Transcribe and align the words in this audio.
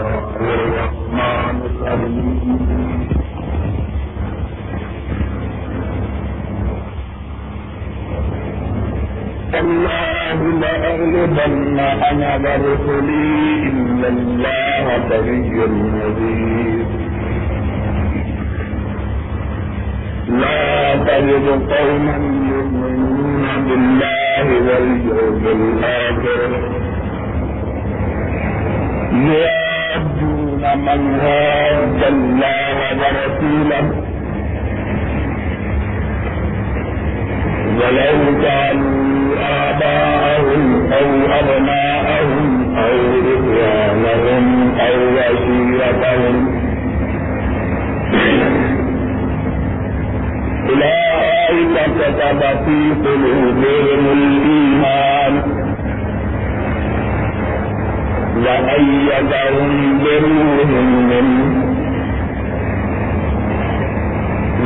الله 0.00 0.40
الرحمن 0.40 1.56
الرحيم 1.70 2.60
الله 9.60 10.38
لأغلبن 10.60 11.78
أنا 12.10 12.30
ورسلي 12.44 13.28
إن 13.68 14.02
الله 14.14 14.86
قوي 15.10 15.60
عزيز 16.00 16.88
لا 20.28 20.96
تجد 21.08 21.46
قوما 21.72 22.16
يؤمنون 22.52 23.44
بالله 23.66 24.46
واليوم 24.66 25.44
الآخر. 25.58 26.50
يوادون 30.60 30.78
من 30.84 31.20
هاد 31.20 32.02
الله 32.12 32.76
ورسوله 33.00 33.84
ولو 37.80 38.42
كانوا 38.42 39.36
آباءهم 39.40 40.92
أو 40.92 41.08
أبناءهم 41.40 42.76
أو 42.76 42.96
إخوانهم 43.34 44.74
أو 44.80 44.96
عشيرتهم 45.18 46.60
أولئك 50.68 51.74
كتب 51.98 52.40
في 52.64 52.78
قلوبهم 53.04 54.04
الإيمان 54.12 55.59
وأيدهم 58.44 59.98
بروح 59.98 60.70
منه 61.10 61.70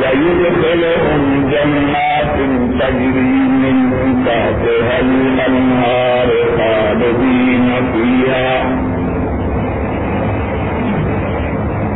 ويدخلهم 0.01 1.49
جنات 1.51 2.35
تجري 2.79 3.35
من 3.63 3.77
تحتها 4.25 4.99
الأنهار 4.99 6.29
خالدين 6.57 7.69
فيها. 7.93 8.51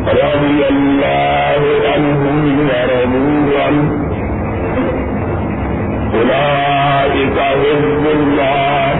رضي 0.07 0.59
الله 0.69 1.61
عنهم 1.93 2.59
ورضوا 2.69 3.63
عنه. 3.63 3.89
أولئك 6.15 7.39
حزب 7.39 8.05
الله. 8.13 8.93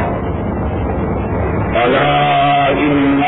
ألا 1.85 2.48
إن 2.71 3.23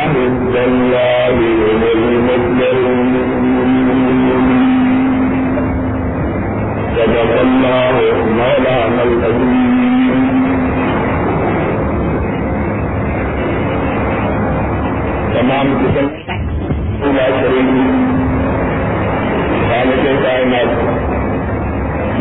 صدق 6.95 7.41
الله 7.41 7.95
مولانا 8.37 9.03
العظيم 9.03 10.11
تمام 15.33 15.67
قسم 15.81 16.07
لا 17.17 17.27
شریک 17.39 17.69
خالق 19.69 20.03
کائنات 20.23 20.71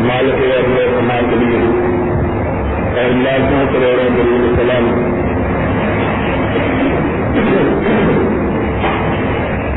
مالک 0.09 0.43
سما 0.97 1.21
کے 1.31 1.37
لیے 1.41 1.63
اور 3.01 3.17
لاکھوں 3.25 3.65
کروڑوں 3.73 4.57
سلام 4.57 5.20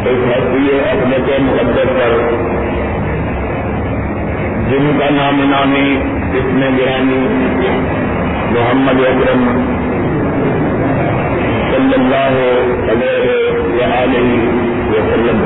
اس 0.06 0.22
ہستی 0.30 0.80
احمد 0.90 1.30
مقدس 1.40 1.92
پر۔ 1.98 2.18
جن 4.70 4.92
کا 5.00 5.10
نام 5.10 5.42
نامی 5.50 5.90
اس 6.38 6.46
میں 6.54 6.70
گرانی 6.78 7.20
محمد 8.52 9.00
اکرم 9.00 9.46
صلی 11.72 11.94
اللہ 11.94 12.36
علیہ 12.92 13.32
وسلم 14.92 15.42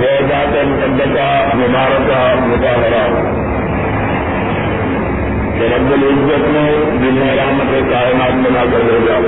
وہ 0.00 0.12
ذات 0.28 0.56
مقدسہ، 0.66 1.28
مبارکہ 1.54 2.34
مظاہرہ 2.40 3.43
کہ 5.58 5.64
رب 5.64 5.92
العزت 5.92 6.48
نے 6.48 6.84
جن 7.02 7.38
رحمت 7.38 7.92
کائنات 7.92 8.32
بنا 8.32 8.64
کر 8.72 8.84
لے 8.84 8.98
جاؤ 9.06 9.20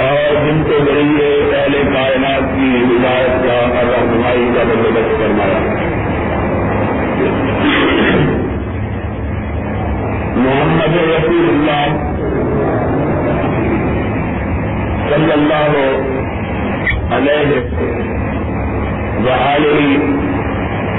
اور 0.00 0.34
جن 0.34 0.62
کے 0.62 0.70
ذریعے 0.70 1.52
پہلے 1.52 1.82
کائنات 1.94 2.56
کی 2.56 2.84
ہدایت 2.84 3.44
کا 3.44 3.78
اور 3.78 3.86
رہنمائی 3.86 4.50
کا 4.56 4.62
بندوبست 4.62 5.18
فرمایا۔ 5.18 5.58
محمد 10.36 10.96
رسول 10.96 11.48
اللہ 11.48 11.86
صلی 15.08 15.32
اللہ 15.32 15.76
علیہ 17.16 17.62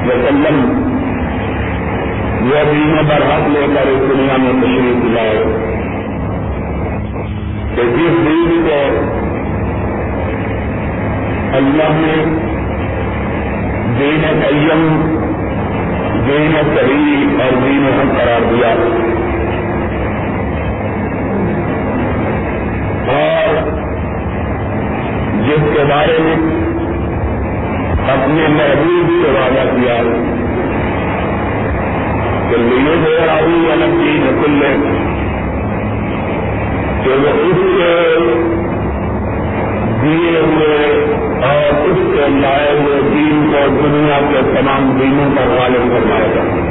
وسلم 0.08 0.97
وہ 2.42 2.72
دین 2.72 2.98
برحق 3.08 3.48
لے 3.48 3.68
کر 3.76 3.88
اس 3.88 4.10
دنیا 4.10 4.38
میں 4.38 4.62
تشریف 4.62 5.06
لائے۔ 5.06 5.44
کہ 7.76 7.82
جس 7.84 8.26
دین 8.26 8.68
کو 8.70 9.08
اللہ 11.54 11.84
نے 11.90 12.40
دین 14.00 14.40
قیم، 14.48 15.18
دین 16.28 16.52
صحیح 16.76 17.44
اور 17.44 17.52
دین 17.52 17.90
حق 17.94 18.16
قرار 18.16 18.54
دیا۔ 18.54 18.68
اور 23.14 23.70
جس 25.48 25.78
کے 25.78 25.84
بارے 25.90 26.18
میں 26.20 26.36
اپنے 28.14 28.48
محبوب 28.48 29.10
سے 29.10 29.32
وعدہ 29.32 29.76
کیا۔ 29.76 30.02
کہ 32.50 32.58
لیے 32.58 32.96
دے 32.96 33.26
راہی 33.28 33.72
الگ 33.72 34.04
چیز 34.04 34.46
کل 34.46 34.62
کہ 37.04 37.10
وہ 37.10 37.30
اس 37.44 37.58
کے 37.78 38.18
دیے 40.02 40.40
ہوئے 40.40 41.06
اور 41.44 41.90
اس 41.90 41.98
کے 42.16 42.28
لائے 42.28 42.72
ہوئے 42.80 43.02
دین 43.02 43.52
کو 43.52 43.88
دنیا 43.88 44.20
کے 44.32 44.62
تمام 44.62 44.98
دینوں 45.00 45.30
پر 45.36 45.60
غالب 45.60 45.88
کروائے 45.88 46.30
گا 46.36 46.68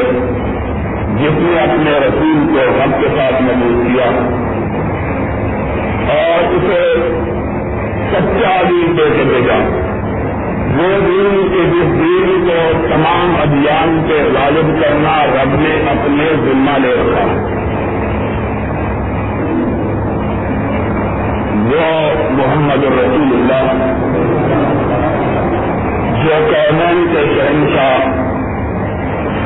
جس 1.13 1.33
نے 1.39 1.61
اپنے 1.61 1.91
رسول 1.91 2.55
کو 2.55 2.81
حق 2.81 3.01
کے 3.01 3.09
ساتھ 3.17 3.43
محبوب 3.43 3.87
کیا 3.87 4.05
اور 6.13 6.55
اسے 6.55 6.95
سچا 8.13 8.63
دین 8.69 8.99
دے 8.99 9.03
کے 9.17 9.23
بھیجا۔ 9.23 9.55
وہ 10.77 11.01
دین 11.07 11.47
کے 11.53 11.65
جس 11.65 11.93
دین 11.99 12.49
کو 12.49 12.87
تمام 12.89 13.37
ابھیان 13.43 14.05
کے 14.09 14.23
غالب 14.35 14.83
کرنا 14.83 15.25
رب 15.25 15.61
نے 15.61 15.91
اپنے 15.91 16.33
ذمہ 16.37 16.79
لے 16.79 16.95
رکھا۔ 16.95 17.25
وہ 21.71 22.13
محمد 22.31 22.85
رسول 22.85 23.31
اللہ، 23.33 23.73
جو 26.25 26.47
کونین 26.51 27.07
کے 27.13 27.35
شہنشاہ 27.35 28.22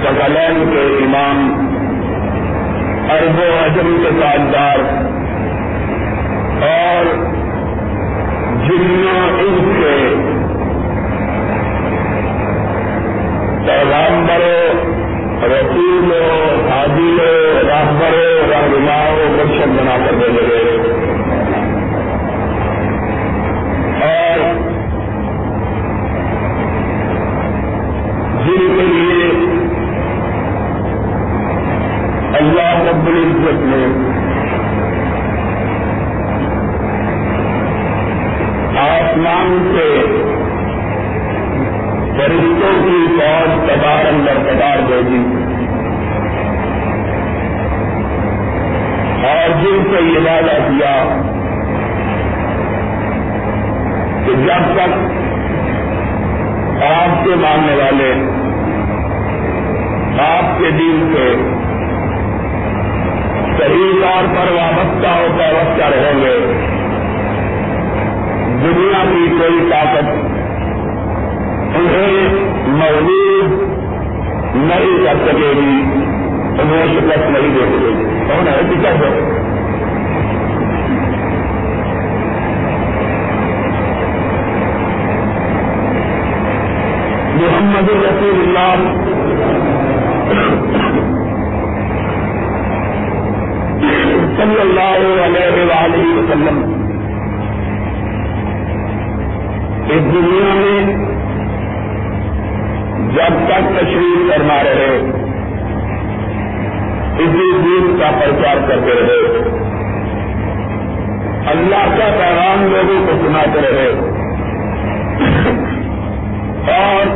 سکلین 0.06 0.58
کے 0.70 0.82
امام 1.05 1.38
ارب 3.12 3.38
و 3.38 3.47
عجم 3.62 3.88
کے 4.03 4.11
تاجدار 4.20 4.82
اور 6.67 7.08
جنوں 8.67 9.25
ان 9.41 9.73
کے 9.79 9.97
پیغامبروں 13.67 14.69
رسولوں 15.50 16.31
حاضروں 16.70 17.35
راہبروں 17.69 18.38
رہنماؤں، 18.50 19.37
مرشد 19.37 19.76
بنا 19.79 19.97
کر 20.05 20.14
دے 20.20 20.29
گئے 20.37 20.64
اور 24.06 24.38
جن 28.47 28.75
کے 28.76 28.87
لیے 28.87 29.16
اللہ 32.46 32.82
رب 32.88 33.06
العزت 33.06 33.62
نے 33.62 33.84
آسمان 38.81 39.56
سے 39.72 39.87
فرشتوں 42.19 42.70
کی 42.84 43.00
فوج 43.16 43.56
کبار 43.66 44.06
اندر 44.12 44.38
کبار 44.44 44.84
بھیجی 44.87 45.22
اور 49.26 49.56
جن 49.62 49.82
سے 49.90 50.04
یہ 50.04 50.19
وعدہ 50.20 50.56
کیا 50.69 50.94
کہ 54.26 54.38
جب 54.44 54.72
تک 54.72 54.96
آپ 56.84 57.25
کے 57.25 57.34
ماننے 57.37 57.75
والے 57.75 58.14
آپ 60.22 60.58
کے 60.58 60.70
دین 60.70 61.06
سے 61.14 61.28
صحیح 63.67 64.03
طور 64.03 64.25
پر 64.25 64.53
وابستہ 64.53 65.07
ہو 65.07 65.39
وابستہ 65.39 65.85
رہیں 65.85 66.21
گے۔ 66.21 66.39
دنیا 68.63 69.05
کی 69.05 69.37
کوئی 69.39 69.71
طاقت 69.71 70.05
انہیں 71.77 72.29
محدود 72.67 73.69
نہیں 74.55 75.05
کر 75.05 75.15
سکے 75.27 75.53
گی، 75.57 75.83
انہیں 76.61 76.87
شکست 76.95 77.31
نہیں 77.31 77.55
دے 77.55 77.61
سکے 77.61 77.87
گی۔ 77.87 78.05
کون 78.05 78.49
ہے؟ 78.49 78.63
ٹکٹ 78.63 79.03
ہے؟ 79.03 79.33
محمد 87.35 87.89
رسول 87.89 88.57
اللہ 88.57 88.97
صلی 94.37 94.61
اللہ 94.61 95.23
علیہ 95.25 95.65
وآلہ 95.65 96.19
وسلم. 96.19 96.83
اس 99.88 100.03
دنیا 100.15 100.55
میں 100.55 101.06
جب 103.15 103.47
تک 103.47 103.81
تشریف 103.81 104.31
کرنا 104.31 104.62
رہے، 104.62 105.11
اسی 107.19 107.53
دین 107.53 107.97
کا 108.00 108.11
پرچار 108.21 108.69
کرتے 108.69 108.91
رہے۔ 108.94 109.49
اللہ 111.47 111.99
کا 111.99 112.17
پیغام 112.19 112.73
لوگوں 112.73 113.06
کو 113.06 113.12
سناتے 113.27 113.61
رہے۔ 113.61 114.17
اور 116.73 117.06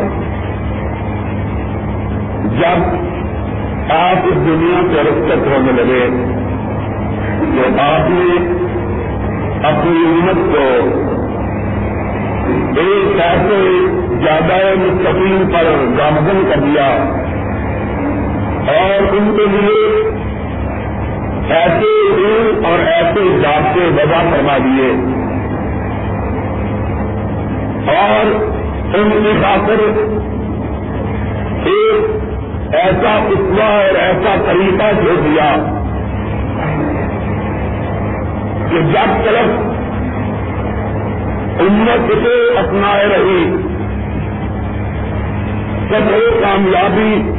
جب 2.60 3.10
آپ 3.90 4.26
اس 4.26 4.34
دنیا 4.34 4.94
سے 4.94 5.02
رخصت 5.02 5.46
ہونے 5.46 5.72
لگے 5.72 6.39
تو 7.56 7.68
آپ 7.82 8.10
نے 8.10 8.34
اپنی 9.68 10.02
امت 10.04 10.38
کو 10.52 10.66
ایک 12.80 13.20
ایسے 13.20 13.58
زیادہ 14.22 14.58
مستقیم 14.78 15.50
پر 15.52 15.68
گامزن 15.98 16.42
کر 16.50 16.60
دیا 16.60 16.86
اور 18.72 19.16
ان 19.16 19.30
کے 19.36 19.46
لیے 19.46 19.82
ایسے 21.54 21.90
دل 22.16 22.64
اور 22.64 22.78
ایسے 22.86 23.26
ضابطے 23.42 23.88
وضع 23.96 24.22
فرما 24.30 24.56
دیے 24.58 24.90
اور 27.96 28.32
ان 28.94 29.10
کی 29.10 29.32
خاطر 29.42 29.84
ایک 31.64 32.74
ایسا 32.74 33.14
اتوا 33.28 33.66
اور 33.66 33.94
ایسا 33.98 34.34
طریقہ 34.46 34.90
جو 35.02 35.14
دیا 35.24 35.50
کہ 38.70 38.80
جب 38.80 39.24
طرف 39.24 39.48
امت 41.60 42.12
سے 42.12 42.58
اپنائے 42.58 43.06
رہی، 43.06 43.56
سب 45.88 46.10
کامیابی، 46.42 47.32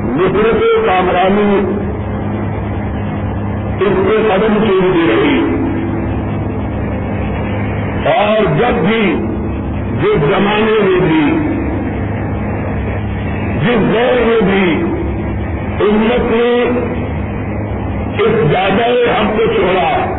نصرت 0.00 0.86
کامرانی 0.86 1.82
اس 3.80 3.92
کے 4.06 4.28
قدم 4.28 4.54
چونتی 4.54 5.06
رہی۔ 5.08 5.62
اور 8.06 8.44
جب 8.58 8.88
بھی 8.88 9.16
جس 10.02 10.20
زمانے 10.20 10.78
میں 10.82 11.00
بھی، 11.00 11.38
جس 13.60 13.94
دور 13.94 14.26
میں 14.26 14.40
بھی 14.40 14.82
امت 15.80 16.32
نے 16.32 16.68
اس 18.18 18.50
زیادہ 18.50 18.82
ہم 19.20 19.30
کو 19.36 19.44
چھوڑا 19.46 20.18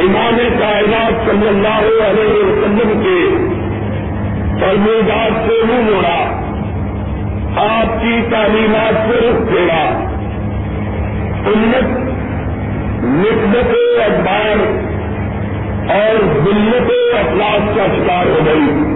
امام 0.00 0.38
کائنات 0.58 1.30
صلی 1.30 1.48
اللہ 1.48 2.04
علیہ 2.04 2.44
وسلم 2.44 3.02
کے 3.02 3.48
فرمودات 4.60 5.48
سے 5.48 5.64
منہ 5.64 5.90
موڑا 5.90 6.40
آپ 7.56 8.02
کی 8.02 8.20
تعلیمات 8.30 8.94
سے 8.94 9.16
رخ 9.16 9.48
پھیرا۔ 9.48 10.08
امت، 11.46 11.84
نسبت 13.04 13.74
اخبار 14.06 14.56
اور 15.90 16.16
ذلت 16.44 16.92
اخلاق 17.14 17.76
کا 17.76 17.86
شکار 17.86 18.26
ہو 18.26 18.38
گئی۔ 18.46 18.94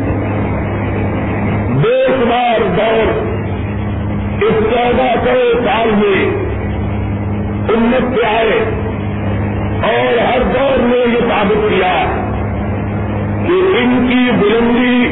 بے 1.83 2.07
شمار 2.07 2.61
دور 2.77 3.29
اس 4.43 4.55
چودہ 4.71 5.15
سو 5.25 5.59
سال 5.65 5.91
میں 5.91 6.48
امت 7.69 8.21
سے 8.21 8.27
آئے 8.27 8.65
اور 9.83 10.19
ہر 10.19 10.39
دور 10.43 10.79
میں 10.79 11.15
یہ 11.15 11.29
ثابت 11.29 11.71
کیا 11.71 12.05
کہ 13.47 13.53
ان 13.53 14.07
کی 14.11 14.31
بلندی، 14.41 15.09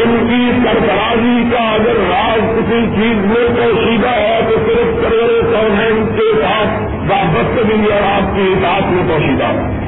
ان 0.00 0.26
کی 0.30 0.50
سربراہی 0.64 1.50
کا 1.52 1.58
اگر 1.58 2.10
راز 2.10 2.40
کسی 2.56 2.86
چیز 2.96 3.16
میں 3.16 3.48
پوشیدہ 3.56 4.08
ہے 4.08 4.40
تو 4.48 4.54
صرف 4.66 5.02
کروڑوں 5.02 5.52
سو 5.52 6.04
کے 6.16 6.42
ساتھ 6.42 6.82
وابستگی 7.10 7.92
اور 7.92 8.02
آپ 8.02 8.36
کی 8.36 8.42
اطاعت 8.42 8.92
میں 8.92 9.02
پوشیدہ۔ 9.08 9.44
ہے 9.44 9.86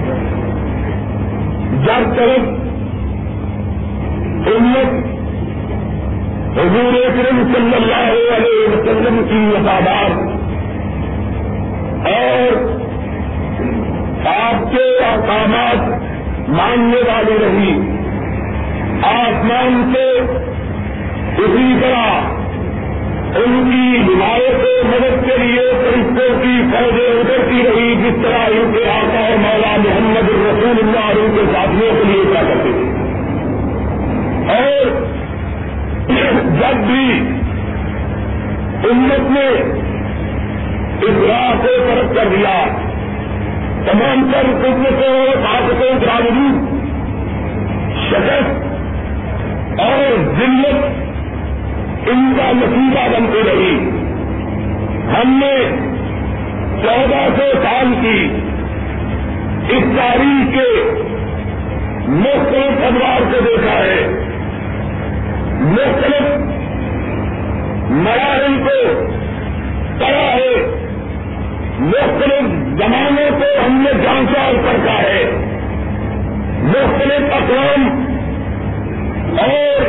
جب 1.87 2.15
تک 2.15 2.69
امت 4.49 5.09
حضور 6.59 6.94
اکرم 6.94 7.53
صلی 7.55 7.75
اللہ 7.75 8.35
علیہ 8.37 8.69
وسلم 8.69 9.23
کی 9.29 9.56
وفادار 9.56 10.38
اور 12.08 12.78
آپ 14.27 14.72
کے 14.72 15.05
احکامات 15.05 15.88
ماننے 16.48 16.96
والی 16.96 17.38
رہی۔ 17.41 17.98
آسمان 19.03 19.93
سے 19.94 20.10
اسی 21.38 21.79
طرح 21.82 22.38
ان 23.38 23.70
کی 23.70 23.98
حمایت 23.98 24.86
مدد 24.86 25.29
کے 25.29 25.38
لیے 25.38 25.72
فرشتوں 25.84 26.43
کی 26.43 26.62
فوجیں 26.72 27.20
اترتی 27.20 27.62
رہی، 27.62 27.94
جس 27.94 28.22
طرح 28.22 28.38
ان 28.38 28.72
کے 28.72 28.91
آقا 28.91 29.19
اور 29.19 29.38
مولا 29.38 29.77
محمد 29.77 30.29
رسول 30.29 30.77
اللہ 30.79 30.98
اور 30.98 31.17
ان 31.17 31.36
کے 31.36 31.53
ساتھیوں 31.53 31.93
کے 31.93 32.05
لیے 32.05 32.22
کیا 32.32 32.43
کرتے 32.43 32.70
تھے۔ 32.72 32.98
اور 34.55 34.86
جب 36.60 36.77
بھی 36.77 37.19
امت 38.91 39.31
نے 39.31 39.79
اس 41.02 41.28
راہ 41.28 41.62
کو 41.62 41.69
فرق 41.88 42.17
کر 42.17 42.28
دیا۔ 42.36 42.67
تمام 43.86 44.31
تر 44.32 44.46
قدرتوں 44.62 45.26
طاقتوں 45.34 46.00
کے 46.00 46.06
باوجود 46.06 46.78
شکست 48.08 48.67
اور 49.81 50.17
ذلت 50.38 50.84
ان 52.08 52.32
کا 52.36 52.52
نتیجہ 52.52 53.17
بنتی 53.17 53.43
رہی۔ 53.46 53.90
ہم 55.14 55.40
نے 55.43 55.76
چودہ 56.82 57.28
سو 57.36 57.62
سال 57.62 57.94
کی 58.00 58.36
اس 59.69 59.82
تاریخ 59.96 60.55
کے 60.55 60.90
مختلف 62.08 62.84
ادوار 62.86 63.20
کو 63.20 63.40
دیکھا 63.40 63.78
ہے۔ 63.78 64.24
مختلف 65.60 66.36
مراحل 67.90 68.64
کو 68.64 69.06
پڑا 69.98 70.34
ہے۔ 70.34 70.88
مختلف 71.79 72.43
زمانوں 72.79 73.41
کو 73.41 73.67
ہم 73.67 73.85
نے 73.85 74.03
جانچا 74.03 74.41
اور 74.41 74.55
پڑھا 74.55 75.03
ہے۔ 75.03 75.25
مختلف 76.63 77.32
اقوام 77.32 78.05
اور 79.39 79.89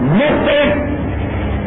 مختلف 0.00 0.88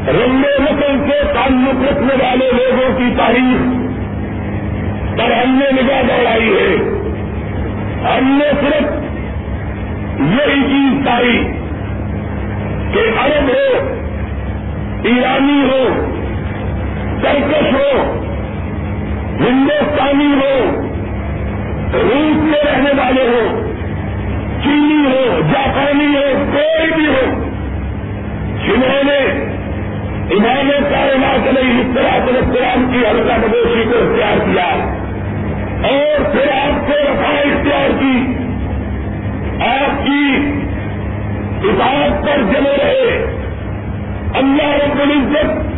رنگ 0.07 0.39
نسل 0.39 1.09
سے 1.09 1.33
تعلق 1.33 1.91
رکھنے 1.91 2.13
والے 2.13 2.51
لوگوں 2.51 2.97
کی 2.97 3.15
تاریخ 3.17 3.81
پر 5.17 5.31
ہم 5.31 5.59
نے 5.59 5.81
نگاہ 5.81 6.01
دوڑائی 6.01 6.53
ہے۔ 6.53 6.75
ہم 8.17 8.39
نے 8.39 8.51
صرف 8.61 8.91
یہی 10.19 10.61
چیز 10.61 11.05
پائی 11.05 11.47
کہ 12.93 12.99
عرب 12.99 13.49
ہو، 13.49 13.95
ایرانی 15.03 15.69
ہو، 15.69 16.07
کرکش 17.21 17.73
ہو 17.73 18.17
ہندوستانی 19.39 20.33
ہو، 20.33 20.81
روس 21.93 22.53
کے 22.53 22.71
رہنے 22.71 22.89
والے 22.97 23.27
ہوں 23.27 23.71
چینی 24.63 25.05
ہو، 25.05 25.41
جاپانی 25.53 26.05
ہو، 26.05 26.51
کوئی 26.51 26.91
بھی 26.91 27.07
ہو، 27.07 27.43
جنہوں 28.65 29.03
نے 29.03 29.19
امام 30.31 30.71
کائنات 30.89 31.47
علیہ 31.47 31.79
اطلاعات 31.79 32.27
السلام 32.27 32.91
کی 32.91 32.99
حلقہ 32.99 33.39
بدوشی 33.41 33.83
کو 33.83 33.97
اختیار 33.97 34.37
کیا 34.37 34.67
اور 35.89 36.31
پھر 36.31 36.51
آپ 36.53 36.87
کو 36.87 36.93
رفا 36.93 37.37
اختیار 37.37 37.89
کی، 37.99 38.35
آپ 39.65 40.05
کی 40.05 40.51
اطاعت 41.63 42.23
پر 42.23 42.41
جمے 42.41 42.77
رہے۔ 42.83 43.25
اللہ 44.35 44.85
رب 44.85 45.01
العزت 45.01 45.70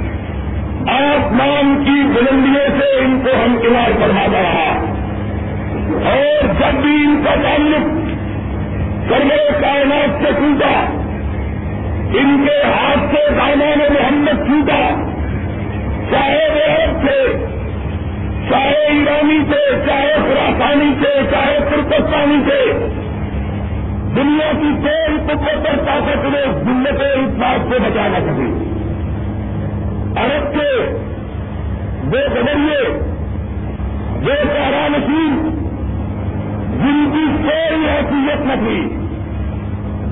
آسمان 0.88 1.84
کی 1.86 2.04
بلندیوں 2.14 2.80
سے 2.80 3.00
ان 3.00 3.22
کو 3.24 3.30
ہم 3.46 3.58
کنار 3.62 3.92
کروا 4.00 4.28
رہا۔ 4.34 4.86
اور 6.10 6.44
جب 6.44 6.82
بھی 6.82 6.92
ان 6.92 7.24
کا 7.26 7.36
تعلق 7.36 8.04
سرور 9.10 9.62
کائنات 9.62 10.24
سے 10.24 10.32
ٹوٹا، 10.32 10.86
ان 12.20 12.46
کے 12.48 12.68
ہاتھ 12.68 13.16
سے 13.16 13.32
دامان 13.32 13.94
محمد 13.94 14.48
چھوٹا 14.48 15.06
چاہے 16.12 16.48
وہ 16.56 17.02
تھے، 17.02 17.34
چاہے 18.50 18.72
ایرانی 18.72 19.44
تھے، 19.50 19.82
چاہے 19.86 20.14
خراسانی 20.14 20.94
تھے، 21.00 21.22
چاہے 21.32 21.60
ترکستانی 21.60 22.50
تھے، 22.50 22.88
دنیا 24.16 24.52
کی 24.52 24.88
کوئی 24.88 25.18
قدر 25.28 25.86
طاقت 25.86 26.26
نے 26.26 26.42
دل 26.66 26.98
کو 26.98 27.20
اس 27.20 27.36
بات 27.38 27.74
سے 27.74 27.80
بچا 27.80 28.08
نہ 28.08 28.18
سکی 28.18 28.73
عرب 30.18 30.54
کے 30.54 30.70
وہ 32.04 32.22
بدریے 32.34 32.82
وہ 34.24 34.36
سہارا 34.44 34.88
نشین، 34.88 35.38
جن 36.82 37.00
کی 37.14 37.24
کوئی 37.44 37.86
حیثیت 37.86 38.46
نہ 38.46 38.54
تھی، 38.60 38.80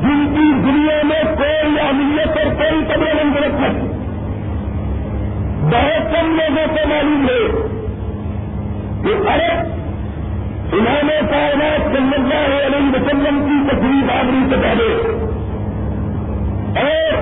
جن 0.01 0.24
کی 0.36 0.46
دنیا 0.63 1.01
میں 1.03 1.24
کوئی 1.38 1.79
اہمیت 1.79 2.38
اور 2.38 2.53
کوئی 2.55 2.84
قدر 2.88 3.13
منظرت 3.24 3.60
نہیں 3.60 3.89
بہت 5.72 6.12
کم 6.13 6.31
لوگوں 6.36 6.65
کو 6.67 6.88
معلوم 6.89 7.27
ہے 7.29 7.43
کہ 9.03 9.13
ارب 9.34 9.70
انہوں 10.74 11.03
نے 11.03 11.20
کائنات 11.31 11.93
صلی 11.93 12.15
اللہ 12.17 12.48
علیہ 12.65 12.89
وسلم 12.93 13.39
کی 13.48 13.60
تقریب 13.70 14.12
آدمی 14.12 14.43
سے 14.50 14.62
پہلے 14.62 14.89
اور 16.81 17.20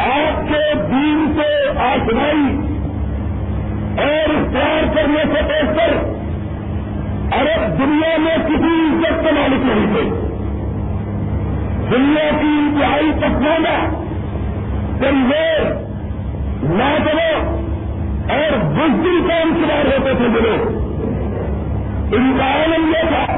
آپ 0.00 0.48
کے 0.48 0.74
دین 0.74 1.32
سے 1.36 1.78
آسمائی 1.78 2.78
اور 3.98 4.34
اختیار 4.34 4.94
کرنے 4.94 5.24
سے 5.24 5.42
پیش 5.48 5.78
ارب 7.32 7.78
دنیا 7.78 8.16
میں 8.18 8.36
کسی 8.36 8.94
عزت 8.94 9.24
کے 9.24 9.30
مالک 9.32 9.60
نہیں 9.64 9.94
تھے۔ 9.94 10.28
دنیا 11.90 12.30
کی 12.40 12.46
انتہائی 12.46 13.10
پسماندہ 13.16 13.96
کمزور 15.00 15.64
ناجلو 16.62 17.60
اور 18.28 18.64
بزدل 18.64 19.28
کام 19.28 19.52
شمار 19.54 19.84
ہوتے 19.84 20.14
تھے 20.18 20.28
جو 20.28 20.40
لوگ۔ 20.40 20.88
ان 22.14 22.36
کا 22.38 22.44
عالم 22.44 22.88
یہ 22.88 23.08
تھا 23.08 23.36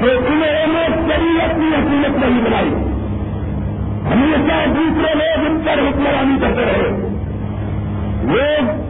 کہ 0.00 0.10
انہوں 0.10 0.72
نے 0.72 0.86
کبھی 0.86 1.42
اپنی 1.42 1.68
حکومت 1.68 2.24
نہیں 2.24 2.44
بنائی۔ 2.44 2.95
ہمیشہ 4.12 4.68
دوسرے 4.68 5.14
لوگ 5.14 5.46
ان 5.46 5.60
پر 5.64 5.72
حکمرانی 5.72 6.38
کرتے 6.40 6.64
رہے۔ 6.64 6.88
لوگ 8.22 8.86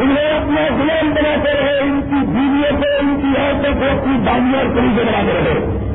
انہیں 0.00 0.30
اپنا 0.32 0.76
غلام 0.76 1.10
بناتے 1.10 1.52
رہے، 1.60 1.78
ان 1.78 2.00
کی 2.10 2.26
بیویوں 2.26 2.80
کو، 2.80 2.86
ان 3.00 3.20
کی 3.22 3.40
عورتوں 3.40 3.74
کو 3.80 4.00
اپنی 4.00 4.18
بالیاں 4.18 4.58
اور 4.58 4.74
خریدے 4.74 5.04
بناتے 5.04 5.40
رہے۔ 5.44 5.86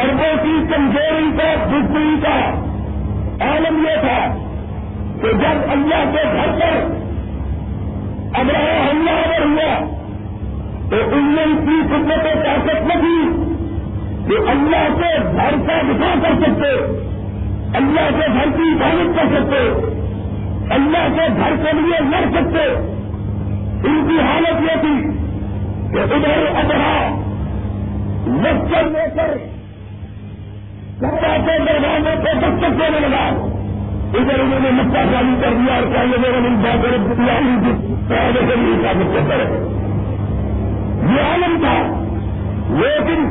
اربوں 0.00 0.44
کی 0.44 0.74
کمزوری 0.74 1.30
کا، 1.38 1.54
دشمنی 1.68 2.20
کا 2.22 2.54
عالم 3.40 3.86
یہ 3.88 4.00
تھا 4.00 4.36
کہ 5.22 5.32
جب 5.32 5.70
اللہ 5.70 6.12
کے 6.12 6.22
گھر 6.32 6.58
پر 6.60 6.92
اگر 8.34 8.90
حملہ 8.90 9.10
اگر 9.10 9.44
ہوا، 9.44 9.96
تو 10.90 10.96
ان 11.12 11.24
میں 11.24 11.46
کی 11.46 11.88
خدمت 11.88 12.24
و 12.24 12.40
طاقت 12.44 12.86
نہ 12.86 12.92
تھی 12.92 13.42
کہ 14.28 14.50
اللہ 14.50 14.96
کے 14.96 15.22
گھر 15.32 15.66
کا 15.66 15.80
دفاع 15.82 16.14
کر 16.22 16.34
سکتے۔ 16.40 17.08
اللہ 17.78 18.08
کے 18.16 18.26
گھر 18.32 18.48
کی 18.56 18.64
حفاظت 18.70 19.16
کر 19.16 19.26
سکتے، 19.34 19.60
اللہ 20.74 21.04
کے 21.16 21.26
گھر 21.36 21.54
کے 21.64 21.72
لیے 21.78 21.98
لڑ 22.10 22.24
سکتے۔ 22.34 22.64
ان 23.88 23.96
کی 24.08 24.18
حالت 24.20 24.60
یہ 24.62 24.80
تھی 24.80 24.96
کہ 25.92 26.00
ادھر 26.14 26.44
ادھر 26.58 26.80
لشکر 28.42 28.90
لے 28.90 29.06
کر 29.16 29.36
کے 31.46 31.58
دروازے 31.66 32.14
کو 32.16 32.32
دستک 32.42 32.78
دینے 32.80 33.00
لگا۔ 33.00 33.24
ادھر 34.18 34.40
انہوں 34.40 34.60
نے 34.62 34.70
مکہ 34.70 35.02
چالو 35.12 35.34
کر 35.42 35.54
دیا 35.58 35.74
اور 35.74 35.86
کیا 35.92 36.02
میرے 36.22 36.40
من 36.40 36.60
بہتر 36.62 36.92
پہلے 38.08 38.40
سے 38.48 38.56
بھی 38.60 38.72
ثابت 38.82 39.14
کرتا 39.14 39.36
رہے 39.38 39.58
یہ 41.12 41.30
عالم 41.30 41.58
تھا، 41.60 41.76
لیکن 42.80 43.28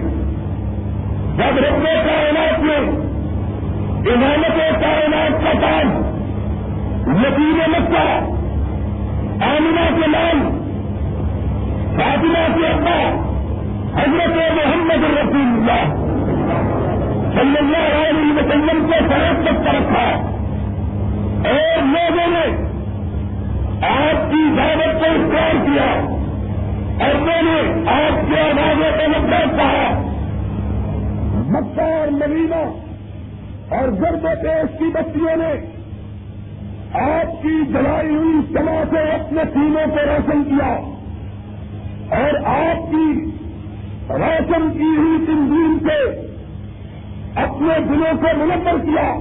جب 1.38 1.60
رب 1.65 1.86
کائنات 1.86 2.60
میں 2.60 2.79
امامت 4.08 4.81
کائنات 4.81 5.43
کا 5.43 5.60
کام 5.62 5.88
یقین 7.08 7.60
مکہ 7.67 8.20
آمنا 9.43 9.89
کے 10.01 10.08
نام، 10.08 10.58
فاطمہ 11.98 12.60
کے 12.60 12.67
ابا، 12.67 13.25
حضرت 14.01 14.36
محمد 14.36 15.03
رسول 15.03 15.41
اللہ 15.41 16.12
صلی 17.31 17.58
اللہ 17.58 18.08
علیہ 18.08 18.34
وسلم 18.34 18.86
کو 18.86 18.93
سڑک 19.10 19.43
تک 19.43 19.58
پر 19.58 19.75
رکھا۔ 19.75 20.31
اور 21.50 21.81
لوگوں 21.81 22.27
نے 22.27 22.72
آپ 23.88 24.31
کی 24.31 24.50
دعوت 24.58 25.00
کو 25.00 25.05
اختیار 25.05 25.65
کیا۔ 25.65 26.05
اور 27.05 27.27
نے 27.43 27.89
آپ 27.91 28.34
کے 28.34 28.39
آوازوں 28.39 28.98
کو 28.98 29.10
مطلب 29.10 29.58
کہا، 29.58 30.01
مکہ 31.48 31.81
اور 31.81 32.08
مدینہ 32.08 32.90
اور 33.71 33.87
گرد 33.87 34.23
پیش 34.23 34.79
کی 34.79 34.85
بستیوں 34.85 35.35
نے 35.35 35.81
آپ 36.93 37.43
کی 37.43 37.61
جلائی 37.73 38.15
ہوئی 38.15 38.53
سما 38.53 38.83
سے 38.89 38.97
اپنے 38.97 39.41
سینوں 39.53 39.89
کو 39.89 39.95
روشن 39.95 40.43
کیا 40.43 40.73
اور 42.17 42.45
آپ 42.45 42.91
کی 42.91 43.25
روشن 44.09 44.71
کی 44.73 44.95
ہوئی 44.97 45.25
تنظیم 45.25 45.77
سے 45.81 46.31
اپنے 47.35 47.79
دلوں 47.89 48.17
کو 48.21 48.37
منور 48.37 48.79
کیا 48.79 49.19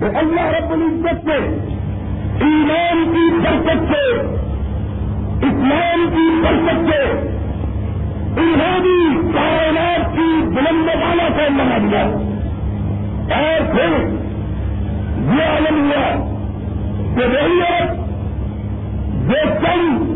تو 0.00 0.06
اللہ 0.06 0.40
رب 0.40 0.72
العزت 0.72 1.24
نے 1.24 1.34
ایمان 2.40 3.04
کی 3.12 3.38
برکت 3.38 3.92
سے، 3.92 4.20
اسلام 5.46 6.06
کی 6.10 6.42
برکت 6.42 6.90
سے 6.90 7.02
انہوں 8.40 9.32
کائنات 9.32 10.16
کی 10.16 10.42
بلند 10.42 10.88
والا 11.02 11.28
کو 11.28 11.52
بنا 11.58 11.78
دیا 11.78 12.33
اور 13.30 13.74
پھر 13.74 14.02
یہ 15.34 15.42
عالم 15.42 15.90
ہوا 15.90 16.24
کہ 17.16 17.26
وہی 17.26 17.60
جو 19.28 19.50
چند 19.62 20.14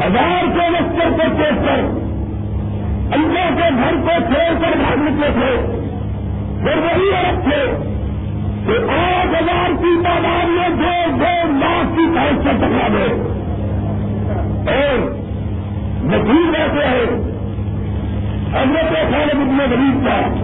ہزار 0.00 0.44
کے 0.54 0.70
مستر 0.70 1.10
کو 1.10 1.36
چیک 1.36 1.64
کر 1.64 2.04
اللہ 3.12 3.48
کے 3.56 3.70
گھر 3.74 3.94
کو 3.94 4.32
چھوڑ 4.32 4.54
کر 4.62 4.76
بھاگ 4.76 4.96
نکلے 4.96 5.28
تھے، 5.32 5.76
پھر 6.60 6.78
وہی 6.78 7.08
عرب 7.10 7.42
تھے 7.44 7.66
کہ 8.66 8.90
آٹھ 8.90 9.42
ہزار 9.42 9.70
کی 9.70 10.02
تعداد 10.04 10.46
میں 10.46 10.68
دو 10.68 11.16
دو 11.16 11.52
لاکھ 11.58 11.96
کی 11.96 12.06
فائد 12.14 12.36
سے 12.42 12.50
ٹکرا 12.56 12.88
دے۔ 12.88 13.34
اور 14.70 15.10
نتیج 16.04 16.56
ایسے 16.56 16.86
ہے 16.86 17.04
حضرت 18.52 18.92
خالد 18.92 19.34
ابن 19.34 19.58
غریب 19.70 20.04
کا 20.04 20.43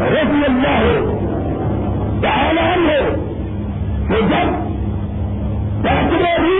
رضی 0.00 0.44
اللہ 0.48 0.78
ہو 0.78 1.20
یا 2.22 2.30
اعلان 2.30 2.84
ہو 2.84 3.14
کہ 4.08 4.20
جب 4.20 4.68
فیصلے 5.82 6.40
بھی 6.40 6.58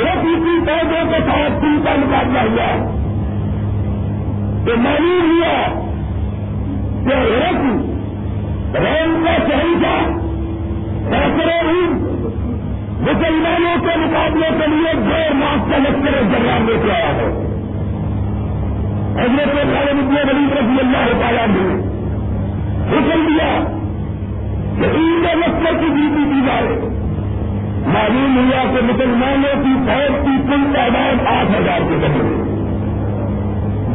رفی 0.00 0.34
کی 0.34 0.60
پودوں 0.66 1.10
کے 1.10 1.20
ساتھ 1.26 1.60
تین 1.60 1.80
کا 1.84 1.90
مقابلہ 1.96 2.38
ہوا، 2.38 2.88
تو 4.66 4.76
معلوم 4.76 5.30
ہوا 5.30 5.68
جو 7.04 7.16
ریم 8.74 9.24
کا 9.24 9.36
صحیح 9.48 9.74
تھا 9.80 9.96
فیصلے 11.10 11.58
ہی 11.62 11.86
مسلمانوں 13.00 13.76
کے 13.82 13.98
مقابلے 13.98 14.48
کے 14.60 14.66
لیے 14.66 14.92
دو 14.94 15.34
ماس 15.34 15.70
کا 15.70 15.76
لشکر 15.76 16.22
جنرال 16.22 16.66
لے 16.66 16.78
کے 16.84 16.92
آیا 16.92 17.14
ہے۔ 17.14 17.53
حضرت 19.18 19.54
خالد 19.54 19.98
ابن 19.98 20.14
ولید 20.14 20.52
رضی 20.52 20.80
اللہ 20.80 21.20
تعالیٰ 21.20 21.46
نے 21.48 21.74
حکم 22.90 23.26
دیا 23.26 23.64
کہ 24.78 24.96
عید 24.96 25.24
لشکر 25.38 25.78
کی 25.80 25.88
جیتی 25.88 26.34
دی 26.34 26.40
جائے۔ 26.46 26.78
معلوم 27.86 28.36
ہوا 28.38 28.64
کہ 28.74 28.84
مسلمانوں 28.84 29.64
کی 29.64 29.72
فوج 29.86 30.24
کی 30.24 30.50
کل 30.50 30.72
تعداد 30.74 31.26
آٹھ 31.26 31.50
ہزار 31.50 31.80
کے 31.88 31.94
قدر 32.00 32.24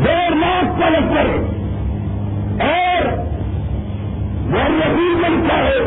ڈیڑھ 0.04 0.38
لاکھ 0.38 0.80
کا 0.80 0.90
لشکر 0.90 1.26
اور 2.64 3.08
وہ 4.52 4.70
یقین 4.70 5.22
بنتا 5.22 5.58
ہے 5.58 5.80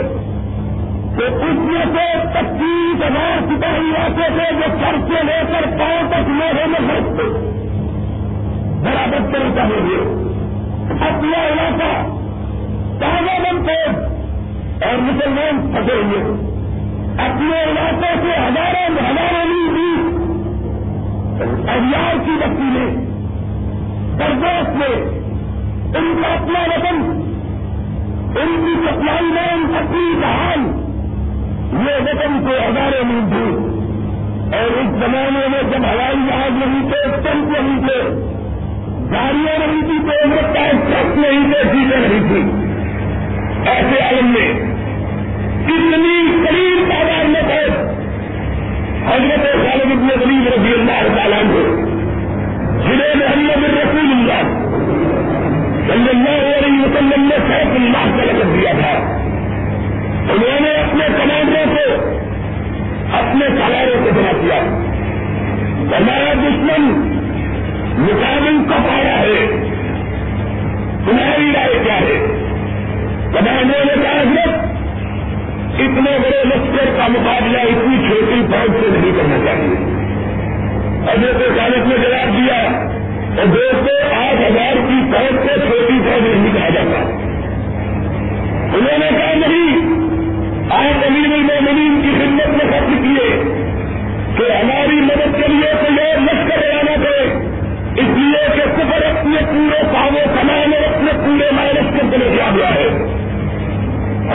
کہ 1.19 1.25
اس 1.25 1.59
میں 1.59 1.85
سے 1.85 2.19
پچیس 2.35 3.05
ہزار 3.05 3.41
سپاہی 3.41 3.93
ایسے 3.97 4.29
تھے 4.37 4.55
جو 4.55 4.75
سر 4.81 4.97
سے 5.09 5.25
لے 5.25 5.41
کر 5.49 5.79
پاؤں 5.79 6.11
تک 6.11 6.29
لوہے 6.29 6.67
میں 6.67 7.62
سکتے 8.83 8.91
بڑا 8.91 9.07
بدتر 9.07 9.57
چاہیے 9.57 9.99
اپنا 10.91 11.47
علاقہ 11.47 12.07
تازہ 13.01 13.43
بنتے 13.43 13.75
اور 14.87 14.99
مسلمان 14.99 15.73
پھنسے 15.73 15.95
ہوئے۔ 15.95 16.53
اپنے 17.27 17.63
علاقے 17.63 18.15
سے 18.23 18.29
ہزاروں 18.29 18.97
ہزاروں 18.99 19.45
نہیں 19.45 20.03
اریار 21.69 22.19
کی 22.25 22.31
بستی 22.31 22.63
میں 22.63 23.07
بردوش 24.19 24.69
میں 24.77 25.23
ان 25.99 26.23
کا 26.23 26.29
اپنا 26.29 26.61
وطن، 26.61 27.03
ان 28.41 28.65
کی 28.65 28.87
سپلائی 28.87 29.25
میں 29.25 29.49
ان 29.53 29.77
اپنی 29.77 30.21
جہان 30.21 30.67
یہ 31.73 32.03
وطن 32.03 32.47
کو 32.47 32.53
ہزاروں 32.53 33.05
نہیں 33.05 33.71
اور 34.53 34.79
اس 34.81 34.91
زمانے 34.91 35.47
میں 35.49 35.63
جب 35.63 35.85
ہوائی 35.85 36.17
جہاز 36.29 36.53
نہیں 36.53 36.91
تھے 36.91 37.11
ٹنک 37.23 37.59
نہیں 37.59 37.89
تھے 37.89 38.33
گاڑیاں 39.13 39.59
نہیں 39.59 39.83
تھی 39.83 39.99
تو 39.99 40.25
عمر 40.25 40.55
کا 40.55 40.71
ٹرک 40.71 41.19
نہیں 41.19 41.53
تھے 41.53 41.63
چیزیں 41.73 41.99
نہیں 41.99 42.29
تھی۔ 42.29 42.73
ایسے 43.71 44.03
عالم 44.03 44.33
میں 44.33 44.53
کتنی 45.67 46.47
قریب 46.47 46.91
تعداد 46.91 47.25
میں 47.25 47.41
تھے۔ 47.41 47.93
حضرت 49.07 49.53
خالد 49.53 49.93
ابن 49.93 50.09
غریب 50.21 50.49
رضی 50.55 50.73
اللہ 50.73 51.17
تعالیٰ 51.17 51.41
کو 51.41 51.63
جنہیں 52.83 53.15
محمد 53.15 53.65
الرسول 53.65 54.13
اللہ 54.13 54.63
صلی 55.89 56.09
اللہ 56.09 56.67
علیہ 56.67 56.81
وسلم 56.81 57.23
نے 57.23 57.37
سیف 57.49 57.67
اللہ 57.67 58.17
کا 58.17 58.25
لقب 58.25 58.55
دیا 58.55 58.73
تھا۔ 58.81 59.23
انہوں 60.33 60.61
نے 60.61 60.71
اپنے 60.71 61.05
کمانڈروں 61.19 61.75
کو 61.75 62.13
اپنے 63.13 63.49
سواروں 63.49 64.05
کو 64.05 64.11
بنا 64.15 64.33
کیا 64.41 64.63
ہمارا 65.99 66.33
دشمن 66.33 67.12
مقابل 67.99 68.57
کا 68.69 68.77
پایا 68.89 69.19
ہے۔ 69.19 69.47
تمہاری 71.07 71.53
رائے 71.55 71.79
کیا 71.85 71.95
ہے؟ 71.95 72.27
کمانڈروں 73.33 73.85
نے 73.85 74.03
کہا 74.03 74.21
حضرت 74.21 74.73
اتنے 75.75 76.19
بڑے 76.19 76.45
لشکر 76.45 76.85
کا 76.97 77.07
مقابلہ 77.09 77.59
اتنی 77.59 78.09
چھوٹی 78.09 78.43
فوج 78.51 78.71
سے 78.81 78.99
نہیں 78.99 79.13
کرنا 79.17 79.37
چاہیے۔ 79.45 79.93
حضرت 81.11 81.59
خالد 81.59 81.87
نے 81.87 81.97
جواب 81.99 82.39
دیا، 82.39 82.69
اور 83.39 83.47
دوستوں 83.47 84.15
آٹھ 84.15 84.41
ہزار 84.41 84.77
کی 84.89 85.13
فوج 85.13 85.39
کو 85.43 85.61
چھوٹی 85.67 85.99
فوج 85.99 86.23
نہیں 86.23 86.55
کہا 86.55 86.69
جاتا۔ 86.69 86.99
انہوں 88.77 88.99
نے 88.99 89.09
کہا 89.11 89.33
نہیں، 89.35 90.03
آپ 90.71 91.05
امیر 91.07 91.33
المومنین 91.33 92.01
کی 92.03 92.11
خدمت 92.19 92.49
میں 92.49 92.73
خرچ 92.73 92.89
کیے 92.89 93.43
کہ 94.39 94.53
ہماری 94.53 94.95
مدد 94.95 95.37
کے 95.37 95.49
لیے 95.49 95.73
کوئی 95.81 96.07
اور 96.07 96.21
لشکر 96.21 96.67
لانا 96.67 97.05
کرے 97.05 97.52
اس 97.97 98.05
لیے 98.05 98.49
کہ 98.55 98.63
کفر 98.63 99.07
اپنے 99.07 99.39
پورے 99.53 99.83
پاؤ 99.83 99.93
کاموں 99.93 100.43
کمانے 100.43 100.77
اپنے 100.77 101.13
پورے 101.13 101.51
مائنس 101.53 102.01
کے 102.01 102.07
دلے 102.13 102.37
کیا 102.37 102.51
گیا 102.57 102.75
ہے۔ 102.75 102.89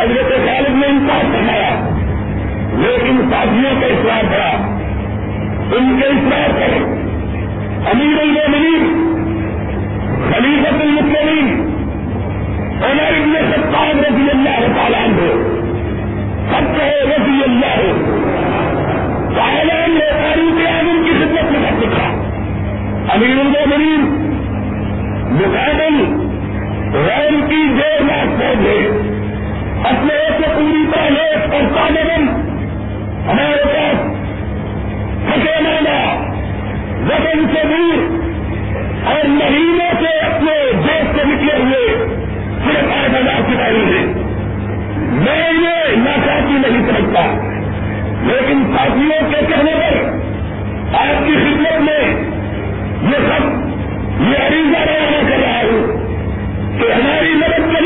حضرت 0.01 0.29
خالد 0.29 0.75
نے 0.75 0.87
انصاف 0.87 1.21
فرمایا۔ 1.21 1.69
لیکن 2.73 3.29
ساتھیوں 3.31 3.81
کا 3.81 3.87
اصرار 3.87 4.23
کرا۔ 4.33 4.77
ان 5.77 5.99
کے 6.01 6.07
اصرار 6.07 6.49
کرے 6.49 7.07
امیر 7.91 8.21
المومنین 8.21 9.07
خلیفت 10.31 10.81
المسلمین 10.81 11.77
عمر 12.83 13.13
ابن 13.17 13.51
خطاب 13.51 13.99
رضی 13.99 14.29
اللہ 14.33 14.67
تعالیٰ 14.75 15.07
ہو 15.07 15.53
سب 16.51 16.75
کہے 16.77 16.99
رضی 17.03 17.43
اللہ 17.43 17.77
ہو 17.77 18.15
سائلان 19.35 19.91
نے 19.91 20.11
تاریخ 20.11 20.67
اعظم 20.69 21.03
کی 21.05 21.11
خدمت 21.11 21.51
میں 21.51 21.69
سب 21.69 21.83
لکھا 21.83 22.06
امیر 23.13 23.39
المومنین 23.39 24.01
مقابل 25.31 25.95
غیر 26.93 27.31
کی 27.49 27.63
دیر 27.77 28.01
لاکھ 28.01 28.41
پودے 28.41 28.87
اپنے 29.89 30.13
سے 30.37 30.49
پوری 30.55 30.85
طرح 30.91 31.53
اور 31.53 31.61
کامن 31.75 32.27
ہمارے 33.29 33.63
پاس 33.63 34.03
پھٹے 35.27 35.61
مانا 35.61 35.97
وطن 37.09 37.45
سے 37.53 37.63
دور 37.63 38.03
اور 39.07 39.27
مہینوں 39.27 39.91
سے 39.99 40.19
اپنے 40.19 40.71
دیش 40.87 41.15
سے 41.15 41.27
نکلے 41.27 41.57
ہوئے 41.57 42.07
صرف 42.65 42.91
آٹھ 42.91 43.11
ہزار 43.11 43.41
سپاہی 43.41 43.83
ہیں۔ 43.85 44.05
میں 45.11 45.51
یہ 45.51 45.95
ناچاتی 45.95 46.53
نہیں 46.53 46.87
سمجھتا، 46.87 47.25
لیکن 48.23 48.75
ساتھیوں 48.75 49.29
کے 49.29 49.45
کہنے 49.45 49.71
پر 49.75 49.97
آپ 50.93 51.27
کی 51.27 51.33
خدمت 51.33 51.81
میں 51.81 52.36
یہ 53.03 53.25
سب 53.27 53.43
یہ 54.21 54.37
عریضہ 54.37 54.79
روانہ 54.83 55.19
کر 55.29 55.39
رہا 55.39 55.61
ہوں 55.61 56.79
کہ 56.79 56.91
ہماری 56.91 57.33
مدد 57.33 57.76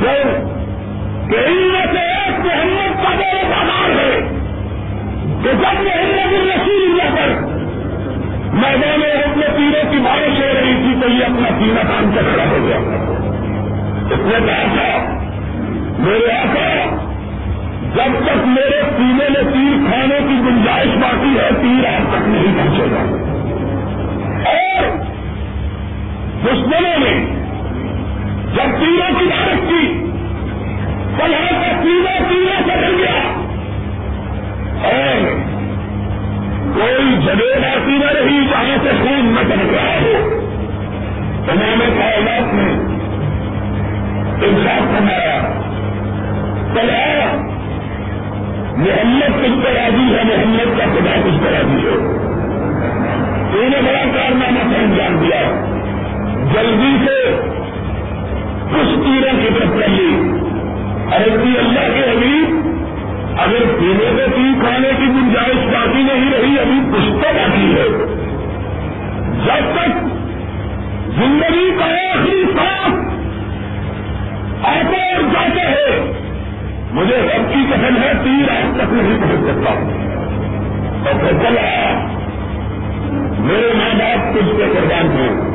کیوں 0.00 0.54
کہ 1.30 1.36
ان 1.36 1.72
میں 1.72 1.86
سے 1.92 1.98
ایک 1.98 2.46
محمد 2.46 3.02
کا 3.02 3.08
وہ 3.08 3.34
وفادار 3.34 3.90
ہے 3.90 4.20
کہ 5.42 5.52
جب 5.52 5.82
محمد 5.82 6.32
الرسول 6.32 7.00
اللہ 7.00 7.16
پر 7.16 7.54
میدان 8.52 9.02
اپنے 9.30 9.46
تیروں 9.56 9.92
کی 9.92 9.98
بارش 9.98 10.38
ہو 10.38 10.52
رہی 10.54 10.74
تھی، 10.74 11.00
تو 11.02 11.08
یہ 11.08 11.24
اپنا 11.24 11.48
سینہ 11.58 11.88
کام 11.88 12.10
سے 12.14 12.20
کھڑا 12.32 12.44
ہو 12.44 12.58
گیا۔ 12.66 12.76
اس 14.10 14.18
نے 14.18 14.46
کہا 14.46 14.62
تھا 14.74 15.14
میرے 15.98 16.32
آقا، 16.32 16.96
جب 17.94 18.24
تک 18.24 18.46
میرے 18.46 18.82
سینے 18.96 19.28
میں 19.28 19.52
تیر 19.52 19.90
کھانے 19.90 20.18
کی 20.18 20.34
گنجائش 20.34 20.96
باقی 20.96 21.38
ہے، 21.38 21.50
تیر 21.62 21.86
آپ 21.86 22.12
تک 22.12 22.28
نہیں 22.28 22.58
پہنچے 22.58 22.84
گا۔ 22.92 23.30
اور 24.50 24.82
دشمنوں 26.44 26.98
نے 26.98 27.33
جب 28.54 28.80
تیروں 28.80 29.18
کی 29.18 29.24
بارش 29.24 29.58
کی 29.68 30.10
پلہ 31.16 31.50
کا 31.50 31.82
تیروں 31.82 32.28
تیروں 32.28 32.62
سے 32.66 32.76
مل 32.76 32.94
گیا۔ 32.98 33.22
اور 34.84 35.30
کوئی 36.74 37.16
جگہ 37.26 37.60
باقی 37.60 37.92
نہ 37.92 38.20
رہی 38.20 38.46
جہاں 38.50 38.76
سے 38.82 38.90
خون 39.02 39.26
نہ 39.26 39.40
چل 39.40 39.74
رہا 39.74 39.94
ہو۔ 40.00 40.40
تمام 41.46 41.78
کائنات 41.78 42.54
میں 42.54 42.74
انصاف 44.48 44.82
بنایا 44.82 45.60
پلہ 46.74 47.24
محمد 48.76 49.42
کچھ 49.42 49.64
پر 49.64 49.70
راضی 49.70 50.16
ہے؟ 50.16 50.24
محمد 50.24 50.78
کا 50.78 50.84
خدا 50.84 51.20
کچھ 51.24 51.44
پر 51.44 51.52
راضی 51.52 51.86
ہے؟ 51.86 52.24
انہیں 53.58 53.82
بڑا 53.82 54.02
کارنامہ 54.14 54.72
سے 54.72 54.76
انجام 54.76 55.16
دیا۔ 55.16 55.42
جلدی 56.54 57.06
سے 57.06 57.48
کچھ 58.70 58.94
تیروں 58.94 59.40
کی 59.42 59.48
طرف 59.54 59.70
کر 59.70 59.88
ارے 61.12 61.58
اللہ 61.58 61.94
کے 61.94 62.10
حبیب، 62.10 62.60
اگر 63.38 63.78
پینے 63.80 64.10
کو 64.10 64.36
تیر 64.36 64.62
کھانے 64.62 64.88
کی 64.98 65.04
گنجائش 65.04 65.74
باقی 65.74 66.02
نہیں 66.02 66.32
رہی، 66.32 66.58
ابھی 66.58 66.80
کچھ 66.92 67.10
تو 67.12 67.32
باقی 67.34 67.74
ہے۔ 67.74 67.88
جب 69.44 69.74
تک 69.74 70.04
زندگی 71.18 71.70
کا 71.78 71.84
آخری 71.84 72.44
ساتھ 72.56 72.94
آتے 74.66 75.14
اور 75.14 75.22
جاتے 75.22 75.60
ہیں، 75.60 76.12
مجھے 76.92 77.16
سب 77.16 77.52
کی 77.52 77.60
قسم 77.70 77.96
ہے 78.02 78.12
تیر 78.24 78.50
آج 78.50 78.76
تک 78.76 78.92
نہیں 78.92 79.22
پہنچ 79.22 79.40
سکتا۔ 79.44 79.70
اور 81.10 81.20
پھر 81.20 81.58
آیا 81.58 82.08
میرے 83.38 83.72
ماں 83.74 83.94
باپ 83.94 84.34
کچھ 84.34 84.56
کے 84.56 84.64
قربان 84.74 85.10
ہیں 85.12 85.54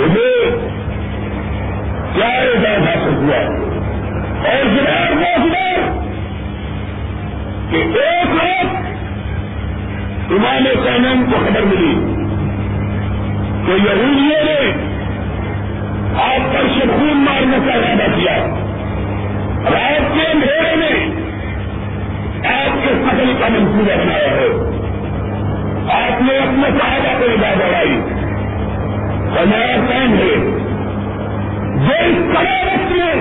مجھے 0.00 0.56
کیا 2.14 2.26
اعزاز 2.26 2.88
حاصل 2.88 3.14
ہوا۔ 3.14 3.70
اور 4.48 4.64
جناب 4.64 5.16
وہ 5.16 5.36
سنر 5.36 5.80
کہ 7.70 7.76
ایک 7.76 8.34
وقت 8.34 8.76
امام 10.30 10.64
سینم 10.84 11.30
کو 11.30 11.38
خبر 11.38 11.60
ملی۔ 11.60 12.20
کہ 13.66 13.70
یہودیوں 13.70 14.44
نے 14.44 14.90
آپ 16.22 16.52
پر 16.52 16.68
شخون 16.78 17.16
مارنے 17.16 17.56
کا 17.66 17.72
ارادہ 17.72 18.10
کیا۔ 18.16 18.36
رات 19.70 20.14
کے 20.14 20.26
اندھیرے 20.32 20.76
میں 20.76 21.20
آپ 22.46 22.88
کے 22.88 22.88
فصل 22.88 23.32
کا 23.40 23.48
منصوبہ 23.48 24.04
بنایا 24.04 24.30
ہے۔ 24.30 24.46
آپ 26.04 26.22
نے 26.22 26.38
اپنے 26.38 26.78
صحابہ 26.78 27.18
کو 27.18 27.24
ادا 27.24 27.54
بڑھائی 27.58 28.00
بنایا 29.34 29.76
کام 29.76 30.18
ہے؟ 30.18 30.59
جو 31.80 31.94
اس 32.06 32.34
کڑاوت 32.34 32.92
میں، 32.92 33.14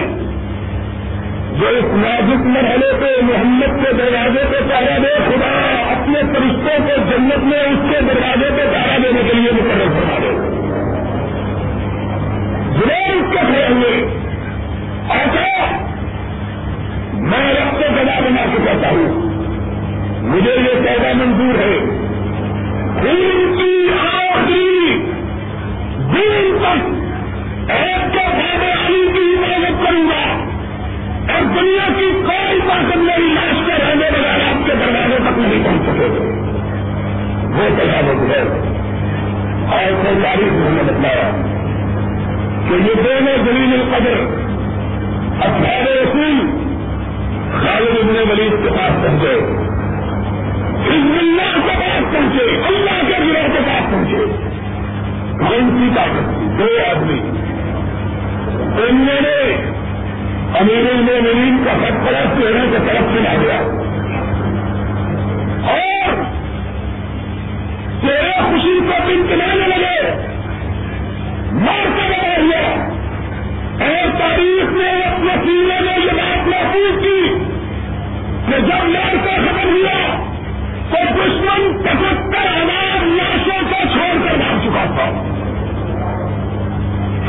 جو 1.59 1.67
اس 1.67 1.83
نازک 1.83 2.45
مرحلے 2.45 2.91
پہ، 2.99 3.21
محمد 3.21 3.85
کے 3.85 3.93
دروازے 3.93 4.45
پہ 4.51 4.69
چارہ 4.69 4.99
دے، 4.99 5.13
خدا 5.27 5.51
اپنے 5.91 6.19
فرشتوں 6.33 6.87
کو 6.87 7.11
جنت 7.11 7.43
میں 7.43 7.59
اس 7.59 7.79
کے 7.89 8.01
دروازے 8.01 8.49
پہ 8.57 8.73
چارہ 8.73 8.97
دینے 8.99 9.21
کے 9.27 9.33
لیے 9.33 9.51
مقرر 9.51 9.87
کروا 9.87 10.17
دے۔ 10.21 10.31
ضرور 12.75 13.15
اس 13.15 13.31
کے 13.31 13.37
کھڑے 13.37 13.67
ہوئے 13.69 14.05
ایسا 15.09 15.45
میں 17.13 17.53
رب 17.53 17.71
کو 17.71 17.93
گدا 17.93 18.19
بنا 18.19 18.45
کے 18.53 18.63
کہتا 18.65 18.89
ہوں، 18.89 19.29
مجھے 20.21 20.51
یہ 20.51 20.85
پیدا 20.85 21.13
منظور 21.13 21.59
ہے۔ 21.59 21.79
دین 23.03 23.55
کی 23.57 23.89
آخری، 23.99 24.95
دین 26.13 26.57
تک 26.61 27.08
ایک 27.69 28.13
کے 28.13 28.19
فائدے 28.19 28.71
علی 28.71 29.11
کی 29.13 29.33
حفاظت 29.33 29.85
کروں 29.85 30.07
گا 30.07 30.49
اور 31.33 31.41
دنیا 31.41 31.87
کی 31.97 32.11
کوئی 32.25 32.59
طاقت 32.67 32.97
میری 32.97 33.33
لاش 33.33 33.55
کے 33.65 33.71
رہنے 33.71 34.09
بغیر 34.11 34.39
آپ 34.49 34.65
کے 34.65 34.73
دروازے 34.73 35.15
تک 35.15 35.37
نہیں 35.37 35.63
پہنچ 35.63 35.81
سکے 35.81 36.07
گا۔ 36.07 36.39
وہ 37.49 37.69
تجاوت 37.77 38.29
ہے 38.29 38.41
اور 39.75 40.03
کوئی 40.03 40.23
تاریخ 40.23 40.51
نے 40.51 40.83
بتلایا 40.85 41.31
کہ 42.69 42.73
یہ 42.73 43.03
دونوں 43.03 43.37
زمین 43.37 43.73
القدر 43.73 44.49
اخبار 45.45 45.81
رسول 45.81 46.59
خالد 47.51 47.97
ابن 47.99 48.31
ولید 48.31 48.63
کے 48.63 48.69
پاس 48.69 49.05
پہنچے۔ 49.05 49.39
حزب 50.85 51.19
اللہ 51.19 51.55
کے 51.55 51.79
پاس 51.79 52.13
پہنچے۔ 52.13 52.61
اللہ 52.67 53.07
کے 53.07 53.23
گروہ 53.23 53.47
کے 53.53 53.59
پاس 53.67 53.91
پہنچے۔ 53.91 54.25
کون 55.39 55.77
سی 55.79 55.89
طاقت 55.95 56.59
دو 56.59 56.67
آدمی۔ 56.89 57.48
انہوں 58.59 59.21
نے 59.21 59.55
امیر 60.59 60.89
المومنین 60.93 61.63
کا 61.65 61.73
خط 61.73 62.07
پرست 62.07 62.37
لینے 62.37 62.65
کے 62.71 62.77
طرف 62.87 63.15
چلا 63.15 63.35
گیا 63.41 63.59
اور 65.73 66.23
تیرے 68.01 68.31
خوشی 68.41 68.79
کو 68.79 69.07
دن 69.07 69.23
چلانے 69.29 69.67
لگے۔ 69.67 70.11
مار 71.51 71.85
کر 71.97 72.41
ہوا 72.41 72.69
اور 73.85 74.19
تاریخ 74.19 74.71
نے 74.71 75.03
اپنے 75.03 75.33
سینے 75.43 75.79
میں 75.81 75.97
یہ 76.05 76.11
بات 76.11 76.47
محفوظ 76.47 77.03
کی 77.03 77.21
کہ 78.47 78.59
جب 78.59 78.87
لال 78.87 79.17
کا 79.25 79.35
خبر 79.35 79.65
ہوا 79.65 80.25
تو 80.91 80.97
وہ 80.99 81.25
دشمن 81.25 81.77
پچہتر 81.83 82.47
ہزار 82.47 83.05
لاشوں 83.05 83.61
کو 83.69 83.87
چھوڑ 83.93 84.27
کر 84.27 84.37
مار 84.37 84.59
چکا 84.63 84.85
تھا 84.95 85.09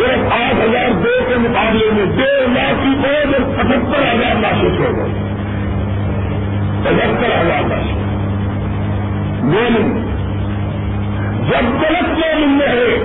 صرف 0.00 0.32
آٹھ 0.32 0.54
ہزار 0.54 0.90
دو 0.90 1.24
کے 1.28 1.34
مقابلے 1.36 1.90
میں 1.92 2.04
ڈیڑھ 2.04 2.50
لاکھ 2.50 2.82
کی 2.82 2.94
فوج 3.02 3.34
اور 3.34 3.54
پچہتر 3.56 4.02
ہزار 4.02 4.40
لاشیں 4.40 4.76
چھوڑ 4.76 4.96
گئے۔ 4.96 5.12
پچہتر 6.82 7.40
ہزار 7.40 7.68
لاشیں 7.68 8.00
جب 11.48 11.64
غلط 11.64 12.18
لوگ 12.18 12.62
رہے 12.62 12.96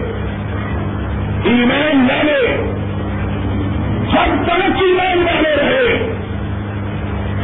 ایمان 1.43 2.07
والے، 2.09 2.57
جب 4.11 4.45
تلک 4.45 4.83
ایمان 4.83 5.17
والے 5.17 5.55
رہے، 5.55 6.13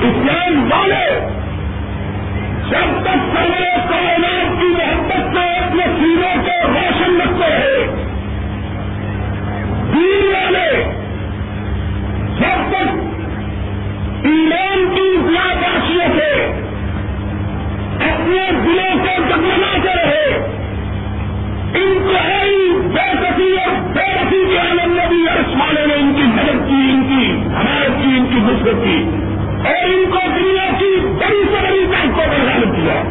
اسلام 0.02 0.72
والے، 0.72 1.20
جب 2.70 3.02
تک 3.02 3.36
سارے 3.36 3.70
کائنات 3.90 4.60
کی 4.60 4.68
محبت 4.68 5.36
سے 5.36 5.44
اپنے 5.44 5.84
سیروں 5.86 6.44
کو 6.44 6.68
روشن 6.68 7.22
رکھتے 7.22 7.50
رہے 7.50 8.06
دین 10.02 10.34
والے۔ 10.34 10.84
جب 12.40 12.70
تک 12.70 12.90
ایمان 14.24 14.96
کی 14.96 15.18
راشیوں 15.62 16.20
سے 16.20 16.46
اپنے 18.00 18.52
دلوں 18.52 19.06
کو 19.06 19.22
جگمگاتے 19.30 20.06
رہے، 20.06 20.36
انتہائی 21.74 22.72
بے 22.72 23.12
سکی 23.14 23.52
اور 23.52 23.94
بے 23.94 24.14
رسی 24.14 24.46
کے 24.52 24.58
عالم 24.58 24.94
نبی 24.94 25.40
اس 25.40 25.56
والے 25.56 25.86
نے 25.86 25.94
ان 25.94 26.14
کی 26.16 26.24
مدد 26.24 26.68
کی، 26.68 26.92
ان 26.94 27.04
کی 27.10 27.56
حمایت 27.56 28.04
کی، 28.04 28.18
ان 28.18 28.26
کی 28.26 28.38
نسبت 28.38 28.84
کی، 28.84 29.10
اور 29.68 29.84
ان 29.84 30.12
کو 30.12 30.18
دنیا 30.40 30.70
کی 30.80 31.00
بڑی 31.00 31.44
سے 31.52 31.68
بڑی 31.70 31.86
طاقتوں 31.92 32.34
پر 32.34 32.46
غالب 32.46 32.76
کیا۔ 32.76 33.04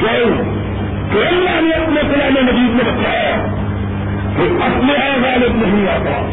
کیوں؟ 0.00 0.54
کہ 1.12 1.26
اللہ 1.28 1.60
نے 1.60 1.70
اپنے 1.70 2.00
قلعے 2.00 2.42
مجید 2.42 2.70
میں 2.70 2.84
بتایا؟ 2.84 3.63
کہ 4.36 4.42
اپنے 4.42 4.92
غالب 5.22 5.56
نہیں 5.56 5.88
آتا۔ 5.88 6.30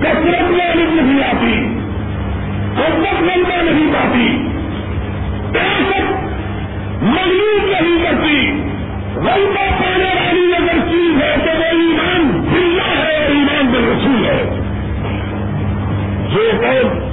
کثرت 0.00 0.50
غالب 0.50 0.94
نہیں 0.94 1.24
آتی۔ 1.24 1.80
قوت 2.76 3.22
ملتا 3.22 3.62
نہیں 3.62 3.92
پاتی۔ 3.94 4.48
طاقت 5.52 6.12
مغلوب 7.02 7.66
نہیں 7.66 8.04
کرتی۔ 8.04 8.62
غلطہ 9.16 9.82
پانے 9.82 10.04
والی 10.04 10.56
اگر 10.56 10.90
چیز 10.90 11.22
ہے 11.22 11.36
تو 11.38 11.58
وہ 11.58 11.64
ایمان 11.64 12.46
بلّہ 12.52 12.82
ہے 12.82 13.16
اور 13.16 13.30
ایمان 13.30 13.66
بل 13.66 13.84
رسول 13.84 14.24
ہے۔ 14.24 14.44
جو 16.34 16.50
قوم 16.60 17.10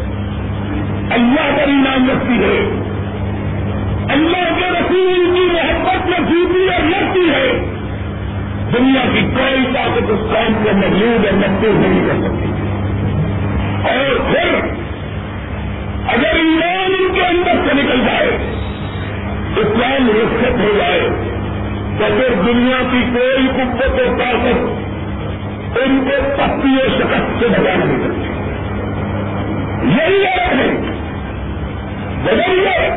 اللہ 1.12 1.56
پر 1.56 1.68
ایمان 1.68 2.10
رکھتی 2.10 2.44
ہے، 2.44 2.84
اللہ 4.10 4.60
کے 4.60 4.70
رسول 4.70 5.36
کی 5.36 5.48
محبت 5.54 6.08
میں 6.08 6.20
جیتی 6.20 6.70
اور 6.70 6.82
لگتی 6.82 7.30
ہے۔ 7.30 7.77
دنیا 8.74 9.02
کی 9.14 9.22
کوئی 9.22 9.74
طاقت 9.74 10.12
اس 10.12 10.34
کام 10.34 10.64
کو 10.64 10.78
مجبور 10.78 11.26
اور 11.26 11.34
محفوظ 11.34 11.76
نہیں 11.76 12.08
کر 12.08 12.14
سکتی۔ 12.14 12.52
اور 13.90 14.32
پھر 14.32 14.56
اگر 16.08 16.36
ایمان 16.36 16.92
ان 17.00 17.14
کے 17.14 17.26
اندر 17.26 17.68
سے 17.68 17.74
نکل 17.74 18.02
جائے، 18.06 18.28
اسلام 19.58 20.10
رخصت 20.10 20.60
ہو 20.60 20.72
جائے، 20.78 21.10
تو 21.98 22.06
پھر 22.18 22.42
دنیا 22.46 22.84
کی 22.92 23.04
کوئی 23.14 23.48
قوت 23.56 23.94
و 23.94 24.18
طاقت 24.18 24.88
ان 25.78 26.08
کو 26.10 26.30
پتی 26.38 26.88
شکست 26.98 27.40
سے 27.40 27.48
بجا 27.48 27.76
نہیں 27.76 27.98
سکتی۔ 28.04 28.28
یہی 29.90 30.26
ہے۔ 30.26 30.48
بدلیے 32.24 32.90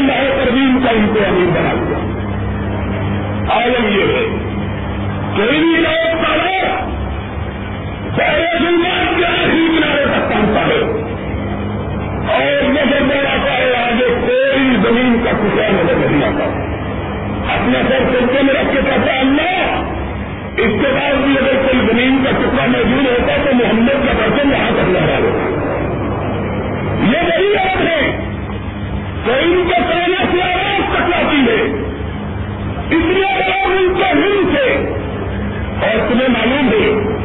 اللہ 0.05 0.23
نے 0.23 0.29
ماہ 0.29 0.45
پروین 0.45 0.79
کا 0.83 0.89
ان 0.89 1.07
کو 1.13 1.19
امیر 1.27 1.59
بنا 1.59 1.73
دیا۔ 1.73 1.97
عالم 3.55 3.85
یہ 3.85 4.03
ہے 4.03 4.25
کہ 5.35 5.41
ان 5.41 5.83
لوگ 5.83 6.23
کا 6.23 6.35
سارے 8.17 8.57
دنیا 8.59 9.11
کے 9.17 9.25
آخری 9.25 9.77
کنارے 9.77 10.05
تک 10.05 10.33
پہنچتا 10.33 10.61
ہے۔ 10.61 11.05
اور 12.33 12.63
نظر 12.63 13.01
میں 13.01 13.19
آتا 13.19 13.57
ہے 13.57 13.75
آگے 13.77 14.15
کوئی 14.27 14.75
زمین 14.83 15.19
کا 15.23 15.31
ٹکڑا 15.31 15.67
نظر 15.67 15.95
نہیں 15.95 16.23
آتا۔ 16.23 16.43
اپنا 17.53 17.79
سر 17.89 18.03
سلطے 18.11 18.43
میں 18.43 18.53
رکھ 18.53 18.73
کے 18.73 18.81
کہتا 18.85 19.19
اللہ، 19.19 19.83
اس 20.57 20.71
کے 20.81 20.87
بعد 20.93 21.13
بھی 21.13 21.37
اگر 21.37 21.55
کوئی 21.55 21.87
زمین 21.91 22.23
کا 22.23 22.31
ٹکڑا 22.31 22.65
موجود 22.65 23.05
ہوتا 23.05 23.35
تو 23.45 23.55
محمد 23.55 24.05
کا 24.05 24.13
برتن 24.17 24.49
یہاں 24.49 24.71
تک 24.71 24.89
لہرا 24.89 25.19
دیتا۔ 25.23 25.65
یہ 27.03 27.21
وہی 27.21 27.55
بات 27.55 27.81
ہے 27.81 28.24
ان 29.31 29.67
کے 29.67 29.81
پہلے 29.89 30.25
سے 30.31 30.41
آواز 30.41 30.95
ٹکراتی 30.95 31.37
ہے۔ 31.37 31.61
اس 32.89 33.05
لیے 33.05 33.37
لوگ 33.37 33.71
ان 33.71 33.93
کے 33.97 34.03
ہند 34.03 34.57
سے 34.57 34.93
اور 35.81 36.09
تمہیں 36.09 36.27
معلوم 36.27 36.67
ہے 36.67 37.15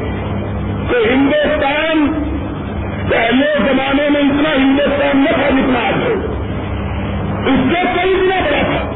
کہ 0.91 1.13
ہندوستان 1.13 2.13
پہلے 3.11 3.47
زمانے 3.59 4.11
میں 4.11 4.21
اتنا 4.21 4.55
ہندوستان 4.57 5.19
نہ 5.19 5.31
تھا 5.33 5.51
جتنا 5.51 5.87
آج 5.87 5.95
ہے۔ 5.95 6.13
اس 7.47 7.73
سے 7.73 8.01
کئی 8.01 8.15
دنوں 8.15 8.41
بڑا 8.41 8.63
تھا۔ 8.63 8.91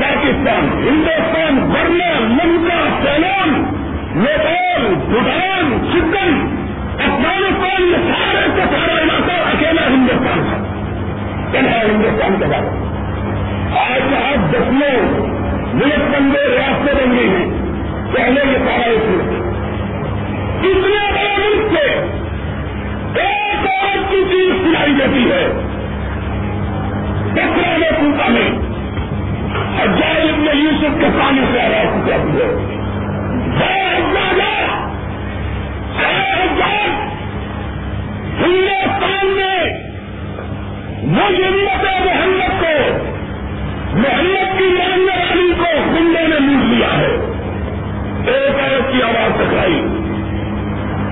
پاکستان، 0.00 0.88
ہندوستان 0.88 1.70
برما 1.72 2.44
لنکا 2.44 3.04
سیلان 3.04 3.64
نیپال، 4.14 4.94
بھوٹان، 5.08 5.88
سکم، 5.92 6.56
افغانستان 6.98 7.82
یہ 7.82 8.12
سارے 8.12 8.46
کا 8.56 8.64
سارا 8.70 9.02
علاقہ 9.02 9.32
اکیلا 9.32 9.86
ہندوستان 9.86 10.42
تھا۔ 10.50 10.81
کہنا 11.52 11.70
ہندوستان 11.70 12.38
کے 12.38 12.44
بعد 12.44 12.62
آج 13.90 14.14
آپ 14.14 14.52
دسوں 14.52 15.02
ملک 15.74 16.16
بندے 16.16 16.38
ریاستیں 16.38 16.94
بن 16.94 17.16
گئی 17.16 17.28
ہیں۔ 17.28 17.50
پہلے 18.14 18.40
یہ 18.52 18.58
سارا 18.58 18.82
ایک 18.82 19.04
ملک 19.08 19.42
اتنے 20.64 21.12
بڑے 21.12 21.36
ملک 21.38 21.78
سے 21.78 21.90
ایک 23.20 23.66
اور 23.66 23.98
کی 24.10 24.24
چیز 24.30 24.54
سنائی 24.62 24.92
دیتی 24.92 25.30
ہے۔ 25.30 25.48
بکرا 27.32 27.76
میں 27.76 27.90
پوتا 27.90 28.28
میں۔ 28.28 28.58
اجائے 29.82 30.22
ابن 30.22 30.58
یوسف 30.58 31.00
کے 31.00 31.06
پانی 31.20 31.40
سے 31.52 31.60
آواز 31.60 32.08
جاتی 32.08 32.36
ہے۔ 32.36 32.72
ہندوستان 38.40 39.26
میں 39.26 39.91
مجمت 41.12 41.84
محمد 41.84 42.60
کو۔ 42.60 42.98
محمد 43.98 44.58
کی 44.58 44.64
ماننے 44.64 45.12
والی 45.12 45.52
کو 45.58 45.96
ہندو 45.96 46.28
نے 46.28 46.38
لوٹ 46.40 46.64
لیا 46.64 46.98
ہے۔ 46.98 47.16
ایک 48.26 48.72
ایک 48.72 48.92
کی 48.92 49.02
آواز 49.02 49.40
دکھائی۔ 49.40 49.82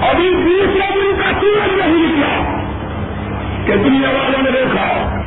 ابھی 0.09 0.31
دوسرے 0.31 0.95
دن 0.95 1.21
کا 1.21 1.41
سورج 1.41 1.81
نہیں 1.81 2.07
نکلا۔ 2.07 2.61
کہ 3.67 3.77
دنیا 3.77 4.11
والوں 4.11 4.43
نے 4.43 4.51
دیکھا۔ 4.51 5.23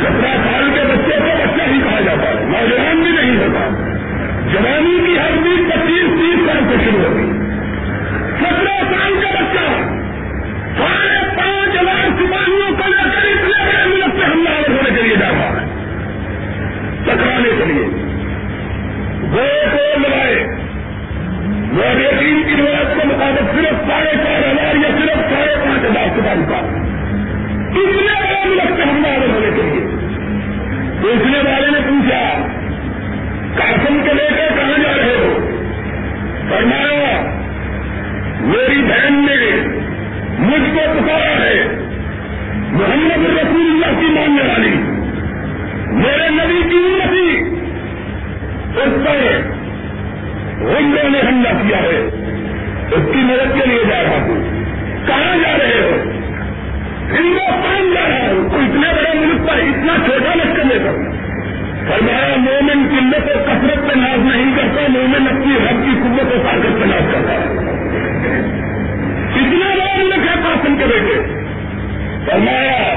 سترہ 0.00 0.36
سال 0.36 0.70
کے 0.74 0.80
بچے 0.80 1.16
کو 1.20 1.42
بچہ 1.44 1.62
ہی 1.62 1.78
کہا 1.78 2.00
جاتا 2.00 2.28
ہے۔ 2.28 2.34
نوجوان 2.34 3.02
بھی 3.02 3.10
نہیں 3.10 3.36
ہوتا۔ 3.36 3.68
جوانی 4.52 5.06
کی 5.06 5.18
ہر 5.18 5.30
چیز 5.44 5.68
پچیس، 5.68 6.20
تیس 6.20 6.46
سال 6.46 6.68
سے 6.68 6.84
شروع 6.84 7.04
ہوگی 7.04 7.32
سترہ 8.38 8.94
سال 8.94 9.14
کا 9.22 9.30
بچہ۔ 9.30 9.98
ساڑھے 10.78 11.36
پانچ 11.36 11.82
ہزار 11.82 12.08
سپاہیوں 12.08 12.67
بڑے 14.34 14.76
ہونے 14.76 14.90
کے 14.96 15.02
لیے 15.02 15.16
جا 15.16 15.28
رہا 15.28 15.60
ہے۔ 15.60 15.66
ٹکرانے 17.04 17.48
کے 17.58 17.64
لیے۔ 17.64 18.08
وہ 19.22 19.70
کو 19.72 19.98
لگائے 19.98 20.46
وہ 21.72 22.00
یقین 22.00 22.42
کی 22.46 22.62
روایت 22.62 22.86
کے 22.86 23.08
مطابق 23.08 23.54
صرف 23.54 23.88
ساڑھے 23.88 24.10
چار 24.24 24.52
ہزار 24.52 24.74
یا 24.74 24.88
صرف 24.98 25.16
ساڑھے 25.16 25.54
پانچ 25.64 25.84
ہزار 25.84 26.08
سپاہی 26.18 26.42
کا 26.48 26.56
اتنے 27.80 28.20
بڑے 28.20 28.48
ملک 28.48 28.76
سے 28.76 28.82
حملہ 28.82 29.06
ہونے 29.06 29.50
کے 29.56 29.62
لیے۔ 29.62 29.86
دوسرے 31.02 31.50
والے 31.50 31.70
نے 31.70 31.78
پوچھا 31.88 32.46
کاسم 33.54 34.00
کے 34.04 34.14
لے 34.14 34.28
کر 34.28 34.56
کہاں 34.56 34.82
جا 34.82 34.96
رہے 34.96 35.16
ہو؟ 35.16 35.38
فرمایا، 36.48 37.20
میری 38.40 38.82
بہن 38.82 39.12
نے 39.12 39.60
مجھ 40.38 40.74
کو 40.74 41.00
پکارا 41.00 41.44
ہے۔ 41.44 41.77
محمد 42.78 43.38
رسول 43.38 43.60
اللہ 43.60 44.00
کی 44.00 44.06
ماننے 44.06 44.42
والی۔ 44.48 44.74
میرے 45.92 46.28
نبی 46.28 46.70
کی 46.70 46.76
امتی۔ 46.76 47.54
اس 48.76 49.06
پر 49.06 49.40
ہندو 50.60 51.08
نے 51.08 51.20
حملہ 51.20 51.48
کیا 51.48 51.78
ہے۔ 51.78 52.10
اس 52.90 53.08
کی 53.12 53.18
مدد 53.18 53.60
کے 53.60 53.66
لیے 53.66 53.84
جا 53.84 54.02
رہا 54.02 54.22
ہوں۔ 54.22 54.44
کہاں 55.06 55.36
جا 55.36 55.58
رہے 55.58 55.80
ہو؟ 55.82 56.10
ہندوستان 57.10 57.94
جا 57.94 58.08
رہا 58.08 58.30
ہوں۔ 58.30 58.48
تو 58.48 58.56
اتنے 58.56 58.92
بڑے 58.96 59.26
ملک 59.26 59.48
پر 59.48 59.54
اتنا 59.54 59.94
چھوٹا 60.04 60.34
لشکر 60.34 60.64
لے 60.64 60.78
کر 60.78 60.92
فرمایا، 61.88 62.36
مومن 62.36 62.88
قلت 62.90 63.36
و 63.36 63.38
کثرت 63.38 63.88
پہ 63.88 63.98
ناز 63.98 64.18
نہیں 64.18 64.56
کرتا، 64.56 64.80
مومن 64.88 65.28
اپنی 65.28 65.54
رب 65.54 65.84
کی 65.84 66.00
قوت 66.02 66.34
و 66.34 66.42
طاقت 66.44 66.80
پہ 66.80 66.84
ناز 66.84 67.14
کرتا 67.14 67.32
ہے۔ 67.32 67.44
اتنا 69.34 69.74
بڑا 69.74 69.96
ملک 69.96 70.18
ہے 70.18 70.34
قاسم 70.44 70.76
کے 70.76 70.84
بیٹے؟ 70.84 71.37
فرمایا، 72.26 72.94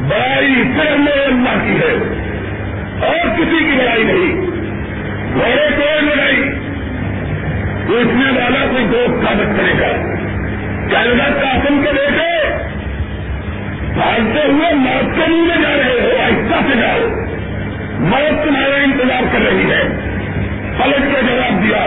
بڑائی 0.00 0.62
سر 0.76 0.96
میں 0.96 1.26
اللہ 1.26 1.64
کی 1.64 1.76
ہے 1.76 1.92
اور 3.06 3.28
کسی 3.28 3.58
کی 3.58 3.70
لڑائی 3.70 4.04
نہیں۔ 4.04 4.40
گھوڑے 5.34 5.68
کوئی 5.76 6.00
لڑائی 6.00 6.42
پوچھنے 7.86 8.40
والا 8.40 8.66
کوئی 8.70 8.84
دوست 8.84 9.24
ثابت 9.24 9.56
کرے 9.56 9.72
گا۔ 9.80 10.14
کینیڈا 10.88 11.24
قاسم 11.42 11.82
کے 11.82 11.92
بیٹے 11.92 12.58
بھاگتے 13.94 14.48
ہوئے 14.48 14.74
موت 14.74 15.14
کے 15.14 15.30
منہ 15.30 15.46
میں 15.46 15.56
جا 15.62 15.76
رہے 15.76 16.00
ہو، 16.00 16.22
آہستہ 16.22 16.72
سے 16.72 16.78
جاؤ۔ 16.80 16.98
موت 17.98 18.48
تمہارا 18.48 18.76
انتظار 18.76 19.22
کر 19.32 19.38
رہی 19.38 19.70
ہے۔ 19.70 19.82
پلٹ 20.78 21.14
کے 21.14 21.22
جواب 21.22 21.64
دیا، 21.64 21.84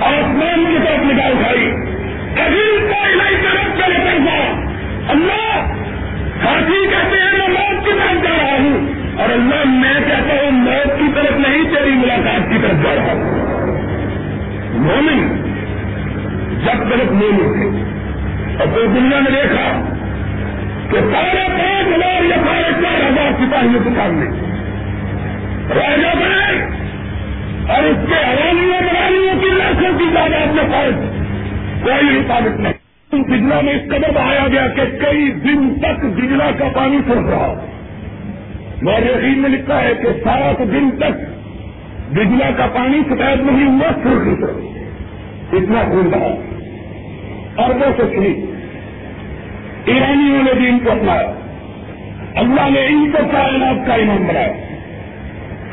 آسمان 0.00 0.64
کی 0.68 0.78
طرف 0.84 0.98
نگاہ 0.98 1.26
اٹھائی۔ 1.26 1.70
کبھی 2.34 2.86
کا 2.90 3.10
علاج 3.10 3.32
طرف 3.42 3.84
چلے 3.84 3.94
کر 3.94 4.18
جا 4.18 4.71
اللہ 5.08 5.72
ساتھی 6.44 6.86
کہتے 6.86 7.16
ہیں 7.16 7.38
میں 7.38 7.48
موت 7.48 7.84
کی 7.84 7.90
طرف 7.90 8.24
جا 8.24 8.42
رہا 8.42 8.52
ہوں 8.52 8.88
اور 9.20 9.28
اللہ 9.30 9.64
میں 9.64 9.94
کہتا 9.94 10.44
ہوں 10.44 10.50
موت 10.50 10.98
کی 10.98 11.04
طرف 11.14 11.32
نہیں، 11.32 11.64
تیری 11.74 11.90
ملاقات 11.90 12.50
کی 12.50 12.58
طرف 12.62 12.82
جا 12.82 12.94
رہا 12.94 13.12
ہوں۔ 13.12 13.52
مومن 14.74 15.42
جب 16.64 16.90
طرف 16.90 17.12
مومن 17.12 17.52
تھے۔ 17.52 17.92
اور 18.58 18.66
کوئی 18.74 18.86
دنیا 18.86 19.18
میں 19.18 19.30
دیکھا 19.30 19.94
کہ 20.90 20.98
سارے 21.12 21.48
پانچ 21.48 21.86
ہزار 21.86 22.22
یا 22.22 22.36
سارے 22.36 22.82
چار 22.82 23.10
ہزار 23.10 23.32
سپاہیوں 23.32 23.84
کے 23.84 23.90
سامنے 23.96 24.26
راجا 25.80 26.14
بنائے 26.14 26.66
اور 27.68 27.82
اس 27.82 27.96
کے 28.08 28.14
حوالیوں 28.14 28.80
برانیوں 28.80 29.40
کی 29.40 29.48
لاکھوں 29.48 29.98
کی 29.98 30.04
تعداد 30.14 30.46
میں 30.46 30.64
فوج۔ 30.64 30.94
کوئی 31.82 32.20
حفاظت 32.20 32.60
نہیں۔ 32.60 32.81
بجلا 33.12 33.60
میں 33.60 33.72
اس 33.72 33.82
قدر 33.88 34.12
بہایا 34.14 34.48
گیا 34.52 34.66
کہ 34.68 34.96
کئی 34.98 35.30
دن 35.30 35.74
تک 35.80 36.04
بجلا 36.04 36.50
کا 36.58 36.64
پانی 36.74 36.98
سرخ 37.06 37.28
رہا۔ 37.30 37.66
اور 38.86 39.02
یقین 39.02 39.38
میں 39.38 39.50
لکھا 39.50 39.82
ہے 39.82 39.92
کہ 40.02 40.08
سات 40.24 40.58
دن 40.58 40.90
تک 40.90 41.20
بجلا 42.12 42.50
کا 42.56 42.66
پانی 42.66 42.98
شکایت 43.06 43.38
نہیں 43.40 43.66
ہوا 43.66 43.92
سرخ 44.02 44.26
نہیں 44.26 44.84
اتنا 45.52 45.82
خون 45.88 46.10
رہا 46.14 46.34
اور 47.62 47.74
وہ 47.74 47.84
سے 47.96 48.02
سنی 48.16 48.44
ایرانیوں 49.84 50.42
نے 50.42 50.54
بھی 50.54 50.68
ان 50.68 50.78
کو 50.78 50.90
اپنایا۔ 50.90 51.32
اللہ 52.34 52.70
نے 52.70 52.86
ان 52.86 53.10
کو 53.12 53.18
کائنات 53.32 53.86
کا 53.86 53.94
امام 53.94 54.26
بنایا۔ 54.28 54.52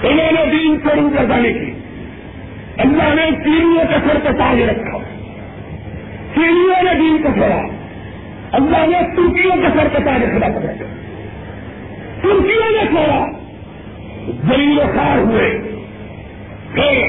انہوں 0.04 0.32
نے 0.32 0.50
بھی 0.50 0.68
ان 0.68 0.80
کو 0.80 0.90
رو 1.02 1.10
کردانی 1.18 1.54
کی۔ 1.54 1.74
اللہ 2.78 3.16
نے 3.16 3.32
تینوں 3.44 3.86
کے 3.90 3.96
سر 4.08 4.18
پہ 4.24 4.38
تاج 4.38 4.62
رکھا۔ 4.62 5.09
سیڑھیوں 6.40 6.84
نے 6.84 6.94
دین 6.94 7.18
کو 7.24 7.30
چھوڑا۔ 7.34 7.62
اللہ 8.52 8.78
نے 8.78 9.16
ترکیوں 9.16 9.56
کے 9.56 9.68
سر 9.74 9.88
پہ 9.94 10.04
تاج 10.04 10.22
کھڑا 10.32 10.50
کر 10.50 10.62
ترکیوں 12.22 12.72
نے 12.72 12.86
چھوڑا۔ 12.86 13.26
زلیل 14.26 14.80
خار 14.80 15.18
ہوئے۔ 15.18 15.62
پھر 16.74 17.02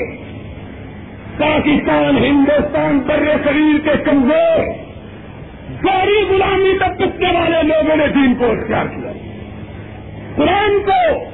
پاکستان، 1.39 2.25
ہندوستان، 2.25 2.99
بر 3.07 3.25
شریر 3.45 3.79
کے 3.85 4.05
کمزور 4.05 4.61
گوری 5.85 6.25
غلامی 6.31 6.79
تک 6.79 6.99
کتے 6.99 7.27
والے 7.27 7.63
لوگوں 7.63 7.97
نے 7.97 8.07
دین 8.07 8.35
کو 8.35 8.45
اختیار 8.45 8.87
کیا۔ 8.87 9.13
قرآن 10.37 10.81
کو 10.87 11.25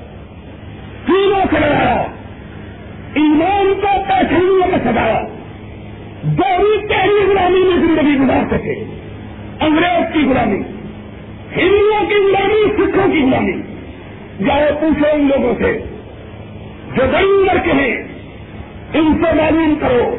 تینوں 1.07 1.47
سے 1.51 1.59
لگایا 1.61 2.07
ایمان 3.15 3.75
کو 3.83 3.89
پیٹھنیوں 4.09 4.67
میں 4.67 4.79
سجایا۔ 4.85 5.23
گوری 6.25 6.76
تیری 6.89 7.31
غلامی 7.31 7.61
میں 7.61 7.87
زندگی 7.87 8.25
گزار 8.25 8.59
سکے۔ 8.59 8.85
انگریز 9.61 10.13
کی 10.13 10.21
غلامی، 10.31 10.63
ہندوؤں 11.57 12.07
کی 12.07 12.15
غلامی، 12.15 12.73
سکھوں 12.73 13.13
کی 13.13 13.19
غلامی۔ 13.19 13.53
جاؤ 14.45 14.67
پوچھو 14.81 15.07
ان 15.13 15.29
لوگوں 15.29 15.55
سے، 15.55 15.79
جو 16.97 17.03
بڑی 17.13 17.27
عمر 17.27 17.59
کے 17.65 17.73
ہیں، 17.73 17.97
ان 18.95 19.15
سے 19.15 19.35
معلوم 19.35 19.75
کرو 19.81 20.17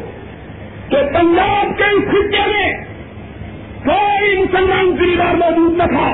کہ 0.90 0.98
پنجاب 1.14 1.78
کے 1.78 1.84
اس 1.84 2.04
خطے 2.04 2.48
میں 2.48 2.74
کوئی 3.86 4.38
مسلمان 4.38 4.96
گریدار 5.00 5.36
موجود 5.36 5.78
نہ 5.78 5.84
تھا، 5.84 6.14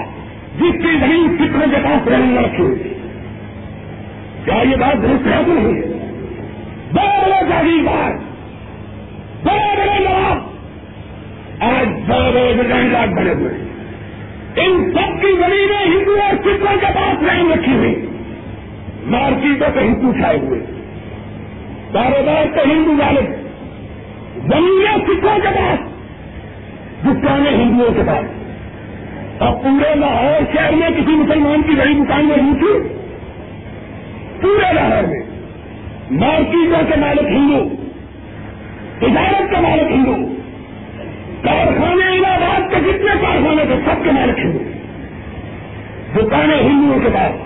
جس 0.59 0.83
کی 0.83 0.97
زمین 0.99 1.37
سکھوں 1.37 1.71
کے 1.71 1.77
پاس 1.83 2.07
رہنے 2.07 2.25
نہ 2.25 2.39
رکھی 2.39 2.63
ہوئی 2.63 2.83
کیا 4.45 4.55
یہ 4.55 4.75
بات 4.75 5.01
درست 5.01 5.27
ہے؟ 5.27 5.41
کہ 5.45 5.51
نہیں 5.51 5.81
بڑے 6.93 7.25
بڑے 7.25 7.49
جاگیردار 7.49 8.11
بڑے 9.43 9.75
بڑے 9.77 10.03
نواب 12.07 12.23
آج 12.23 12.33
بڑے 12.33 12.53
بڑے 12.53 12.83
ڈیزائن 12.83 13.15
بنے 13.15 13.33
ہوئے۔ 13.33 13.53
ان 14.55 14.91
سب 14.91 15.21
کی 15.21 15.31
زمینیں 15.31 15.85
ہندو 15.85 16.11
اور 16.11 16.35
سکھوں 16.35 16.75
کے 16.81 16.85
پاس 16.95 17.23
نہیں 17.23 17.57
رکھی 17.57 17.75
ہوئی۔ 17.75 18.05
مارکیٹوں 19.05 19.67
پہ 19.73 19.79
ہندو 19.79 20.11
چھائے 20.11 20.37
ہوئے۔ 20.39 20.59
کاروبار 21.93 22.57
تو 22.57 22.71
ہندو 22.71 23.03
والے۔ 23.03 23.21
زمینیں 24.41 24.97
سکھوں 24.97 25.37
کے 25.41 25.47
پاس۔ 25.47 25.79
دکانیں 27.05 27.51
ہندوؤں 27.51 27.93
کے 27.93 28.01
پاس۔ 28.07 28.25
اور 29.41 29.55
پورے 29.55 29.95
لاہور 29.95 30.55
شہر 30.55 30.71
میں 30.71 30.89
کسی 30.89 31.11
مسلمان 31.11 31.61
کی 31.61 31.73
بڑی 31.75 31.93
دکان 31.93 32.25
میں 32.25 32.37
نہیں 32.37 32.53
تھی 32.53 32.95
پورے 34.41 34.73
لاہور 34.73 35.03
میں۔ 35.03 35.21
مارکیٹوں 36.11 36.93
کے 36.93 36.99
مالک 36.99 37.23
ہندو۔ 37.23 37.75
تجارت 38.99 39.51
کے 39.51 39.61
مالک 39.61 39.91
ہندو۔ 39.91 40.32
کارخانے 41.43 42.05
الہ 42.05 42.27
آباد 42.27 42.69
کے 42.69 42.75
جتنے 42.79 43.11
کارخانے 43.21 43.65
تھے، 43.65 43.75
سب 43.85 44.03
کے 44.03 44.11
مالک 44.11 44.39
ہندو 44.39 44.59
دکانیں 46.15 46.61
ہندوؤں 46.63 46.99
کے 46.99 47.09
پاس، 47.13 47.41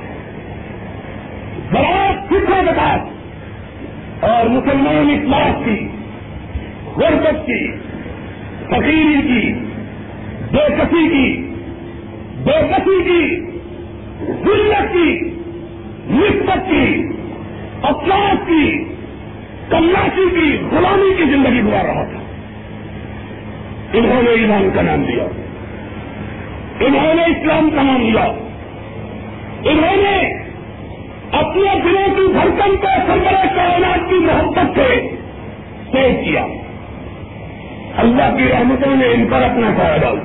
زراعت 1.72 2.26
سکھوں 2.26 2.64
کے 2.64 2.72
پاس، 2.78 3.18
اور 4.24 4.50
مسلمان 4.50 5.10
اخلاق 5.10 5.66
کی، 5.66 5.88
غربت 6.96 7.48
کی، 7.48 7.72
فقیری 8.68 9.22
کی، 9.22 9.54
بے 10.52 10.76
کسی 10.78 11.08
کی، 11.10 11.52
بے 12.44 12.68
کسی 12.70 13.04
کی، 13.04 13.46
ذلت 14.26 14.94
کی، 14.94 15.32
نسبت 16.10 16.70
کی، 16.70 17.08
افسوس 17.84 18.48
کی 18.48 18.84
کلاسی 19.70 20.30
کی، 20.30 20.58
غلامی 20.72 21.14
کی 21.18 21.24
زندگی 21.24 21.62
گزار 21.62 21.86
رہا 21.86 22.04
تھا۔ 22.04 22.20
انہوں 23.98 24.22
نے 24.22 24.30
ایمان 24.30 24.70
کا 24.74 24.82
نام 24.82 25.04
دیا 25.04 25.24
انہوں 26.80 27.14
نے 27.14 27.24
اسلام 27.24 27.70
کا 27.76 27.82
نام 27.82 28.12
دیا 28.12 28.24
انہوں 29.72 29.98
نے 29.98 30.34
اپنے 31.32 31.80
دلوں 31.84 32.16
کی 32.16 32.34
دھڑکن 32.34 32.78
کو 32.78 32.88
سربراہ 33.08 33.56
کائنات 33.56 34.10
کی 34.10 34.16
محبت 34.16 34.80
سے 34.80 35.18
پیش 35.92 36.26
کیا۔ 36.26 36.46
اللہ 37.98 38.38
کی 38.38 38.44
رحمتوں 38.52 38.96
نے 38.96 39.06
ان 39.06 39.26
پر 39.32 39.42
اپنا 39.42 39.72
سایہ 39.78 40.00
ڈال 40.00 40.20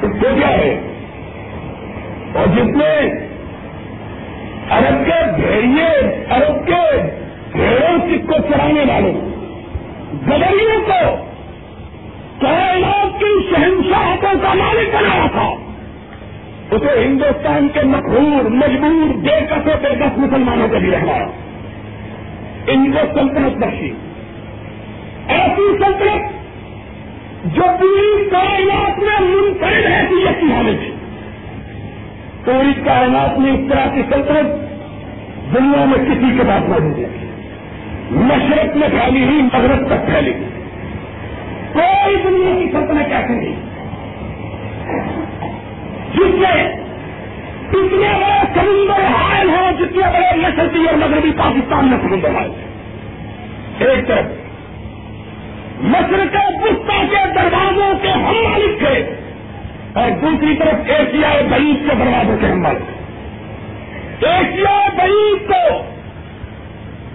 تو 0.00 0.06
کیا 0.18 0.48
ہے؟ 0.48 0.80
اور 2.34 2.46
جس 2.46 2.76
نے 2.76 3.10
عرب 4.70 5.06
کے 5.06 5.32
بھیڑیے، 5.36 6.24
عرب 6.28 6.66
کے 6.66 7.02
بھیڑوں 7.52 7.98
سکھ 7.98 8.26
کو 8.26 8.32
چرانے 8.32 8.80
والوں، 8.88 9.30
گدریوں 10.26 10.80
کو 10.86 11.29
کائنات 12.40 13.20
کی 13.20 13.48
شہنشاہتوں 13.50 14.38
کا 14.42 14.54
مالک 14.54 14.94
بنایا 14.94 15.26
تھا۔ 15.32 15.54
اسے 16.70 17.04
ہندوستان 17.04 17.68
کے 17.72 17.80
مقبول 17.80 18.48
مجبور، 18.48 19.16
بے 19.16 19.46
کسے 19.50 19.70
بے 19.82 19.94
دس 19.94 20.18
مسلمانوں 20.18 20.68
کو 20.68 20.78
بھی 20.78 20.90
رہا 20.90 21.26
ان 22.66 22.92
کو 22.92 22.98
سلطنت 23.14 23.56
بخشی۔ 23.56 23.92
ایسی 25.28 25.78
سلطنت 25.78 26.40
جو 27.56 27.62
پوری 27.80 28.28
کائنات 28.30 28.98
میں 28.98 29.20
منفرد 29.20 29.86
حیثیت 29.86 30.40
کی 30.40 30.52
حامل 30.52 30.76
تھی 30.76 30.94
پوری 32.44 32.80
کائنات 32.84 33.38
میں 33.38 33.52
اس 33.52 33.60
طرح 33.70 33.94
کی 33.94 34.02
سلطنت 34.10 34.70
دنیا 35.54 35.84
میں 35.84 35.98
کسی 35.98 36.38
کے 36.38 36.44
پاس 36.48 36.68
موجود 36.68 36.98
ہے 36.98 37.06
مشرق 38.10 38.76
میں 38.76 38.88
پھیلی 38.88 39.24
ہوئی، 39.24 39.42
مغرب 39.42 39.86
تک 39.86 40.06
پھیلی۔ 40.06 40.32
کوئی 42.12 42.32
دنیا 42.32 42.58
کی 42.58 42.70
سلطنت 42.72 43.12
ایسی 43.12 43.34
نہیں 43.34 43.54
جس 46.14 46.34
میں 46.34 46.68
اتنے 47.72 48.08
بڑے 48.08 48.40
سمندر 48.54 49.04
حائل 49.04 49.50
ہیں 49.50 49.72
جتنے 49.72 50.02
بڑے 50.02 50.36
مشرقی 50.36 50.86
اور 50.86 50.94
مغربی 50.94 51.30
پاکستان 51.30 51.88
میں 51.88 51.98
سمندر 51.98 52.34
حائل 52.34 52.50
ایک 53.78 54.08
طرف 54.08 54.24
مشرق 55.80 56.36
پستا 56.62 57.04
کے 57.10 57.32
دروازوں 57.34 57.94
کے 58.02 58.08
ہم 58.08 58.34
مالک 58.44 58.78
تھے 58.78 59.16
اور 59.92 60.10
دوسری 60.10 60.56
طرف 60.56 60.74
ایشیا 60.86 61.28
بعید 61.50 61.88
کے 61.88 61.94
دروازوں 61.94 62.36
کے 62.40 62.46
ہم 62.46 62.62
مالک 62.62 62.78
تھے۔ 62.78 64.28
ایشیا 64.28 64.88
بعید 64.96 65.48
کو 65.48 65.82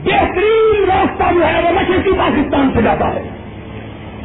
بہترین 0.04 0.86
راستہ 0.88 1.34
جو 1.34 1.48
ہے 1.48 1.62
وہ 1.64 1.72
مشرقی 1.72 2.12
پاکستان 2.12 2.72
سے 2.74 2.82
جاتا 2.82 3.08
ہے۔ 3.16 3.22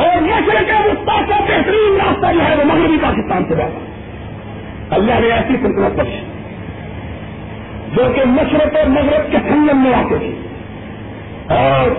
اور 0.00 0.22
مشرق 0.22 0.86
وسطی 0.86 1.22
کا 1.28 1.40
بہترین 1.40 1.96
راستہ 1.96 2.32
جو 2.32 2.44
ہے 2.44 2.56
وہ 2.56 2.64
مغربی 2.64 2.96
پاکستان 3.02 3.44
سے 3.48 3.54
جاتا 3.54 3.78
اللہ 4.90 5.20
نے 5.20 5.26
ایسی 5.26 5.56
سلطنت 5.56 6.00
بخشی۔ 6.00 6.26
جو 7.96 8.02
کہ 8.14 8.22
مشرق 8.26 8.76
اور 8.76 8.86
مغرب 8.86 9.32
کے 9.32 9.38
سنگم 9.48 9.82
میں 9.82 9.94
آتے 9.94 10.18
تھے 10.18 10.30
اور 11.54 11.90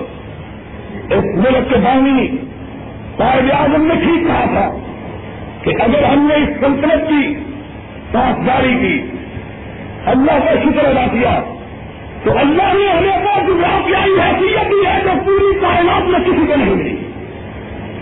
اس 1.14 1.24
ملک 1.36 1.70
کے 1.70 1.76
بانی 1.76 2.38
قائد 3.18 3.52
اعظم 3.52 3.86
نے 3.86 3.96
ٹھیک 3.96 4.28
کہا 4.28 4.46
تھا 4.46 4.78
کہ 5.64 5.70
اگر 5.80 6.04
ہم 6.04 6.28
نے 6.28 6.36
اس 6.36 6.50
سلطنت 6.60 7.10
کی 7.10 7.36
پاسداری 8.12 8.76
کی، 8.82 9.06
اللہ 10.06 10.32
کا 10.32 10.52
شکر 10.64 10.86
ادا 10.86 11.06
کیا، 11.12 11.44
تو 12.24 12.38
اللہ 12.38 12.74
نے 12.74 12.88
ہمیں 12.88 13.18
وہ 13.18 13.54
جغرافیائی 13.54 14.22
حیثیت 14.22 14.72
دی 14.72 14.88
ہے 14.88 15.00
جو 15.04 15.10
پوری 15.26 15.60
کائنات 15.62 16.08
میں 16.08 16.20
کسی 16.20 16.46
کو 16.48 16.56
نہیں 16.56 16.76
ملی۔ 16.76 17.11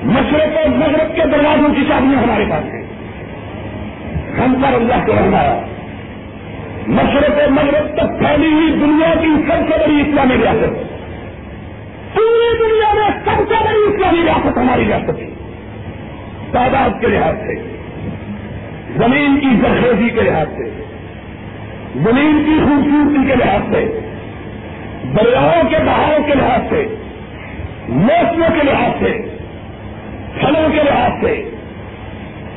مشرق 0.03 0.57
اور 0.57 0.69
مغرب 0.69 1.15
کے 1.15 1.21
دروازوں 1.31 1.73
کی 1.73 1.81
چابیاں 1.87 2.23
ہمارے 2.23 2.45
پاس 2.49 2.65
ہیں۔ 2.65 2.83
ہم 4.39 4.61
پر 4.61 4.73
اللہ 4.73 5.05
کو 5.05 5.11
رہنا 5.11 5.61
مشرق 6.87 7.39
اور 7.39 7.47
مغرب 7.47 7.95
تک 7.95 8.19
پھیلی 8.19 8.53
ہوئی 8.53 8.71
دنیا 8.71 9.13
کی 9.21 9.27
سب 9.47 9.69
سے 9.69 9.87
بڑی 9.87 10.01
اسلامی 10.01 10.35
ریاست۔ 10.35 10.73
پوری 12.15 12.57
دنیا 12.57 12.93
میں 12.93 13.09
سب 13.25 13.49
سے 13.49 13.63
بڑی 13.63 13.93
اسلامی 13.93 14.21
ریاست 14.23 14.57
ہماری 14.57 14.85
ریاست 14.85 15.19
ہے۔ 15.19 15.29
تعداد 16.51 17.01
کے 17.01 17.07
لحاظ 17.07 17.35
سے۔ 17.37 17.55
زمین 18.97 19.39
کی 19.39 19.47
زرخیزی 19.61 20.09
کے 20.09 20.21
لحاظ 20.21 20.47
سے۔ 20.47 20.83
زمین 21.95 22.43
کی 22.45 22.59
خوبصورتی 22.63 23.27
کے 23.27 23.35
لحاظ 23.35 23.61
سے۔ 23.61 23.99
دریاؤں 25.17 25.69
کے 25.69 25.77
بہاؤ 25.85 26.17
کے 26.27 26.33
لحاظ 26.35 26.61
سے۔ 26.69 26.95
موسموں 27.89 28.49
کے 28.49 28.63
لحاظ 28.63 28.91
سے۔ 28.99 29.28
پھلوں 30.35 30.69
کے 30.69 30.83
لحاظ 30.83 31.11
سے 31.21 31.43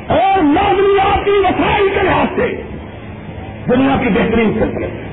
اور 0.09 0.43
معلوماتی 0.43 1.31
وسائل 1.31 1.89
کے 1.95 2.01
لحاظ 2.03 2.27
سے 2.37 2.63
دنیا 3.71 3.97
کی 4.03 4.09
بہترین 4.09 4.53
سلطنت 4.59 4.83
ہے 4.83 5.09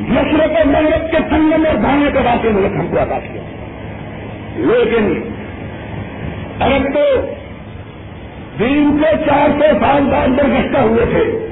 مشرق 0.00 0.56
اور 0.56 0.66
مغرب 0.66 1.10
کے 1.10 1.16
سنگم 1.30 1.66
اور 1.66 1.74
دھانے 1.74 2.10
کے 2.12 2.18
واقع 2.18 2.48
ملک 2.48 2.76
ہم 2.76 2.86
کو 2.90 3.00
ادا 3.00 3.18
کیا۔ 3.18 3.42
لیکن 4.56 5.30
ارب 6.60 6.94
تو 6.94 7.26
دین 8.58 9.02
سے 9.02 9.24
چار 9.26 9.48
سو 9.48 9.78
سال 9.80 10.02
بعد 10.10 10.28
برگشتہ 10.28 10.78
ہوئے 10.78 11.04
تھے، 11.06 11.48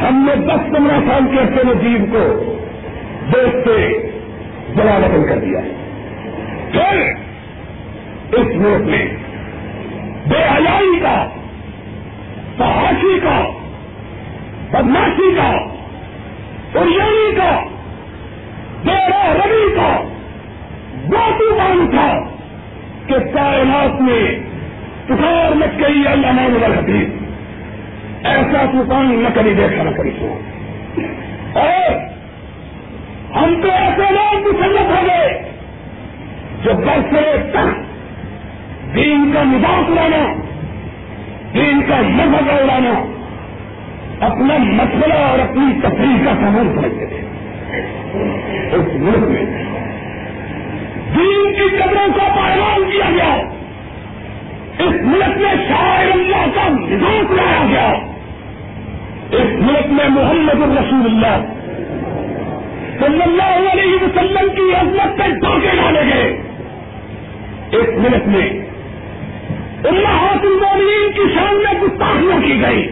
ہم 0.00 0.28
نے 0.28 0.46
دس 0.46 0.76
پندرہ 0.76 0.98
سال 1.08 1.22
کے 1.30 1.38
عرصے 1.38 1.62
میں 1.64 1.74
دین 1.74 2.06
کو 2.06 2.54
دیش 3.32 3.68
سے 3.68 4.10
جلا 4.76 4.98
بدل 4.98 5.28
کر 5.28 5.38
دیا۔ 5.38 5.60
ہے 5.60 5.72
پھر 6.72 7.27
اس 8.32 8.46
ملک 8.46 8.86
میں۔ 8.86 9.06
بے 10.26 10.38
حیائی 10.38 11.00
کا، 11.00 11.26
فحاشی 12.56 13.20
کا، 13.20 13.50
بدماشی 14.70 15.34
کا 15.36 15.48
اریانی 16.74 17.34
کا 17.36 17.62
دیرا 18.86 19.34
روی 19.34 19.74
کا، 19.76 20.02
وہ 21.04 21.30
طوفان 21.38 21.90
تھا 21.90 22.20
کہ 23.06 23.14
کائنات 23.34 24.00
میں 24.00 24.40
طوفان 25.08 25.58
مت 25.58 25.80
گئی 25.80 26.06
اللہ 26.06 26.32
مان 26.32 26.72
حدیث 26.72 27.08
ایسا 28.26 28.64
طوفان 28.72 29.22
نہ 29.22 29.28
کبھی 29.34 29.54
دیکھا 29.54 29.82
نہ 29.82 29.90
کبھی 29.90 30.10
سنا۔ 30.10 30.34
اور 31.60 31.90
ہم 33.36 33.62
تو 33.62 33.68
ایسے 33.70 34.12
لوگ 34.12 34.56
مسلط 34.56 34.86
ہو 34.86 35.06
گئے 35.06 35.42
جو 36.62 36.72
برسے 36.72 37.50
تک 37.52 37.97
دین 38.94 39.30
کا 39.34 39.42
مزاق 39.42 39.90
اڑانا 39.90 40.34
دین 41.54 41.80
کا 41.88 41.96
مذہب 42.00 42.50
اڑانا 42.50 43.04
اپنا 44.26 44.58
مسئلہ 44.58 45.14
اور 45.14 45.38
اپنی 45.38 45.80
تفریح 45.80 46.24
کا 46.24 46.32
سامان 46.34 46.72
سمجھتے 46.74 47.06
تھے 47.06 47.20
اس 48.76 48.94
ملک 48.94 49.28
میں 49.28 49.44
دین 51.14 51.54
کی 51.54 51.76
قدروں 51.76 52.12
کو 52.12 52.20
پائمان 52.36 52.90
کیا 52.90 53.10
گیا۔ 53.10 53.34
اس 54.78 54.94
ملک 55.02 55.36
میں 55.36 55.54
شاعر 55.68 56.10
اللہ 56.10 56.46
کا 56.54 56.68
نظام 56.68 57.36
لایا 57.36 57.66
گیا۔ 57.70 57.92
اس 59.30 59.60
ملک 59.60 59.92
میں 59.92 60.08
محمد 60.08 60.62
الرسول 60.62 61.06
اللہ 61.06 61.44
صلی 62.98 63.22
اللہ 63.22 63.72
علیہ 63.72 64.04
وسلم 64.04 64.48
کی 64.54 64.74
عزمت 64.74 65.18
پہ 65.18 65.22
ڈاکے 65.22 65.76
ڈالے 65.76 66.00
گئے۔ 66.14 66.42
اس 67.72 67.88
ملک 67.88 68.28
میں 68.28 68.57
اللہ 69.84 70.08
حاصل 70.08 70.58
کی 71.14 71.34
شان 71.34 71.54
میں 71.54 71.80
گستاخیاں 71.82 72.40
کی 72.42 72.62
گئی 72.62 72.88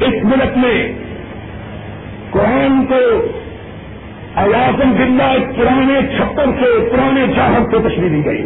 اس 0.00 0.24
ملک 0.24 0.56
میں 0.56 0.92
قرآن 2.30 2.86
کو 2.86 3.26
ایازم 4.36 4.90
بلّہ 4.90 5.22
ایک 5.22 5.56
پرانے 5.56 6.16
چھپر 6.16 6.44
سے 6.44 6.88
پرانے 6.92 7.26
چاہت 7.36 7.62
سے 7.70 7.88
تشریح 7.88 8.08
دی 8.08 8.24
گئی۔ 8.24 8.42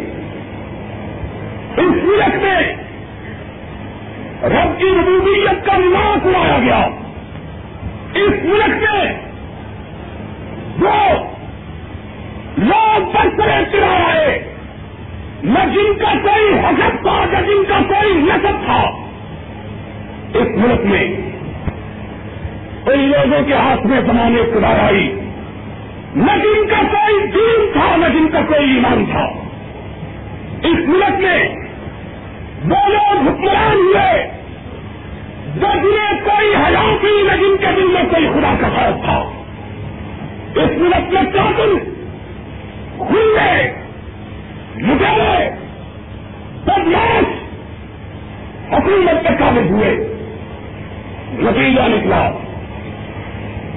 اس 1.77 2.03
ملک 2.03 2.43
میں 2.43 2.75
رب 4.43 4.79
کی 4.79 4.85
ربوبیت 4.85 5.65
کا 5.65 5.77
ناک 5.77 6.27
لایا 6.27 6.59
گیا۔ 6.59 6.87
اس 8.13 8.45
ملک 8.45 8.83
میں 8.83 9.13
جو 10.77 11.25
لوگ 12.57 13.01
برسرے 13.01 13.63
چلا 13.71 14.13
رہے 14.13 14.42
نہ 15.43 15.59
جن 15.73 15.93
کا 15.99 16.13
کوئی 16.23 16.59
حجب 16.59 17.01
تھا 17.01 17.25
نہ 17.31 17.45
جن 17.47 17.63
کا 17.67 17.79
کوئی 17.87 18.13
نصب 18.13 18.65
تھا، 18.65 18.83
اس 20.33 20.47
ملک 20.55 20.81
میں 20.81 21.03
ان 22.93 22.99
لوگوں 22.99 23.43
کے 23.43 23.53
ہاتھ 23.53 23.85
میں 23.85 24.01
زمانے 24.01 24.41
خدا 24.53 24.85
آئی۔ 24.87 25.19
نہ 26.15 26.31
جن 26.31 26.67
کا 26.67 26.81
کوئی 26.91 27.27
دین 27.27 27.69
تھا، 27.73 27.95
نہ 27.95 28.05
جن 28.05 28.27
کا 28.27 28.41
کوئی 28.41 28.73
ایمان 28.73 29.05
تھا۔ 29.11 29.25
اس 30.63 30.87
ملک 30.87 31.19
میں 31.19 31.49
وہ 32.65 32.89
لوگ 32.89 33.27
حکمران 33.27 33.75
ہوئے۔ 33.75 34.27
جنہیں 35.61 36.19
کوئی 36.23 36.55
حیات 36.55 37.01
تھی 37.01 37.21
نہ 37.21 37.35
جن 37.37 37.57
کے 37.59 37.67
دل 37.75 37.87
میں 37.87 38.03
کوئی 38.03 38.27
خدا 38.27 38.55
کا 38.61 38.69
خوف 38.69 39.05
تھا۔ 39.05 39.31
اس 40.55 40.71
ملک 40.77 41.13
میں 41.13 41.23
چاطل 41.33 41.77
کھلے 42.97 43.82
لٹے 44.75 45.49
بدماش 46.65 47.25
حکومت 48.73 49.27
کے 49.27 49.33
قابل 49.39 49.69
ہوئے۔ 49.69 50.17
نتیجہ 51.33 51.81
نکلا 51.81 52.31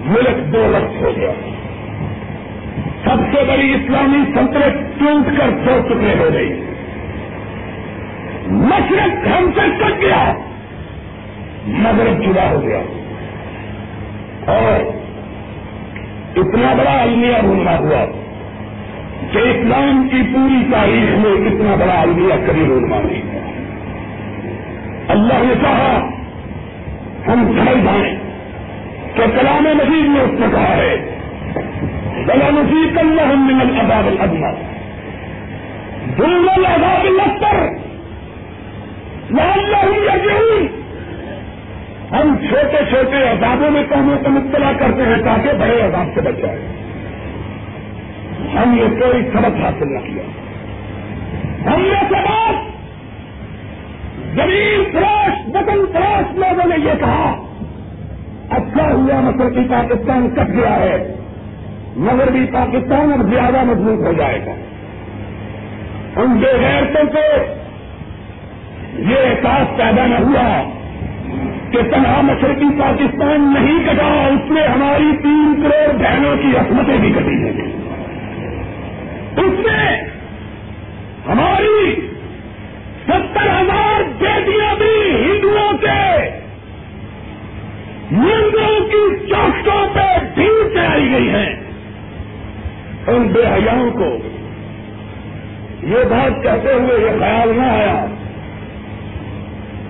ملک 0.05 0.53
دو 0.53 0.59
وقت 0.59 1.03
ہو 1.03 1.13
گیا۔ 1.17 1.31
سب 3.05 3.17
سے 3.33 3.45
بڑی 3.45 3.75
اسلامی 3.75 4.19
سنترت 4.35 4.75
ٹوٹ 4.99 5.39
کر 5.39 5.51
دو 5.51 5.89
ٹکڑے 5.89 6.15
ہو 6.19 6.29
گئی۔ 6.35 6.65
مشرق 8.47 9.27
ہم 9.27 9.51
سے 9.55 9.61
کٹ 9.79 10.03
گیا۔ 10.03 10.33
مغرب 11.67 12.23
جدا 12.23 12.51
ہو 12.51 12.63
گیا۔ 12.63 12.79
اور 14.53 14.93
اتنا 16.37 16.75
بڑا 16.79 17.03
المیہ 17.03 17.41
ڈھونڈنا 17.41 17.79
ہوا۔ 17.79 18.26
کہ 19.33 19.41
اسلام 19.51 20.07
کی 20.11 20.23
پوری 20.33 20.61
تاریخ 20.73 21.17
میں 21.25 21.33
اتنا 21.49 21.75
بڑا 21.81 22.01
المیہ 22.01 22.37
کبھی 22.47 22.65
ڈھونڈنا 22.67 23.01
نہیں 23.01 23.25
اللہ 25.15 25.43
نے 25.49 25.55
کہا، 25.63 25.91
ہم 27.27 27.45
سمجھ 27.57 27.81
جائیں 27.85 28.15
کہ 29.17 29.27
کلام 29.37 29.65
مزید 29.79 30.09
نے 30.15 30.21
اس 30.21 30.41
نے 30.41 30.47
کہا 30.53 30.77
ہے، 30.77 30.95
بلا 32.27 32.49
نصیب 32.51 32.99
اللہ 32.99 33.35
من 33.41 33.61
العذاب 33.61 34.07
الادنى 34.07 34.51
دون 36.19 36.49
العذاب 36.55 37.07
الاکبر 37.11 37.59
لعلهم 39.31 39.95
يرجعون 40.09 40.67
ہم 42.11 42.35
چھوٹے 42.41 42.81
چھوٹے 42.91 43.23
عذابوں 43.29 43.71
میں 43.77 43.83
کاموں 43.91 44.17
کو 44.25 44.31
مبتلا 44.31 44.73
کرتے 44.81 45.07
ہیں 45.07 45.23
تاکہ 45.25 45.57
بڑے 45.61 45.81
عذاب 45.83 46.11
سے 46.15 46.21
بچ 46.27 46.37
جائے 46.43 46.59
ہم 48.57 48.69
نے 48.69 49.01
کوئی 49.01 49.23
سبق 49.33 49.65
حاصل 49.65 49.93
نہ 49.93 49.99
کیا۔ 49.99 50.23
ہم 51.73 51.81
نے 51.81 52.01
سبق 52.01 52.77
زمین 54.35 54.85
فروش، 54.93 55.57
وطن 55.57 55.85
فروش 55.93 56.39
لوگوں 56.39 56.69
نے 56.69 56.75
یہ 56.85 56.95
کہا 57.01 57.47
اچھا 58.51 58.93
ہوا 58.93 59.21
مشرقی 59.21 59.67
پاکستان 59.71 60.29
کٹ 60.37 60.49
گیا 60.57 60.77
ہے؟ 60.77 61.15
مغربی 61.97 62.47
پاکستان 62.53 63.13
اب 63.13 63.33
زیادہ 63.33 63.65
مضبوط 63.65 64.07
ہو 64.07 64.13
جائے 64.13 64.47
گا۔ 64.47 64.53
ان 66.21 66.31
بے 66.31 66.53
غیرتوں 66.61 67.07
کو 67.13 67.43
یہ 68.99 69.17
احساس 69.17 69.77
پیدا 69.77 70.07
نہ 70.07 70.15
ہوا 70.15 70.71
کہ 71.71 71.79
تنہا 71.83 72.21
مشرقی 72.23 72.79
پاکستان 72.79 73.55
نہیں 73.55 73.79
کٹا، 73.85 74.27
اس 74.27 74.51
میں 74.51 74.69
ہماری 74.69 75.17
تین 75.23 75.61
کروڑ 75.63 75.97
بہنوں 75.97 76.37
کی 76.37 76.57
عصمتیں 76.57 76.99
بھی 76.99 77.11
کٹی 77.11 77.45
ہیں۔ 77.45 77.86
اس 79.37 79.67
میں 79.67 80.05
ہماری 81.29 81.95
ستر 83.05 83.47
ہزار 83.47 84.03
بیٹیاں 84.19 84.75
بھی 84.75 85.11
ہندوؤں 85.11 85.79
کے 85.79 86.31
مندروں 88.11 88.89
کی 88.89 89.27
چوکٹوں 89.29 89.95
پہ 89.95 90.25
بھیڑ 90.35 90.75
چڑھائی 90.75 91.11
گئی 91.13 91.29
ہیں۔ 91.29 91.57
ان 93.07 93.29
بے 93.29 93.47
حیاؤں 93.47 93.91
کو 93.91 94.19
یہ 95.83 96.05
بات 96.11 96.43
کہتے 96.43 96.73
ہوئے 96.73 97.01
یہ 97.01 97.19
خیال 97.19 97.49
نہ 97.57 97.63
آیا 97.63 98.07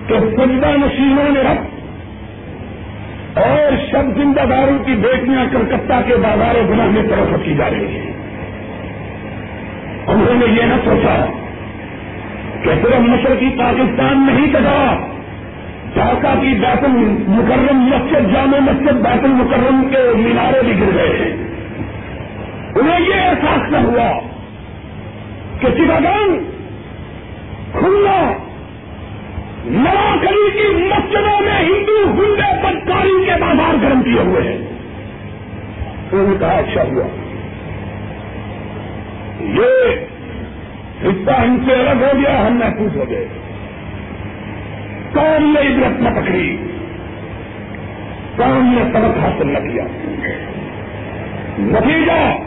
کہ 0.07 0.13
سجدہ 0.19 0.67
نشینوں 0.67 1.29
نے 1.29 1.41
رکھ 1.41 1.65
اور 3.39 3.91
شب 3.91 4.17
زندہ 4.17 4.41
داروں 4.49 4.83
کی 4.83 4.91
بیٹیاں 4.91 5.45
کلکتہ 5.51 5.93
کے 6.07 6.15
بازار 6.15 6.55
گناہ 6.69 6.85
میں 6.85 7.03
طرف 7.09 7.45
کی 7.45 7.55
جا 7.55 7.69
رہی 7.69 7.85
ہیں۔ 7.85 8.06
انہوں 10.17 10.33
نے 10.33 10.45
یہ 10.45 10.61
نہ 10.61 10.73
سوچا 10.83 11.25
کہ 12.63 12.69
صرف 12.81 12.99
مشرقی 12.99 13.49
پاکستان 13.57 14.27
نہیں 14.27 14.53
کٹا 14.53 15.07
ڈھاکہ 15.93 16.41
کی 16.41 16.47
بیت 16.47 16.83
المکرم 16.83 17.77
مسجد، 17.77 18.33
جامع 18.33 18.59
مسجد 18.59 18.93
بیت 18.93 19.23
المکرم 19.23 19.89
کے 19.91 20.17
مینارے 20.17 20.61
بھی 20.65 20.79
گر 20.79 20.93
گئے۔ 20.93 21.17
ہیں 21.17 21.47
انہیں 22.75 23.09
یہ 23.09 23.13
احساس 23.13 23.71
نہ 23.71 23.77
ہوا 23.77 24.19
کہ 25.59 25.67
چٹاگان 25.67 26.43
کھلا 27.71 28.37
نوا 29.65 30.15
کی 30.53 30.73
مسجدوں 30.73 31.41
میں 31.41 31.59
ہندو 31.59 32.11
ہنڈے 32.11 32.63
بدکاری 32.63 33.25
کے 33.25 33.31
بازار 33.41 33.75
گرم 33.83 34.03
کیے 34.03 34.19
ہوئے 34.19 34.41
ہیں۔ 34.41 34.57
انہوں 36.11 36.27
نے 36.27 36.35
کہا 36.39 36.51
اچھا 36.51 36.83
ہوا۔ 36.83 37.26
یہ 39.47 40.05
حصہ 41.03 41.31
ان 41.31 41.63
سے 41.65 41.73
الگ 41.73 42.03
ہو 42.03 42.19
گیا، 42.21 42.47
ہم 42.47 42.57
محفوظ 42.57 42.97
ہو 42.97 43.09
گئے۔ 43.09 43.27
کون 45.13 45.53
نے 45.53 45.59
عبرت 45.59 46.01
نہ 46.01 46.09
پکڑی۔ 46.09 46.57
کون 48.35 48.75
نے 48.75 48.91
سبق 48.93 49.17
حاصل 49.23 49.47
نہ 49.47 49.59
کیا۔ 49.59 49.83
نتیجہ، 51.59 52.37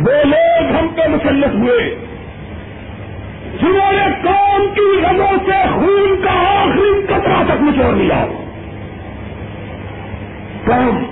وہ 0.00 0.24
لوگ 0.24 0.76
ہم 0.76 0.88
پہ 0.88 1.08
مسلط 1.08 1.54
ہوئے۔ 1.54 1.94
جنہوں 3.60 3.92
نے 3.92 4.14
قوم 4.22 4.74
کی 4.74 5.00
رگوں 5.02 5.38
سے 5.46 5.68
خون 5.74 6.20
کا 6.24 6.60
آخری 6.60 7.02
کترا 7.06 7.42
تک 7.44 7.62
نچوڑ 7.62 7.94
لیا۔ 7.94 8.26
قوم 10.64 11.04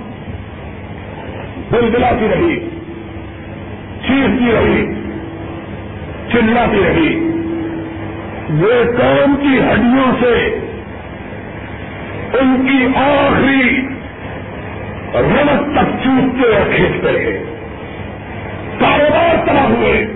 دل 1.71 1.93
دلاتی 1.93 2.27
رہی۔ 2.27 2.70
چیختی 4.11 4.51
رہی 4.51 4.93
چلاتی 6.31 6.83
رہی۔ 6.87 7.27
وہ 8.49 8.97
قوم 8.97 9.35
کی 9.35 9.59
ہڈیوں 9.59 10.11
سے 10.19 10.59
ان 12.39 12.67
کی 12.67 12.85
آخری 12.95 13.81
رمت 15.13 15.75
تک 15.75 16.03
چوستے 16.03 16.55
اور 16.55 16.75
کھینچتے 16.75 17.11
رہے۔ 17.11 17.43
کاروبار 18.79 19.45
تباہ 19.45 19.65
ہوئے 19.65 20.07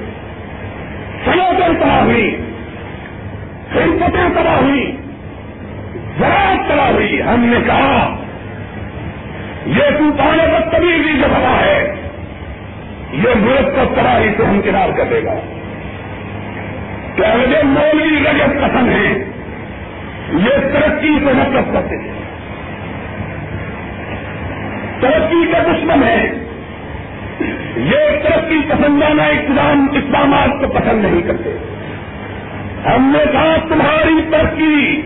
سنوتر 1.26 1.84
تباہ 1.84 2.04
ہوئی 2.04 2.38
خدمتیں 3.74 4.30
تباہ 4.30 4.58
ہوئی، 4.62 4.96
زراعت 6.20 6.70
تباہ 6.70 6.90
ہوئی۔ 6.92 7.22
ہم 7.22 7.40
نے 7.40 7.58
کہا، 7.66 8.24
یہ 9.66 9.98
طوفان 9.98 10.38
بدتمیزی 10.38 11.18
جو 11.20 11.26
ہوا 11.26 11.66
ہے۔ 11.66 12.05
یہ 13.12 13.30
ملک 13.36 13.76
کو 13.76 13.96
تباہی 13.96 14.30
سے 14.38 14.46
ہمکنار 14.46 14.90
کر 14.98 15.04
دے 15.04 15.24
گا۔ 15.24 15.34
کیا 17.16 17.36
مجھے 17.36 17.64
مولوی 17.64 18.20
رجب 18.20 18.62
پسند 18.64 18.90
ہے 18.90 19.24
یہ 20.34 20.74
ترقی 20.74 21.08
سے 21.08 21.34
نفرت 21.34 21.74
کرتے 21.74 21.96
ہیں۔ 21.96 22.12
ترقی 25.00 25.52
کا 25.52 25.58
دشمن 25.64 26.04
ہے۔ 26.04 26.32
یہ 27.78 28.20
ترقی 28.24 28.60
پسندانہ 28.70 29.22
اقدام 29.22 29.88
اقدامات 29.92 30.62
کو 30.62 30.68
پسند 30.68 31.06
نہیں 31.06 31.22
کرتے۔ 31.22 31.50
ہم 32.86 33.14
نے 33.18 33.24
کہا 33.32 33.56
تمہاری 33.70 34.22
ترقی 34.32 35.02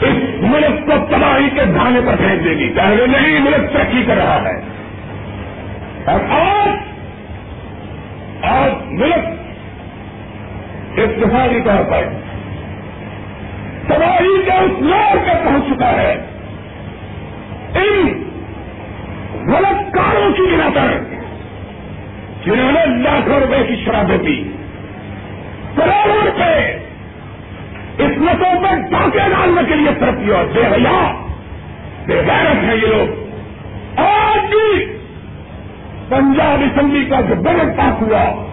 اس 0.00 0.42
ملک 0.42 0.86
کو 0.86 0.92
تباہی 1.10 1.48
کے 1.54 1.64
دھانے 1.64 2.00
پر 2.06 2.16
پھینک 2.16 2.44
دے 2.44 2.50
گی۔ 2.50 2.72
چاہے 2.74 3.06
نہیں، 3.06 3.40
ملک 3.40 3.72
ترقی 3.72 4.02
کر 4.06 4.16
رہا 4.16 4.42
ہے۔ 4.44 4.79
اور 6.06 6.20
آج 6.30 6.68
آج 8.44 8.72
ملک 8.86 9.28
اتفاقی 10.98 11.60
طور 11.64 11.90
پر 11.90 12.04
تباہی 13.88 14.42
کے 14.44 14.52
اس 14.52 14.82
لوگ 14.82 15.18
پہ 15.26 15.44
پہنچ 15.44 15.64
چکا 15.70 15.90
ہے۔ 15.90 16.12
ان 17.74 18.24
غلط 19.46 19.94
کاروں 19.94 20.32
کی 20.32 20.42
بنا 20.42 20.68
پر 20.74 21.14
جنہوں 22.44 22.72
نے 22.72 22.86
لاکھوں 22.86 23.40
روپے 23.40 23.64
کی 23.68 23.84
شرابیں 23.84 24.18
پی، 24.18 24.42
کروڑوں 25.76 26.22
روپے 26.24 26.78
اس 27.98 28.10
نسوں 28.16 28.62
پر 28.62 28.76
ڈاکے 28.90 29.18
ڈالنے 29.18 29.60
کے 29.68 29.74
لیے 29.74 29.90
ترقی 30.00 30.30
اور 30.30 30.44
بے 30.44 30.60
حیا، 30.60 31.12
بے 32.06 32.14
غیرت 32.14 32.64
ہے 32.64 32.76
یہ 32.76 32.86
لوگ۔ 32.86 33.20
آج 33.96 34.54
بھی 34.54 34.99
پنجاب 36.10 36.62
اسمبلی 36.64 37.04
کا 37.04 37.20
جو 37.20 37.34
بجٹ 37.34 37.76
پاس 37.76 38.02
ہوا، 38.02 38.46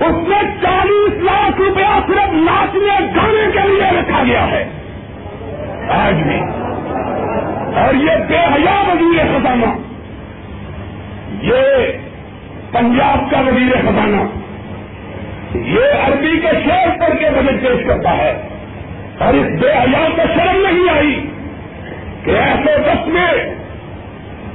اس 0.00 0.28
میں 0.28 0.42
چالیس 0.62 1.22
لاکھ 1.22 1.60
روپیہ 1.60 2.00
صرف 2.06 2.32
ناچنے 2.32 3.06
گانے 3.16 3.50
کے 3.52 3.68
لیے 3.68 4.00
رکھا 4.00 4.22
گیا 4.26 4.46
ہے۔ 4.50 4.68
آج 5.90 6.14
بھی۔ 6.14 6.40
اور 7.76 7.94
یہ 7.94 8.24
بے 8.28 8.38
حیا 8.38 8.82
وزیر 8.88 9.24
خزانہ۔ 9.24 9.78
یہ 11.42 11.92
پنجاب 12.72 13.30
کا 13.30 13.40
وزیر 13.40 13.76
خزانہ۔ 13.82 14.20
یہ 15.58 16.06
عربی 16.06 16.40
کے 16.40 16.48
شور 16.64 17.00
پر 17.00 17.16
کے 17.16 17.30
بجٹ 17.30 17.62
پیش 17.62 17.86
کرتا 17.86 18.16
ہے۔ 18.16 18.48
اور 19.18 19.34
اس 19.34 19.60
بے 19.60 19.72
حیا 19.72 20.08
کو 20.16 20.22
شرم 20.34 20.66
نہیں 20.68 20.96
آئی 20.96 21.26
کہ 22.24 22.30
ایسے 22.30 22.90
وقت 22.90 23.08
میں 23.08 23.55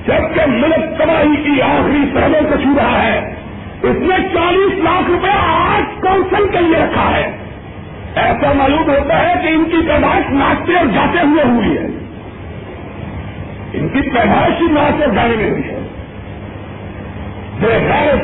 جبکہ 0.08 0.46
ملک 0.48 1.00
تباہی 1.00 1.44
کی 1.44 1.62
آخری 1.62 2.10
سہلوں 2.14 2.50
کو 2.50 2.56
چھو 2.62 2.70
رہا 2.78 3.04
ہے، 3.04 3.36
اس 3.82 3.96
نے 4.00 4.16
چالیس 4.34 4.84
لاکھ 4.84 5.12
روپے 5.12 5.30
آج 5.30 6.02
کونسل 6.02 6.48
کے 6.48 6.58
لیے 6.62 6.78
رکھا 6.78 7.18
ہے۔ 7.18 7.32
ایسا 8.16 8.54
معلوم 8.54 8.90
ہوتا 8.90 9.20
ہے 9.20 9.34
کہ 9.42 9.48
ان 9.48 9.66
کی 9.66 9.78
پیدائش 9.88 10.32
ناچتے 10.32 10.78
اور 10.78 10.86
جاتے 10.86 11.26
ہوئے 11.26 11.44
ہوئی 11.44 11.78
ہے۔ 11.78 11.86
ان 13.74 13.90
کی 13.90 14.02
پیدائش 14.02 14.62
ہی 14.62 14.66
ناچ 14.72 15.02
اور 15.02 15.16
جانے 15.16 15.36
میں 15.36 15.52
ہوئی 15.52 15.64
ہے۔ 15.64 15.88
بے 17.60 17.90
غیرت، 17.90 18.24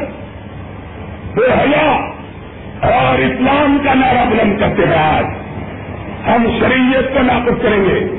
بے 1.37 1.53
حیا 1.53 1.91
اور 2.81 3.19
اسلام 3.19 3.77
کا 3.83 3.93
نعرہ 3.93 4.25
بلند 4.29 4.59
کرتے 4.59 4.83
ہیں 4.87 4.97
آج۔ 4.97 5.25
ہم 6.29 6.47
شریعت 6.59 7.13
کو 7.13 7.21
ناقص 7.21 7.61
کریں 7.61 7.83
گے۔ 7.83 8.16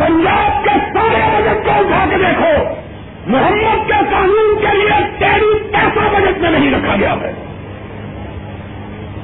پنجاب 0.00 0.64
کے 0.64 0.70
سارے 0.70 1.42
بجٹ 1.42 1.64
کو 1.64 1.70
اٹھا 1.70 2.04
کے 2.10 2.16
دیکھو۔ 2.16 2.74
محمد 3.26 3.86
کے 3.86 4.04
قانون 4.10 4.60
کے 4.60 4.76
لیے 4.76 5.06
تیری 5.18 5.58
پیسہ 5.72 6.16
بجٹ 6.16 6.38
میں 6.38 6.50
نہیں 6.50 6.70
رکھا 6.70 6.96
گیا 6.96 7.12
ہے۔ 7.12 7.32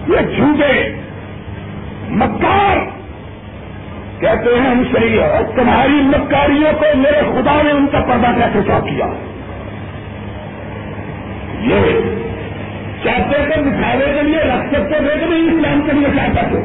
یہ 0.08 0.36
جھوٹے 0.36 0.94
مکار 2.08 2.76
کہتے 4.20 4.58
ہیں 4.58 4.70
ہم 4.70 4.82
صحیح 4.92 5.20
ہے 5.20 5.40
تمہاری 5.56 6.00
مکاریوں 6.02 6.72
کو 6.72 6.98
میرے 6.98 7.20
خدا 7.20 7.62
نے 7.62 7.70
ان 7.70 7.86
کا 7.86 8.00
پردہ 8.00 8.26
کیسے 8.26 8.58
چاپ 8.66 8.84
کیا۔ 8.84 9.06
یہ 11.60 12.00
چاہتے 13.04 13.44
تھے 13.44 13.62
دکھاوے 13.62 14.04
کے 14.04 14.22
لیے 14.22 14.38
رکھ 14.38 14.68
سکتے 14.68 14.98
تھے 14.98 15.18
کہ 15.20 15.26
نہیں، 15.26 15.58
اسلام 15.58 15.80
کے 15.80 15.92
لیے 15.92 16.08
چاہتا 16.16 16.48
تھے۔ 16.48 16.60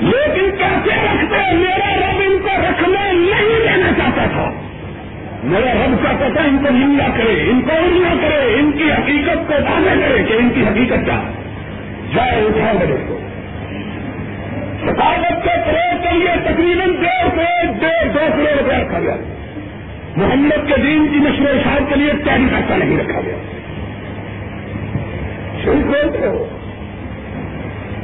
لیکن 0.00 0.56
کیسے 0.56 0.90
رکھتے 0.90 1.54
میرا 1.54 1.96
رب 1.96 2.22
ان 2.26 2.38
کو 2.42 2.48
رکھنے 2.48 3.12
نہیں 3.12 3.60
دینا 3.60 3.92
چاہتا 3.98 4.24
تھا۔ 4.32 4.52
میرا 5.44 5.86
رب 5.86 6.02
کا 6.02 6.12
پتا 6.18 6.44
ان 6.44 6.58
کو 6.62 6.70
نندا 6.70 7.06
کرے، 7.16 7.50
ان 7.50 7.60
کو 7.60 7.72
نہ 7.80 8.14
کرے، 8.22 8.54
ان 8.54 8.72
کی 8.72 8.92
حقیقت 8.92 9.48
کو 9.48 9.54
دانے 9.58 10.06
کرے 10.06 10.22
کہ 10.22 10.32
ان 10.32 10.48
کی 10.54 10.64
حقیقت 10.66 11.04
کیا 11.04 11.22
جائے 12.14 12.44
اٹھاؤ 12.44 12.78
میرے 12.78 13.04
کو 13.08 13.20
ثقافت 14.80 15.44
کے 15.44 15.50
فروغ 15.64 16.02
کے 16.02 16.18
لیے 16.18 16.34
تقریباً 16.44 16.92
ڈیڑھ 16.92 17.28
سو 17.34 17.66
ڈیڑھ 17.80 18.14
دو 18.14 18.18
کروڑ 18.18 18.62
روپیہ 18.62 18.78
رکھا 18.78 19.00
گیا۔ 19.00 19.16
محمد 20.16 20.68
کے 20.68 20.74
دین 20.82 21.06
کی 21.12 21.18
نشر 21.18 21.44
و 21.44 21.48
اشار 21.48 21.80
کے 21.88 21.94
لیے 21.94 22.12
تیاری 22.24 22.46
پیسہ 22.50 22.72
نہیں 22.72 22.98
رکھا 22.98 23.20
گیا۔ 23.20 23.34
چھوڑ 25.62 25.74
کھولتے 25.74 26.26
ہو؟ 26.26 26.48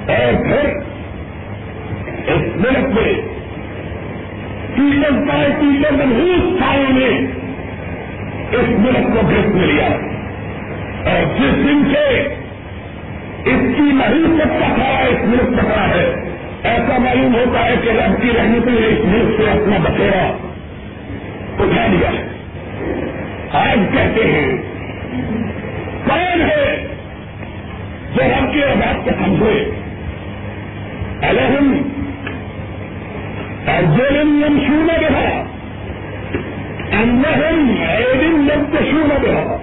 اور 0.08 0.42
پھر 0.42 0.89
ملک 2.60 2.94
میں۔ 2.94 3.12
تیسر 4.76 5.16
کا 5.28 5.36
تیسر 5.60 5.92
محبوب 5.92 6.58
سالوں 6.58 6.92
نے 6.98 7.08
اس 8.52 8.68
ملک 8.78 9.06
کو 9.14 9.26
گرفت 9.28 9.54
میں 9.54 9.66
لیا 9.66 9.88
اور 11.10 11.24
جس 11.38 11.56
دن 11.66 11.82
سے 11.92 12.04
اس 13.44 13.60
کی 13.76 13.82
محبت 13.82 14.38
کا 14.38 14.66
کھڑا 14.74 14.98
اس 15.08 15.24
ملک 15.24 15.58
پکڑا 15.58 15.86
ہے، 15.88 16.04
ایسا 16.62 16.98
معلوم 16.98 17.34
ہوتا 17.34 17.64
ہے 17.64 17.74
کہ 17.82 17.90
رب 17.90 18.22
کی 18.22 18.28
رحمت 18.38 18.66
نے 18.66 18.86
اس 18.86 19.04
ملک 19.04 19.36
سے 19.36 19.50
اپنا 19.50 19.76
بچیرا 19.82 20.24
اٹھا 21.58 21.86
لیا 21.86 22.10
آج 23.60 23.78
کہتے 23.92 24.26
ہیں، 24.32 24.50
کون 26.06 26.42
ہے 26.42 26.66
جو 28.14 28.22
رب 28.22 28.52
کی 28.52 28.62
آباد 28.64 29.04
کو 29.04 29.10
سمجھے 29.24 29.56
الحم 31.22 31.72
اور 33.66 33.98
جو 33.98 34.04
لم 34.10 34.58
شو 34.66 34.74
نہ 34.74 34.92
رہا 34.92 35.44
انہم 36.92 37.74
ایدن 37.88 38.48
لم 38.48 38.64
تشو 38.72 39.06
نہ 39.06 39.30
رہا 39.30 39.56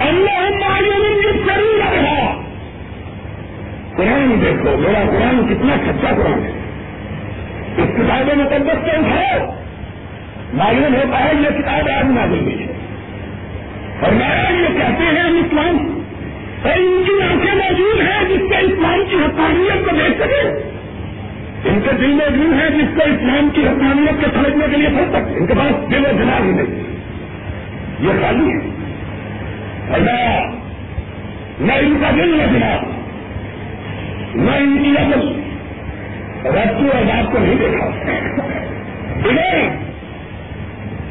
اللہ 0.00 0.68
معلوم 0.68 1.20
ضرور 1.22 1.78
رہا 1.78 2.42
قرآن 3.96 4.42
دیکھو، 4.42 4.76
میرا 4.76 5.04
قرآن 5.10 5.54
کتنا 5.54 5.74
سچا 5.76 6.14
قرآن 6.16 6.42
ہے۔ 6.44 6.52
اس 7.76 7.88
کتاب 7.96 8.30
مقدس 8.36 8.84
سے 8.84 8.90
اٹھاؤ۔ 8.90 9.50
معلوم 10.54 10.94
ہوتا 10.94 11.24
ہے 11.24 11.32
یہ 11.34 11.58
کتاب 11.58 11.88
آج 11.96 12.04
نہ 12.04 12.20
ہوئی 12.20 12.58
ہے۔ 12.58 12.72
اور 14.00 14.12
میں 14.12 14.52
یہ 14.52 14.66
کہتے 14.66 15.04
ہیں، 15.04 15.20
ہم 15.20 15.42
اسلام 15.44 16.00
اور 16.62 16.72
ان 16.72 17.02
کی 17.06 17.22
آنکھیں 17.22 17.54
موجود 17.54 18.00
ہیں 18.00 18.24
جس 18.28 18.40
سے 18.48 18.56
اسلام 18.56 19.02
کی 19.10 19.16
حقانیت 19.16 19.84
کو 19.84 19.96
دیکھ 19.96 20.18
سکے 20.18 20.75
ان 21.66 21.80
کے 21.80 21.90
دل 21.92 22.06
موجود 22.06 22.60
ہیں 22.60 22.70
جس 22.70 22.96
کو 22.96 23.02
اسلام 23.02 23.48
کی 23.54 23.62
حقانیت 23.62 24.24
کو 24.24 24.30
سمجھنے 24.34 24.66
کے 24.70 24.76
لیے 24.76 24.88
پڑھ 24.88 25.08
سکتے 25.08 25.38
ان 25.38 25.46
کے 25.46 25.54
پاس 25.54 25.90
دل 25.90 26.06
و 26.06 26.08
دماغ 26.18 26.42
ہی 26.44 26.50
نہیں۔ 26.50 26.96
یہ 28.00 28.20
خالی 28.22 28.50
ہے۔ 28.50 28.86
میں 31.60 31.78
ان 31.78 31.98
کا 32.00 32.10
دل 32.10 32.36
نہ 32.36 32.42
دماغ 32.42 32.90
میں 34.34 34.58
ان 34.58 34.78
کی 34.82 35.02
عمل 35.02 35.40
رسو 36.44 36.96
اور 36.96 37.02
بات 37.02 37.32
کو 37.32 37.38
نہیں 37.38 37.54
دیکھا۔ 37.60 37.86
انہیں 39.28 39.86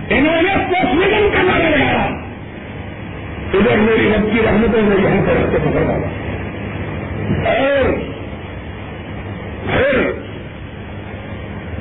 انہوں 0.09 0.41
نے 0.41 0.49
پوسٹ 0.55 1.37
کرنا 1.37 1.57
لگایا 1.57 2.09
ادھر 3.53 3.77
میری 3.77 4.11
رب 4.17 4.33
کی 4.33 4.39
رحمتوں 4.45 4.81
میں 4.81 4.97
یہاں 4.97 5.25
پر 5.27 5.43
رکھ 5.43 5.51
کے 5.51 5.57
پکڑ 5.59 5.79
ڈالا 5.79 6.07
اور 7.49 7.91
پھر 9.71 10.24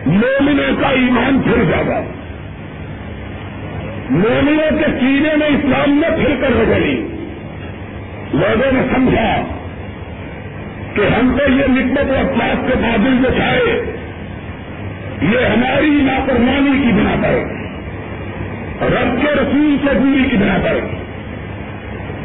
مومنوں 0.06 0.82
کا 0.82 0.88
ایمان 0.88 1.40
پھر 1.44 1.64
جاگا 1.64 2.00
مومنوں 4.10 4.78
کے 4.78 4.84
سینے 5.00 5.36
میں 5.36 5.46
اسلام 5.46 5.90
میں 5.90 6.10
پھر 6.10 6.34
کر 6.40 6.56
رگڑی 6.56 7.08
لوگوں 8.32 8.72
نے 8.72 8.80
سمجھا 8.94 9.42
کہ 10.94 11.00
ہم 11.00 11.36
کو 11.38 11.50
یہ 11.50 11.64
نسبت 11.68 12.14
اور 12.16 12.24
پاس 12.24 12.68
کے 12.68 12.74
بادل 12.74 13.22
جو 13.22 13.30
چاہے 13.38 13.96
یہ 15.22 15.46
ہماری 15.46 15.86
لاپرمانی 15.86 16.82
کی 16.82 16.92
بنا 16.92 17.14
پر 17.22 17.64
رب 18.86 19.22
کے 19.22 19.28
رسول 19.34 19.76
سے 19.86 19.94
دوری 19.94 20.24
کی 20.30 20.36
بنا 20.36 20.58
پر 20.62 20.74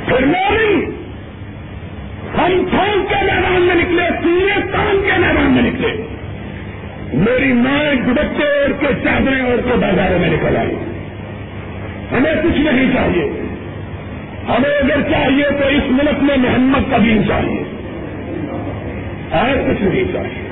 پھر 0.05 0.25
نہیں 0.25 0.85
ہم 2.37 2.65
فون 2.71 3.05
کے 3.09 3.15
میدان 3.21 3.61
میں 3.61 3.75
نکلے، 3.75 4.03
سینے 4.23 4.67
کام 4.73 5.01
کے 5.05 5.11
میدان 5.17 5.51
میں 5.51 5.61
نکلے۔ 5.61 6.08
میری 7.13 7.53
ماں 7.53 7.95
دوبچے 7.95 8.43
اور 8.43 8.69
کے 8.79 8.87
چادریں 9.03 9.41
اور 9.41 9.57
کے 9.57 9.77
بازاروں 9.77 10.19
میں 10.19 10.29
نکل 10.29 10.57
آئی۔ 10.57 10.75
ہمیں 12.11 12.33
کچھ 12.43 12.59
نہیں 12.59 12.93
چاہیے۔ 12.95 13.31
ہمیں 14.49 14.77
اگر 14.79 15.11
چاہیے 15.11 15.43
تو 15.43 15.67
اس 15.67 15.83
ملک 15.89 16.23
میں 16.23 16.37
محمد 16.37 16.91
کا 16.91 16.97
دین 16.97 17.27
چاہیے۔ 17.27 17.63
اور 19.31 19.73
کچھ 19.73 19.81
نہیں 19.81 20.03
چاہیے۔ 20.13 20.49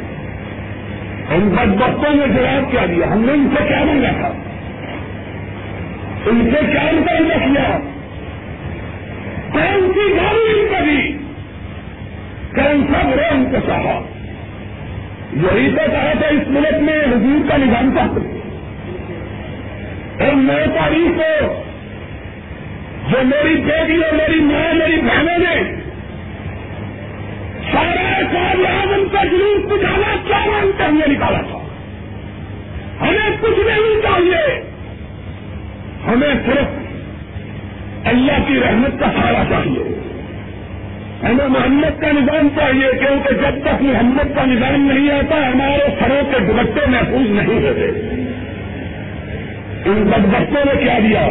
ان 1.30 1.50
بدبختوں 1.50 2.16
نے 2.16 2.34
جواب 2.34 2.72
کیا 2.72 2.86
دیا۔ 2.86 3.08
ہم 3.14 3.26
نے 3.26 3.32
ان 3.32 3.50
سے 3.58 3.64
کیا 3.68 3.84
مانگا 3.84 4.12
تھا؟ 4.12 4.34
ان 6.26 6.50
سے 6.54 6.72
کیا 6.72 6.92
مطالبہ 6.94 7.54
کیا؟ 7.54 7.80
کون 9.52 9.92
سی 9.94 10.18
گاڑی 10.18 10.60
ان 10.60 10.68
کو 10.70 10.86
دی؟ 10.86 11.12
کون 12.56 12.94
سا 12.94 13.10
برا 13.10 13.28
ان 13.28 13.46
کو 13.46 13.58
چاہا 13.68 14.02
یہی 15.34 15.70
تو 15.70 15.92
کہا 15.92 16.12
تھا 16.20 16.28
اس 16.28 16.48
ملک 16.48 16.78
میں 16.82 17.00
حضور 17.00 17.50
کا 17.50 17.58
نظام 17.58 17.92
تھا۔ 17.94 18.08
اور 20.26 20.34
نو 20.34 20.54
تاریخ 20.76 21.18
کو 21.18 21.62
جو 23.12 23.18
میری 23.24 23.56
بیٹی 23.56 24.04
اور 24.04 24.14
میری 24.14 24.40
ماں، 24.40 24.74
میری 24.74 25.02
بہنوں 25.02 25.38
نے 25.38 25.76
سارا 27.72 28.22
سال 28.34 28.66
اعظم 28.66 29.08
کا 29.12 29.24
جلوس 29.24 29.66
نکالا 29.66 30.16
کیا 30.28 30.40
مانگتے 30.46 30.84
ہوئے 30.84 31.08
نکالا 31.08 31.42
تھا؟ 31.42 31.68
ہمیں 33.02 33.38
کچھ 33.42 33.60
نہیں 33.60 34.02
چاہیے۔ 34.02 34.62
ہمیں 36.08 36.34
صرف 36.46 36.68
اللہ 38.08 38.48
کی 38.48 38.60
رحمت 38.60 39.00
کا 39.00 39.06
سہارا 39.06 39.44
چاہیے۔ 39.50 40.07
ہمیں 41.24 41.48
محمد 41.48 42.02
کا 42.02 42.12
نظام 42.12 42.48
چاہیے، 42.56 42.98
کیونکہ 43.00 43.34
جب 43.34 43.64
تک 43.64 43.82
محمد 43.82 44.36
کا 44.36 44.46
نظام 44.46 44.92
نہیں 44.92 45.10
آتا، 45.12 45.48
ہمارے 45.48 45.90
سروں 46.00 46.32
کے 46.32 46.40
دوپٹے 46.40 46.90
محفوظ 46.90 47.30
نہیں 47.30 47.68
ہوتے۔ 47.68 47.88
ان 49.86 50.04
بدبختوں 50.04 50.66
نے 50.66 50.84
کیا 50.84 51.00
دیا؟ 51.04 51.22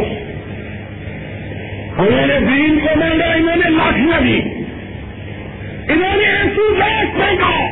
انہوں 1.97 2.27
نے 2.27 2.39
دین 2.39 2.79
کو 2.79 2.99
مانگا، 2.99 3.25
انہوں 3.25 3.55
نے 3.55 3.69
لاٹیاں 3.69 4.21
دی 4.21 4.41
انہوں 5.89 6.17
نے 6.17 6.25
ایسی 6.25 6.79
گیس 6.79 7.15
پھینکا 7.15 7.67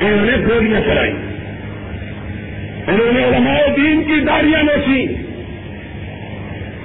انہوں 0.00 0.26
نے 0.26 0.32
گولیاں 0.48 0.80
چلائی 0.80 1.10
انہوں 2.86 3.12
نے 3.12 3.24
علماء 3.24 3.76
دین 3.76 4.02
کی 4.04 4.20
داڑیاں 4.20 4.62
نوچی 4.62 5.06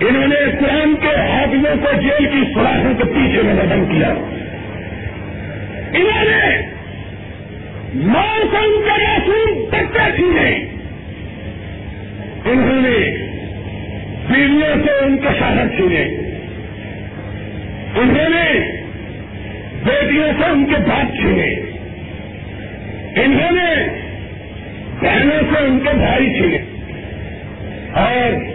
انہوں 0.09 0.27
نے 0.27 0.35
قرآن 0.59 0.95
کے 0.95 1.15
حافظوں 1.15 1.75
کو 1.81 2.01
جیل 2.01 2.25
کی 2.25 2.53
سلاخوں 2.53 2.93
کے 2.93 3.03
پیچھے 3.03 3.41
میں 3.43 3.53
بدن 3.53 3.85
کیا۔ 3.85 4.07
انہوں 5.93 6.23
نے 6.23 6.61
موسم 7.93 8.81
کے 8.85 9.07
معصوم 9.07 9.63
بچے 9.71 10.11
چھینے 10.15 10.73
انہوں 12.45 12.81
نے 12.81 13.17
بیویوں 14.29 14.85
سے 14.85 15.05
ان 15.05 15.17
کے 15.17 15.27
شہر 15.39 15.67
چھینے۔ 15.75 16.01
انہوں 17.95 18.29
نے 18.29 18.59
بیٹیوں 19.83 20.31
سے 20.39 20.45
ان 20.45 20.65
کے 20.65 20.75
باپ 20.75 21.15
چھینے۔ 21.15 21.55
انہوں 23.21 23.51
نے 23.51 23.87
بہنوں 25.01 25.53
سے 25.53 25.65
ان 25.65 25.79
کے 25.79 25.97
بھائی 25.97 26.33
چھینے۔ 26.33 26.57
اور 27.93 28.52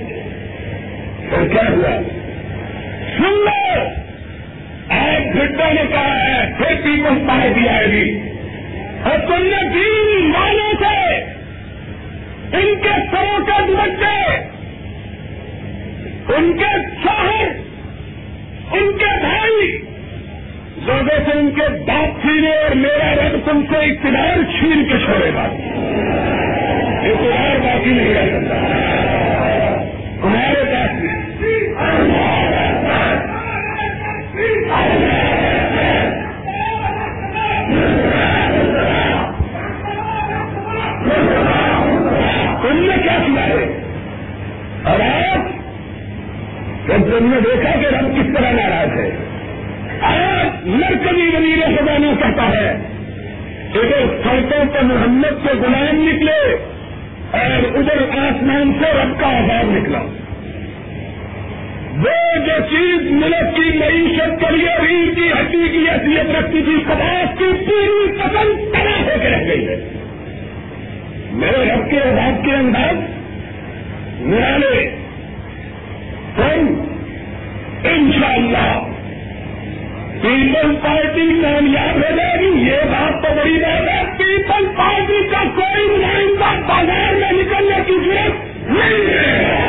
پھر 1.31 1.49
کیا 1.49 1.71
ہوا؟ 1.71 2.03
سن 3.19 3.45
لو! 3.45 3.81
آج 4.89 5.37
گھٹوں 5.37 5.75
نے 5.75 5.83
کہا 5.91 6.25
ہے، 6.25 6.53
پھر 6.59 6.75
پیپلز 6.75 7.29
پارٹی 7.29 7.69
آئے 7.69 7.87
گی 7.87 8.21
اور 9.05 9.19
تم 9.19 9.43
نے 9.43 9.69
تین 9.73 10.31
مالوں 10.31 10.73
سے 10.81 11.15
ان 12.57 12.81
کے 12.83 12.89
سروں 13.11 13.47
کے 13.47 13.67
دوبچے 13.67 14.49
ان 16.37 16.57
کے 16.57 16.77
شوہر، 17.03 17.49
ان 18.73 18.99
کے 18.99 19.21
بھائی۔ 19.21 19.79
لوگوں 20.87 21.33
سے 21.33 21.39
ان 21.39 21.51
کے 21.51 21.69
باپ 21.87 22.21
چھینے 22.21 22.57
اور 22.57 22.75
میرا 22.75 23.15
رب 23.15 23.51
تم 23.51 23.61
سے 23.71 23.77
اقتدار 23.77 24.37
چھین 24.59 24.85
کے 24.85 24.95
چھوڑے 25.05 25.35
گا۔ 25.35 25.43
اقتدار 27.01 27.59
باقی 27.59 27.91
نہیں 27.91 28.15
رہ 28.15 28.41
سکتا۔ 28.41 29.18
تم 42.63 42.79
نے 42.79 43.03
کیا 43.03 43.17
کیا 43.27 43.47
ہے؟ 43.47 43.83
اور 44.85 45.01
آج 45.01 45.39
جب 46.89 47.19
تم 47.19 47.27
نے 47.31 47.41
دیکھا 47.41 47.71
کہ 47.81 47.87
رب 47.87 48.17
کس 48.17 48.35
طرح 48.37 48.51
ناراض 48.51 49.01
ہے 49.01 49.17
آج 50.01 50.67
مرکزی 50.67 51.37
وزیر 51.37 51.77
خزانہ 51.77 52.07
کہتا 52.19 52.49
ہے 52.49 52.71
ادھر 53.75 54.07
سڑکوں 54.25 54.65
پر 54.75 54.83
محمد 54.83 55.47
کے 55.47 55.59
غلام 55.59 56.09
نکلے 56.09 56.57
اور 57.33 57.77
ادھر 57.77 58.19
آسمان 58.19 58.73
سے 58.79 58.93
رب 58.93 59.21
کا 59.21 59.27
آزاد 59.27 59.65
نکلا۔ 59.65 59.99
وہ 61.97 62.47
جو 62.47 62.67
چیز 62.71 63.11
ملک 63.11 63.57
کی 63.57 63.79
معیشت 63.79 64.41
کے 64.41 64.57
لیے 64.57 64.89
ریڑھ 64.89 65.15
کی 65.15 65.33
ہڈی 65.41 65.69
کی 65.69 65.79
حیثیت 65.79 66.37
رکھتی 66.37 66.63
تھی 66.63 66.85
کپاس 66.87 67.39
کی 67.39 67.45
پوری 67.45 68.13
پسند 68.13 68.73
تباہ 68.73 69.03
ہو 69.03 69.21
کے 69.23 69.29
رہ 69.29 69.49
گئی 69.49 69.69
ہے۔ 69.69 69.98
میرے 71.39 71.65
رب 71.65 71.91
کے 71.91 71.97
رات 71.97 72.45
کے 72.45 72.53
اندر 72.53 72.95
نرالے 74.21 74.97
ہم 76.39 76.83
ان 77.85 78.13
شاء 78.13 78.35
اللہ 78.35 78.83
پیپل 80.23 80.77
پارٹی 80.83 81.41
کامیاب 81.43 81.97
ہو 81.97 82.17
جائے 82.17 82.39
گی۔ 82.39 82.67
یہ 82.67 82.77
بات 82.85 83.23
تو 83.23 83.35
بڑی 83.35 83.59
بات 83.59 83.89
ہے۔ 83.89 84.05
پیپل 84.19 84.67
پارٹی 84.77 85.29
کا 85.29 85.45
کوئی 85.57 85.97
نمائندہ 85.97 86.67
بازار 86.67 87.15
میں 87.15 87.33
نکلنے 87.33 87.81
کی 87.87 87.95
ضرورت 88.05 88.45
نہیں 88.71 89.13
ہے۔ 89.13 89.69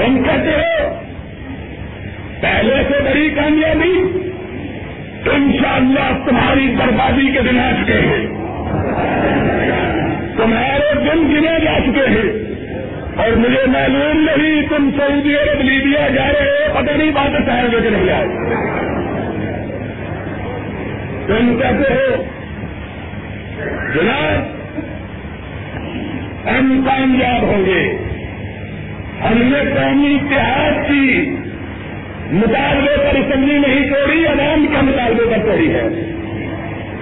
تم 0.00 0.22
کہتے 0.22 0.50
ہو؟ 0.50 0.94
پہلے 2.40 2.74
سے 2.88 3.02
بڑی 3.02 3.30
کامیابی 3.30 4.02
ان 5.30 5.52
شاء 5.62 5.74
اللہ 5.74 6.28
تمہاری 6.28 6.74
بربادی 6.78 7.32
کے 7.32 7.40
دن 7.40 7.60
آ 7.60 7.70
چکے 7.82 7.92
ہیں۔ 7.92 8.26
تمہارے 10.36 10.94
دن 10.94 11.30
گنے 11.30 11.64
جا 11.64 11.78
چکے 11.80 12.08
ہیں۔ 12.08 12.50
اور 13.16 13.36
مجھے 13.36 13.66
معلوم 13.66 14.20
نہیں 14.20 14.62
تم 14.68 14.90
سعودی 14.98 15.34
عرب، 15.34 15.60
لیبیا 15.60 16.08
جا 16.08 16.28
رہے 16.28 16.68
ہو، 16.68 16.78
پتہ 16.80 16.92
نہیں 16.92 17.10
بات 17.10 17.46
شہر 17.46 17.68
لے 17.68 17.80
کے 17.82 17.90
نہیں 17.90 18.10
آئے۔ 18.10 18.26
تم 21.26 21.58
کہتے 21.58 21.94
ہو، 21.94 22.24
جناب، 23.94 24.60
ہم 26.48 26.82
کامیاب 26.86 27.42
ہوں 27.42 27.66
گے۔ 27.66 28.09
ہم 29.24 29.42
نے 29.42 29.70
قومی 29.74 30.14
اتحاد 30.14 30.88
کی 30.88 31.36
مطالبے 32.32 32.96
پر 32.96 33.18
اسمبلی 33.18 33.58
نہیں 33.58 33.90
توڑی، 33.90 34.26
عوام 34.26 34.66
کے 34.66 34.82
مطالبے 34.82 35.24
پر 35.30 35.42
توڑی 35.44 35.74
ہے۔ 35.74 35.80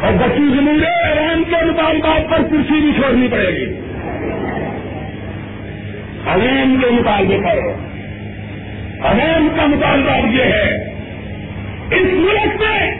اور 0.00 0.12
بچی 0.12 0.48
زمین 0.56 0.84
عوام 1.04 1.42
کے 1.44 1.64
مطالبات 1.64 2.30
پر 2.30 2.42
کرسی 2.42 2.80
بھی 2.80 2.92
چھوڑنی 2.96 3.28
پڑے 3.28 3.50
گی۔ 3.50 3.80
عوام 6.26 6.76
کے 6.80 6.90
مطالبے 6.90 7.38
پر۔ 7.44 7.58
عوام 9.06 9.48
کا 9.56 9.66
مطالبہ 9.66 10.28
یہ 10.30 10.42
ہے، 10.42 10.84
اس 11.90 12.12
ملک 12.12 12.62
میں 12.62 12.90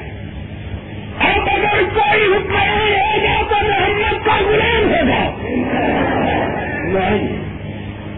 اب 1.19 1.49
اگر 1.53 1.83
کوئی 1.95 2.23
حکمران 2.23 2.93
ہوگا 2.93 3.43
تو 3.49 3.69
محمد 3.69 4.27
کا 4.27 4.37
غلام 4.49 4.91
ہوگا، 4.91 5.37
نہیں۔ 7.01 7.48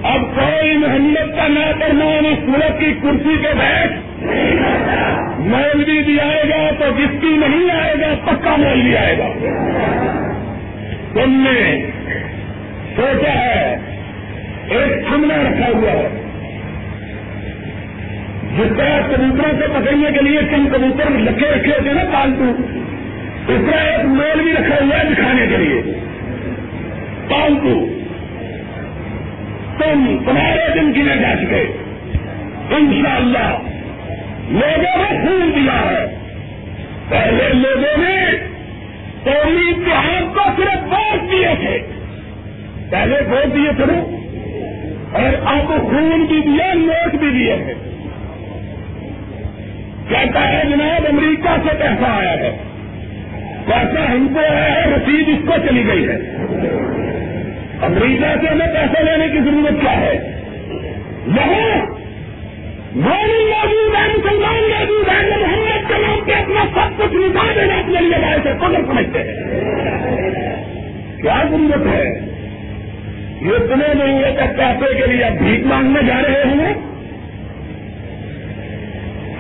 اب 0.02 0.20
کوئی 0.34 0.76
محمد 0.76 1.36
کا 1.36 1.48
نہ 1.48 1.72
کرنا 1.80 2.04
اس 2.04 2.48
ملک 2.48 2.80
کی 2.80 2.92
کرسی 3.02 3.36
پہ 3.42 3.48
بیٹھ 3.58 3.92
مولوی 5.38 6.02
بھی 6.02 6.20
آئے 6.20 6.42
گا 6.48 6.70
تو 6.78 6.84
جس 6.98 7.20
کی 7.20 7.36
نہیں 7.36 7.70
آئے 7.70 7.94
گا، 8.00 8.14
پکا 8.24 8.56
مولوی 8.56 8.96
آئے 8.96 9.18
گا۔ 9.18 9.28
تم 11.12 11.46
نے 11.48 11.86
سوچا 12.96 13.30
ہے، 13.30 13.76
ایک 14.68 15.08
سمنا 15.08 15.34
رکھا 15.36 15.70
ہوا 15.74 15.90
ہے۔ 15.90 16.08
جس 18.58 18.76
طرح 18.76 19.00
کبوتروں 19.00 19.60
سے 19.60 19.66
پکڑنے 19.66 20.10
کے 20.12 20.20
لیے 20.20 20.40
تم 20.40 20.68
کبوتر 20.72 21.10
لکھے 21.10 21.50
رکھے 21.50 21.72
ہوتے 21.72 21.92
نا 21.92 22.02
پالتو، 22.12 22.52
اس 23.48 23.60
طرح 23.70 23.80
ایک 23.80 24.04
مول 24.04 24.42
بھی 24.42 24.52
رکھا 24.52 24.84
ہوا 24.84 24.98
ہے 24.98 25.04
دکھانے 25.14 25.46
کے 25.46 25.56
لیے۔ 25.56 25.82
پالتو۔ 27.28 27.99
تم 29.80 30.16
تمہارے 30.26 30.80
دن 30.80 30.92
گنے 30.92 31.16
جا 31.16 31.36
چکے 31.36 31.72
ان 32.70 33.02
شاء 33.04 33.16
اللہ 33.16 33.58
لوگوں 34.48 34.96
نے 34.96 35.26
خون 35.26 35.52
دیا 35.56 35.90
ہے۔ 35.90 36.18
پہلے 37.08 37.48
لوگوں 37.52 37.96
نے 37.96 38.36
قومی 39.24 39.70
اتحاد 39.70 40.34
کو 40.34 40.40
صرف 40.56 40.92
ووٹ 40.92 41.32
دیے 41.32 41.48
تھے۔ 41.60 41.78
پہلے 42.90 43.16
ووٹ 43.30 43.54
دیے 43.54 43.70
تھے 43.76 44.16
اور 45.12 45.46
اب 45.46 45.68
خون 45.68 46.26
بھی 46.28 46.40
دیا 46.40 46.74
نوٹ 46.74 47.14
بھی 47.14 47.30
دیے 47.30 47.56
تھے 47.56 47.74
کہتا 50.08 50.48
ہے 50.48 50.62
جناب، 50.70 51.06
امریکہ 51.08 51.56
سے 51.62 51.76
پیسہ 51.78 52.04
آیا 52.04 52.32
ہے۔ 52.32 52.56
پیسہ 53.66 53.98
ہم 53.98 54.28
کو 54.34 54.40
آیا 54.40 54.74
ہے، 54.74 54.90
رسید 54.90 55.28
اس 55.28 55.48
کو 55.48 55.68
چلی 55.68 55.86
گئی 55.86 56.08
ہے۔ 56.08 56.16
امریکہ 57.82 58.40
سے 58.40 58.46
ہمیں 58.46 58.66
پیسہ 58.66 59.02
لینے 59.02 59.28
کی 59.28 59.38
ضرورت 59.38 59.80
کیا 59.80 60.00
ہے؟ 60.00 60.40
وہاں 61.26 61.86
مولوی 62.94 63.44
موجود 63.44 63.94
ہے 63.94 64.08
مسلمان 64.08 64.70
موجود 64.70 65.08
ہے 65.08 65.30
جو 65.30 65.46
محمد 65.46 65.88
کے 65.88 65.94
نام 65.98 66.20
پہ 66.26 66.32
اپنا 66.32 66.64
سب 66.74 67.02
کچھ 67.02 67.14
نکال 67.14 67.54
دینا 67.54 67.74
اپنے 67.74 68.00
لیے 68.00 68.18
لائے 68.18 68.38
سے 68.42 68.48
قدر 68.60 68.80
سمجھتے 68.86 69.18
ہیں۔ 69.18 69.36
کیا 71.22 71.42
ضرورت 71.50 71.86
ہے؟ 71.86 72.04
یہ 73.40 73.50
اتنے 73.50 74.04
نہیں 74.04 74.24
ہے 74.24 74.32
کہ 74.32 74.56
پیسے 74.56 74.94
کے 74.94 75.06
لیے 75.06 75.24
بھیک 75.38 75.66
مانگنے 75.66 76.02
جا 76.02 76.16
رہے 76.22 76.42
ہوں۔ 76.44 76.90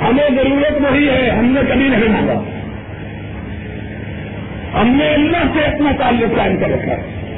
ہمیں 0.08 0.28
ضرورت 0.36 0.90
وہی 0.90 1.08
ہے، 1.08 1.30
ہم 1.30 1.44
نے 1.44 1.60
کبھی 1.68 1.88
نہیں 1.88 2.08
مانگا۔ 2.08 2.42
ہم 4.80 4.96
نے 4.96 5.08
اللہ 5.08 5.38
سے 5.54 5.64
اپنا 5.64 5.90
تعلق 5.98 6.36
قائم 6.36 6.56
کر 6.56 6.68
رکھا 6.68 6.92
ہے۔ 6.92 7.29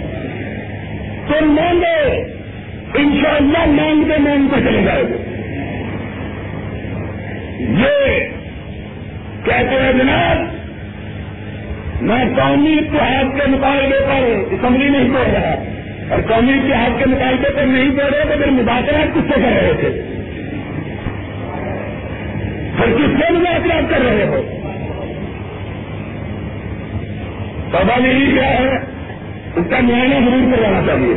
تم 1.29 1.47
مانگو 1.47 2.13
ان 2.95 3.21
شاء 3.23 3.37
اللہ 3.37 3.59
مانگتے 3.59 4.19
مانگتے 4.19 4.61
چلے 4.61 4.83
جائے 4.83 5.03
گے۔ 5.03 5.29
یہ 7.59 8.29
کہتے 9.45 9.81
ہیں 9.81 9.93
جناب، 9.93 10.37
میں 12.03 12.25
قومی 12.37 12.79
اتحاد 12.79 13.25
کے 13.25 13.47
مطالبے 13.47 14.01
پر 14.01 14.55
اسمبلی 14.55 14.89
نہیں 14.89 15.09
توڑ 15.09 15.27
رہا۔ 15.27 15.55
اور 16.11 16.21
قومی 16.29 16.53
اتحاد 16.53 16.91
کے 16.99 17.05
مطالبے 17.07 17.51
پر 17.57 17.63
نہیں 17.63 17.91
توڑ 17.91 18.15
رہے 18.15 18.25
تو 18.25 18.43
پھر 18.43 18.51
مذاکرات 18.51 19.15
کس 19.15 19.35
سے 19.35 19.41
کر 19.41 19.63
رہے 19.63 19.73
تھے؟ 19.81 19.89
پھر 22.77 22.93
کس 22.93 23.23
سے 23.23 23.33
مذاکرات 23.33 23.91
کر 23.91 24.01
رہے 24.05 24.27
ہو؟ 24.27 24.43
پتا 27.71 28.01
نہیں 28.01 28.35
کیا 28.35 28.51
ہے۔ 28.51 28.92
اس 29.57 29.65
کا 29.71 29.81
معائنہ 29.81 30.15
ضرور 30.15 30.57
کروانا 30.57 30.87
چاہیے۔ 30.87 31.15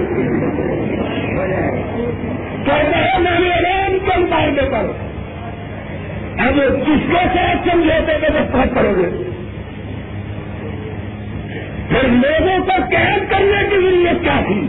کہتا 2.65 2.97
ہے 2.97 3.19
میں 3.19 3.39
نے 3.39 3.53
آرام 3.53 3.97
کے 4.05 4.19
مطالبے 4.19 4.61
پر 4.61 4.91
اب 6.37 6.55
کس 6.87 7.11
کے 7.11 7.25
ساتھ 7.33 7.69
سمجھوتے 7.69 8.13
تو 8.21 8.27
دستخط 8.27 8.75
کرو 8.75 8.93
گے؟ 8.97 9.31
پھر 11.89 12.07
لوگوں 12.07 12.65
کو 12.65 12.71
قید 12.89 13.31
کرنے 13.31 13.69
کی 13.69 13.75
ضرورت 13.75 14.23
کیا 14.23 14.41
تھی؟ 14.47 14.67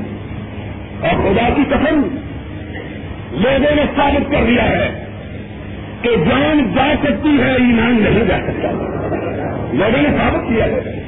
اور 1.01 1.11
خدا 1.11 1.49
کی 1.57 1.63
قسم، 1.71 2.19
لوگوں 3.33 3.75
نے 3.77 3.83
ثابت 3.97 4.33
کر 4.33 4.45
دیا 4.49 4.65
ہے 4.65 5.05
کہ 6.03 6.11
جان 6.17 6.73
جا 6.77 6.93
سکتی 7.03 7.37
ہے، 7.43 7.51
ایمان 7.51 8.03
نہیں 8.03 8.25
جا 8.25 8.37
سکتا۔ 8.47 8.71
لوگوں 9.73 10.03
نے 10.03 10.09
ثابت 10.09 10.49
کیا 10.49 10.65
ہے۔ 10.65 11.06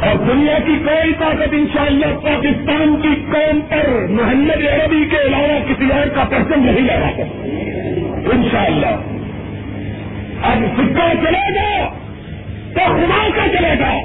اور 0.00 0.16
دنیا 0.16 0.58
کی 0.66 0.78
کوئی 0.84 1.12
طاقت 1.18 1.48
انشاءاللہ 1.52 2.06
پاکستان 2.06 2.96
کی 3.02 3.32
قوم 3.32 3.60
پر 3.60 4.06
محمد 4.10 4.66
عربی 4.66 5.04
کے 5.10 5.16
علاوہ 5.28 5.58
کسی 5.68 5.88
اور 5.92 6.08
کا 6.08 6.24
پرسن 6.24 6.66
نہیں 6.66 6.80
لگا 6.80 7.10
سکتا، 7.12 7.48
انشاءاللہ۔ 8.32 8.96
اب 10.42 10.58
سکہ 10.76 11.26
چلے 11.26 11.54
گا 11.54 11.88
تو 12.74 12.80
خدا 12.86 13.28
کا 13.36 13.58
چلے 13.58 13.80
گا۔ 13.80 14.00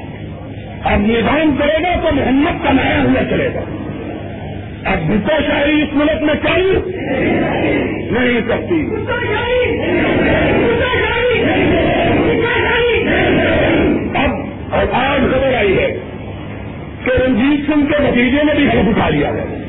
اب 0.83 0.99
نظام 0.99 1.55
کرے 1.59 1.83
گا 1.83 2.09
تو 2.09 2.15
محمد 2.15 2.63
کا 2.63 2.71
نیا 2.71 3.03
ہوا 3.03 3.23
چلے 3.29 3.49
گا۔ 3.55 3.61
اب 4.85 4.97
بھٹو 5.07 5.41
شاہی 5.47 5.81
اس 5.81 5.89
ملک 5.93 6.23
میں 6.23 6.33
چل 6.43 6.79
نہیں 8.11 8.41
سکتی۔ 8.47 8.85
اور 14.76 14.86
آج 14.91 15.21
خبر 15.34 15.53
آئی 15.53 15.78
ہے 15.78 15.97
کہ 17.03 17.09
رنجیت 17.09 17.71
سنگھ 17.71 17.91
کے 17.91 17.95
نتیجے 17.99 18.43
میں 18.43 18.55
بھی 18.55 18.63
حلف 18.63 18.88
اٹھا 18.88 19.09
لیا 19.09 19.30
ہے 19.30 19.65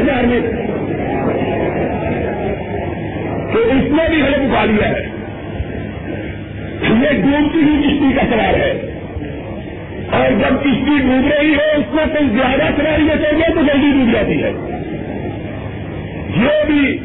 ہزار 0.00 0.24
میں 0.24 0.40
تو 3.52 3.58
اس 3.58 3.90
میں 3.90 4.08
بھی 4.08 4.22
حلف 4.22 4.38
اٹھا 4.38 4.64
لیا 4.64 4.88
ہے۔ 4.88 5.08
یہ 6.82 7.22
ڈوبتی 7.22 7.58
ہوئی 7.58 7.82
کشتی 7.82 8.14
کا 8.14 8.20
سوال 8.30 8.54
ہے۔ 8.54 8.98
اور 10.12 10.30
جب 10.30 10.60
کشتی 10.60 10.98
ڈوب 10.98 11.32
رہی 11.32 11.54
ہے، 11.54 11.76
اس 11.76 11.94
میں 11.94 12.06
کوئی 12.06 12.28
زیادہ 12.30 12.62
سواری 12.76 13.08
چاہیے 13.22 13.54
تو 13.54 13.60
جلدی 13.60 13.92
ڈوب 13.92 14.12
جاتی 14.12 14.42
ہے۔ 14.42 14.52
یہ 16.36 16.64
بھی 16.66 16.98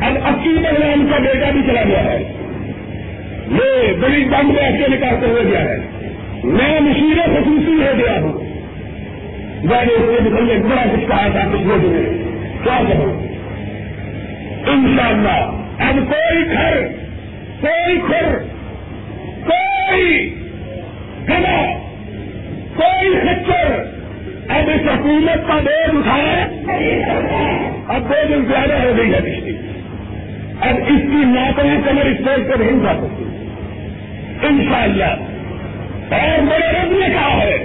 اب 0.00 0.12
اکی 0.24 0.48
بہران 0.48 1.06
کا 1.10 1.18
بیٹا 1.18 1.50
بھی 1.50 1.60
چلا 1.66 1.82
گیا 1.82 2.04
ہے۔ 2.04 2.41
یہ 3.50 3.92
بڑی 4.00 4.24
بند 4.24 4.58
ایسے 4.58 4.88
نکالتے 4.88 5.26
ہوئے 5.26 5.42
گیا 5.42 5.60
ہے۔ 5.60 5.76
میں 6.44 6.80
مشیر 6.80 7.16
خصوصی 7.26 7.72
ہو 7.72 7.92
گیا 7.98 8.20
ہوں۔ 8.20 8.32
میں 9.64 9.84
نے 9.84 9.92
اس 9.92 10.00
سے 10.00 10.30
نکلنے 10.30 10.68
بڑا 10.68 10.82
کچھ 10.92 11.08
کہا 11.08 11.28
تھا، 11.32 11.40
کچھ 11.52 11.62
لوگوں 11.62 11.90
نے 11.92 12.22
کیا 12.64 12.82
کہوں؟ 12.88 13.26
ان 14.66 14.96
شاء 14.98 15.08
اللہ 15.08 15.62
اب 15.78 15.94
کوئی 16.10 16.44
گھر، 16.52 16.86
کوئی 17.60 18.00
کھر، 18.06 18.38
کوئی 19.46 20.34
گنا 21.28 21.78
کوئی 22.76 23.14
خچر 23.20 23.82
اب 24.48 24.70
اس 24.74 24.88
حکومت 24.88 25.48
کا 25.48 25.54
بوجھ 25.54 25.96
اٹھائے 25.96 26.44
اب 27.88 28.08
دو 28.08 28.14
دن 28.28 28.44
زیادہ 28.48 28.72
ہو 28.72 28.92
گئی 28.96 29.12
ہے۔ 29.12 29.20
بجلی 29.20 29.71
اب 30.62 30.76
اس 30.86 31.02
کی 31.02 31.24
نوکری 31.24 31.76
کمر 31.84 32.06
اسٹیج 32.06 32.50
پر 32.50 32.56
نہیں 32.60 32.80
جا 32.84 32.92
سکتی 32.94 33.24
ان 34.46 34.64
شاء 34.70 34.82
اللہ 34.82 35.12
اور 36.14 36.42
میرے 36.42 36.68
رب 36.72 36.92
نے 36.92 37.08
کہا 37.08 37.36
ہے 37.42 37.56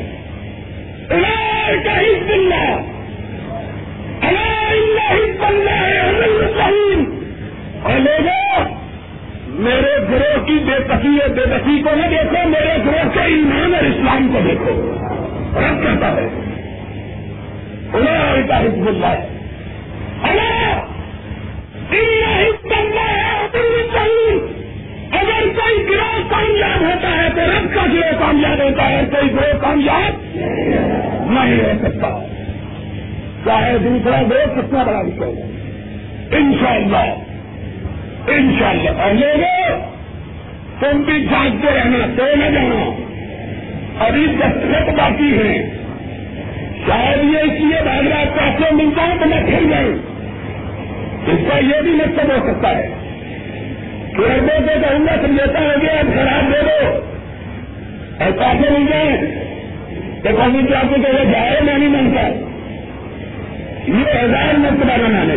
کا 1.85 1.99
ہی 1.99 2.13
اللہ 2.31 2.65
ہے 2.65 2.87
اور 7.81 7.99
لوگوں 7.99 8.63
میرے 9.49 9.93
گروہ 10.09 10.45
کی 10.45 10.53
بے 10.53 10.83
تفی 10.87 11.09
بے 11.35 11.45
تفی 11.45 11.81
کو 11.83 11.89
نہ 11.95 12.07
دیکھو، 12.07 12.49
میرے 12.49 12.75
گروہ 12.85 13.09
کے 13.13 13.19
ایمان 13.19 13.75
اور 13.75 13.83
اسلام 13.83 14.29
کو 14.33 14.39
دیکھو۔ 14.49 14.91
رب 15.55 15.83
کہتا 15.83 16.11
ہے، 16.11 16.27
اللہ 17.93 18.47
کا 18.47 18.59
حزب 18.59 18.87
اللہ 18.87 19.05
اللہ 19.05 19.36
اگر 25.11 25.45
کوئی 25.55 25.85
گروہ 25.89 26.29
کامیاب 26.29 26.81
ہوتا 26.81 27.09
ہے 27.09 27.29
تو 27.35 27.41
رب 27.41 27.75
کا 27.75 27.81
گروہ 27.93 28.19
کامیاب 28.19 28.61
ہوتا 28.61 28.89
ہے، 28.89 29.01
کوئی 29.11 29.31
گروہ 29.31 29.59
کامیاب 29.61 30.21
نہیں 31.29 31.59
ہو 31.59 31.71
سکتا۔ 31.81 32.19
چاہے 33.45 33.77
دوسرا 33.77 34.21
گروہ 34.21 34.55
کتنا 34.55 34.83
بڑا 34.83 35.01
نکل 35.01 35.31
ان 36.35 36.53
شاء 36.59 36.75
اللہ 36.75 37.15
ان 38.27 38.55
شاء 38.59 38.69
اللہ 38.69 38.89
اور 38.89 39.13
لوگوں، 39.13 39.79
تم 40.79 41.01
بھی 41.01 41.25
جانتے 41.25 41.67
رہنا 41.75 42.05
تو 42.17 42.23
نہ 42.35 42.45
جانا۔ 42.45 43.07
ابھی 43.99 44.27
دستخط 44.27 44.89
باقی 44.89 45.37
ہے 45.37 45.69
شاید 46.87 47.33
یہ 47.33 47.37
اس 47.37 47.59
لیے 47.59 47.81
بھاگ 47.83 48.07
رہا 48.07 48.23
پیسے 48.37 48.75
ملتا 48.75 49.07
ہے 49.07 49.13
تو 49.19 49.25
میں 49.29 49.41
کھیل 49.45 49.69
جاؤں 49.69 50.16
اس 51.27 51.39
کا 51.49 51.57
یہ 51.57 51.81
بھی 51.81 51.91
مقصد 51.91 52.29
ہو 52.29 52.47
سکتا 52.47 52.69
ہے 52.69 52.89
کہ 54.11 54.21
اربوں 54.21 54.67
سے 54.67 54.73
کہوں 54.79 55.07
گا 55.07 55.15
سمجھوتا 55.25 55.59
ہو 55.59 55.73
گیا 55.81 55.91
اب 55.91 56.05
خراب 56.13 56.53
دے 56.53 56.61
دو۔ 56.61 56.87
اور 58.23 58.31
پیسے 58.31 58.69
مل 58.69 58.85
جائیں۔ 58.91 59.17
تو 60.23 60.29
کون 60.37 60.65
سی 60.67 60.75
آپ 60.75 60.89
کو 60.89 60.95
کہ 60.95 61.25
جائے 61.31 61.61
میں 61.61 61.77
نہیں 61.77 61.89
مانتا 61.89 62.27
یہ 63.87 64.25
ہزار 64.25 64.57
مرتبہ 64.57 65.07
بنانے 65.07 65.33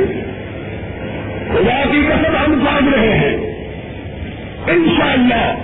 خدا 1.48 1.82
کی 1.92 2.06
قسم 2.08 2.36
ہم 2.36 2.64
سانگ 2.64 2.94
رہے 2.94 3.18
ہیں۔ 3.18 3.36
انشاءاللہ، 4.66 5.54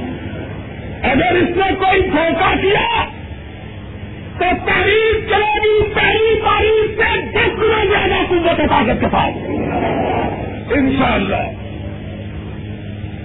اگر 1.02 1.34
اس 1.34 1.56
نے 1.56 1.74
کوئی 1.74 2.02
دھوکہ 2.02 2.54
کیا 2.60 3.04
تو 4.39 4.45
تاریخ 4.66 5.30
چلے 5.30 5.61
گی 5.61 5.95
پہلی 5.95 6.41
تاریخ 6.41 7.01
سے 7.01 7.20
دس 7.20 7.62
گنا 7.62 7.84
زیادہ 7.84 8.26
قوت 8.28 8.70
طاقت 8.70 9.01
کے 9.01 9.07
پاس۔ 9.12 9.51
ان 10.72 10.97
شاء 10.99 11.14
اللہ 11.14 11.51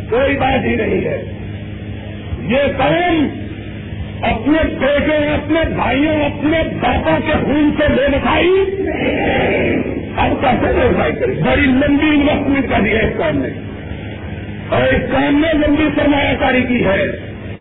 کوئی 0.10 0.38
بات 0.38 0.66
ہی 0.66 0.76
نہیں 0.76 1.06
ہے۔ 1.06 1.24
یہ 2.48 2.58
قوم 2.78 3.28
اپنے 4.22 4.76
بیٹے، 4.80 5.28
اپنے 5.28 5.60
بھائیوں، 5.76 6.26
اپنے 6.26 6.64
باپا 6.82 7.18
کے 7.26 7.32
خون 7.32 7.72
سے 7.78 7.84
بے 7.90 8.08
دکھائی 8.08 8.50
اب 10.18 10.42
کیسے 10.42 10.74
بے 10.74 10.90
دکھائی 10.92 11.14
کری 11.14 11.32
بڑی 11.32 11.62
لمبی 11.62 12.08
انویسٹمنٹ 12.08 12.70
کر 12.70 12.82
دی 12.82 12.90
ہے 12.90 13.08
اس 13.08 13.14
کام 13.18 13.38
نے۔ 13.38 13.48
اور 14.70 14.94
اس 14.94 15.12
کام 15.12 15.46
نے 15.46 15.68
لمبی 15.68 15.84
سرمایہ 15.96 16.36
کاری 16.40 16.62
کی 16.62 16.86
ہے۔ 16.86 17.31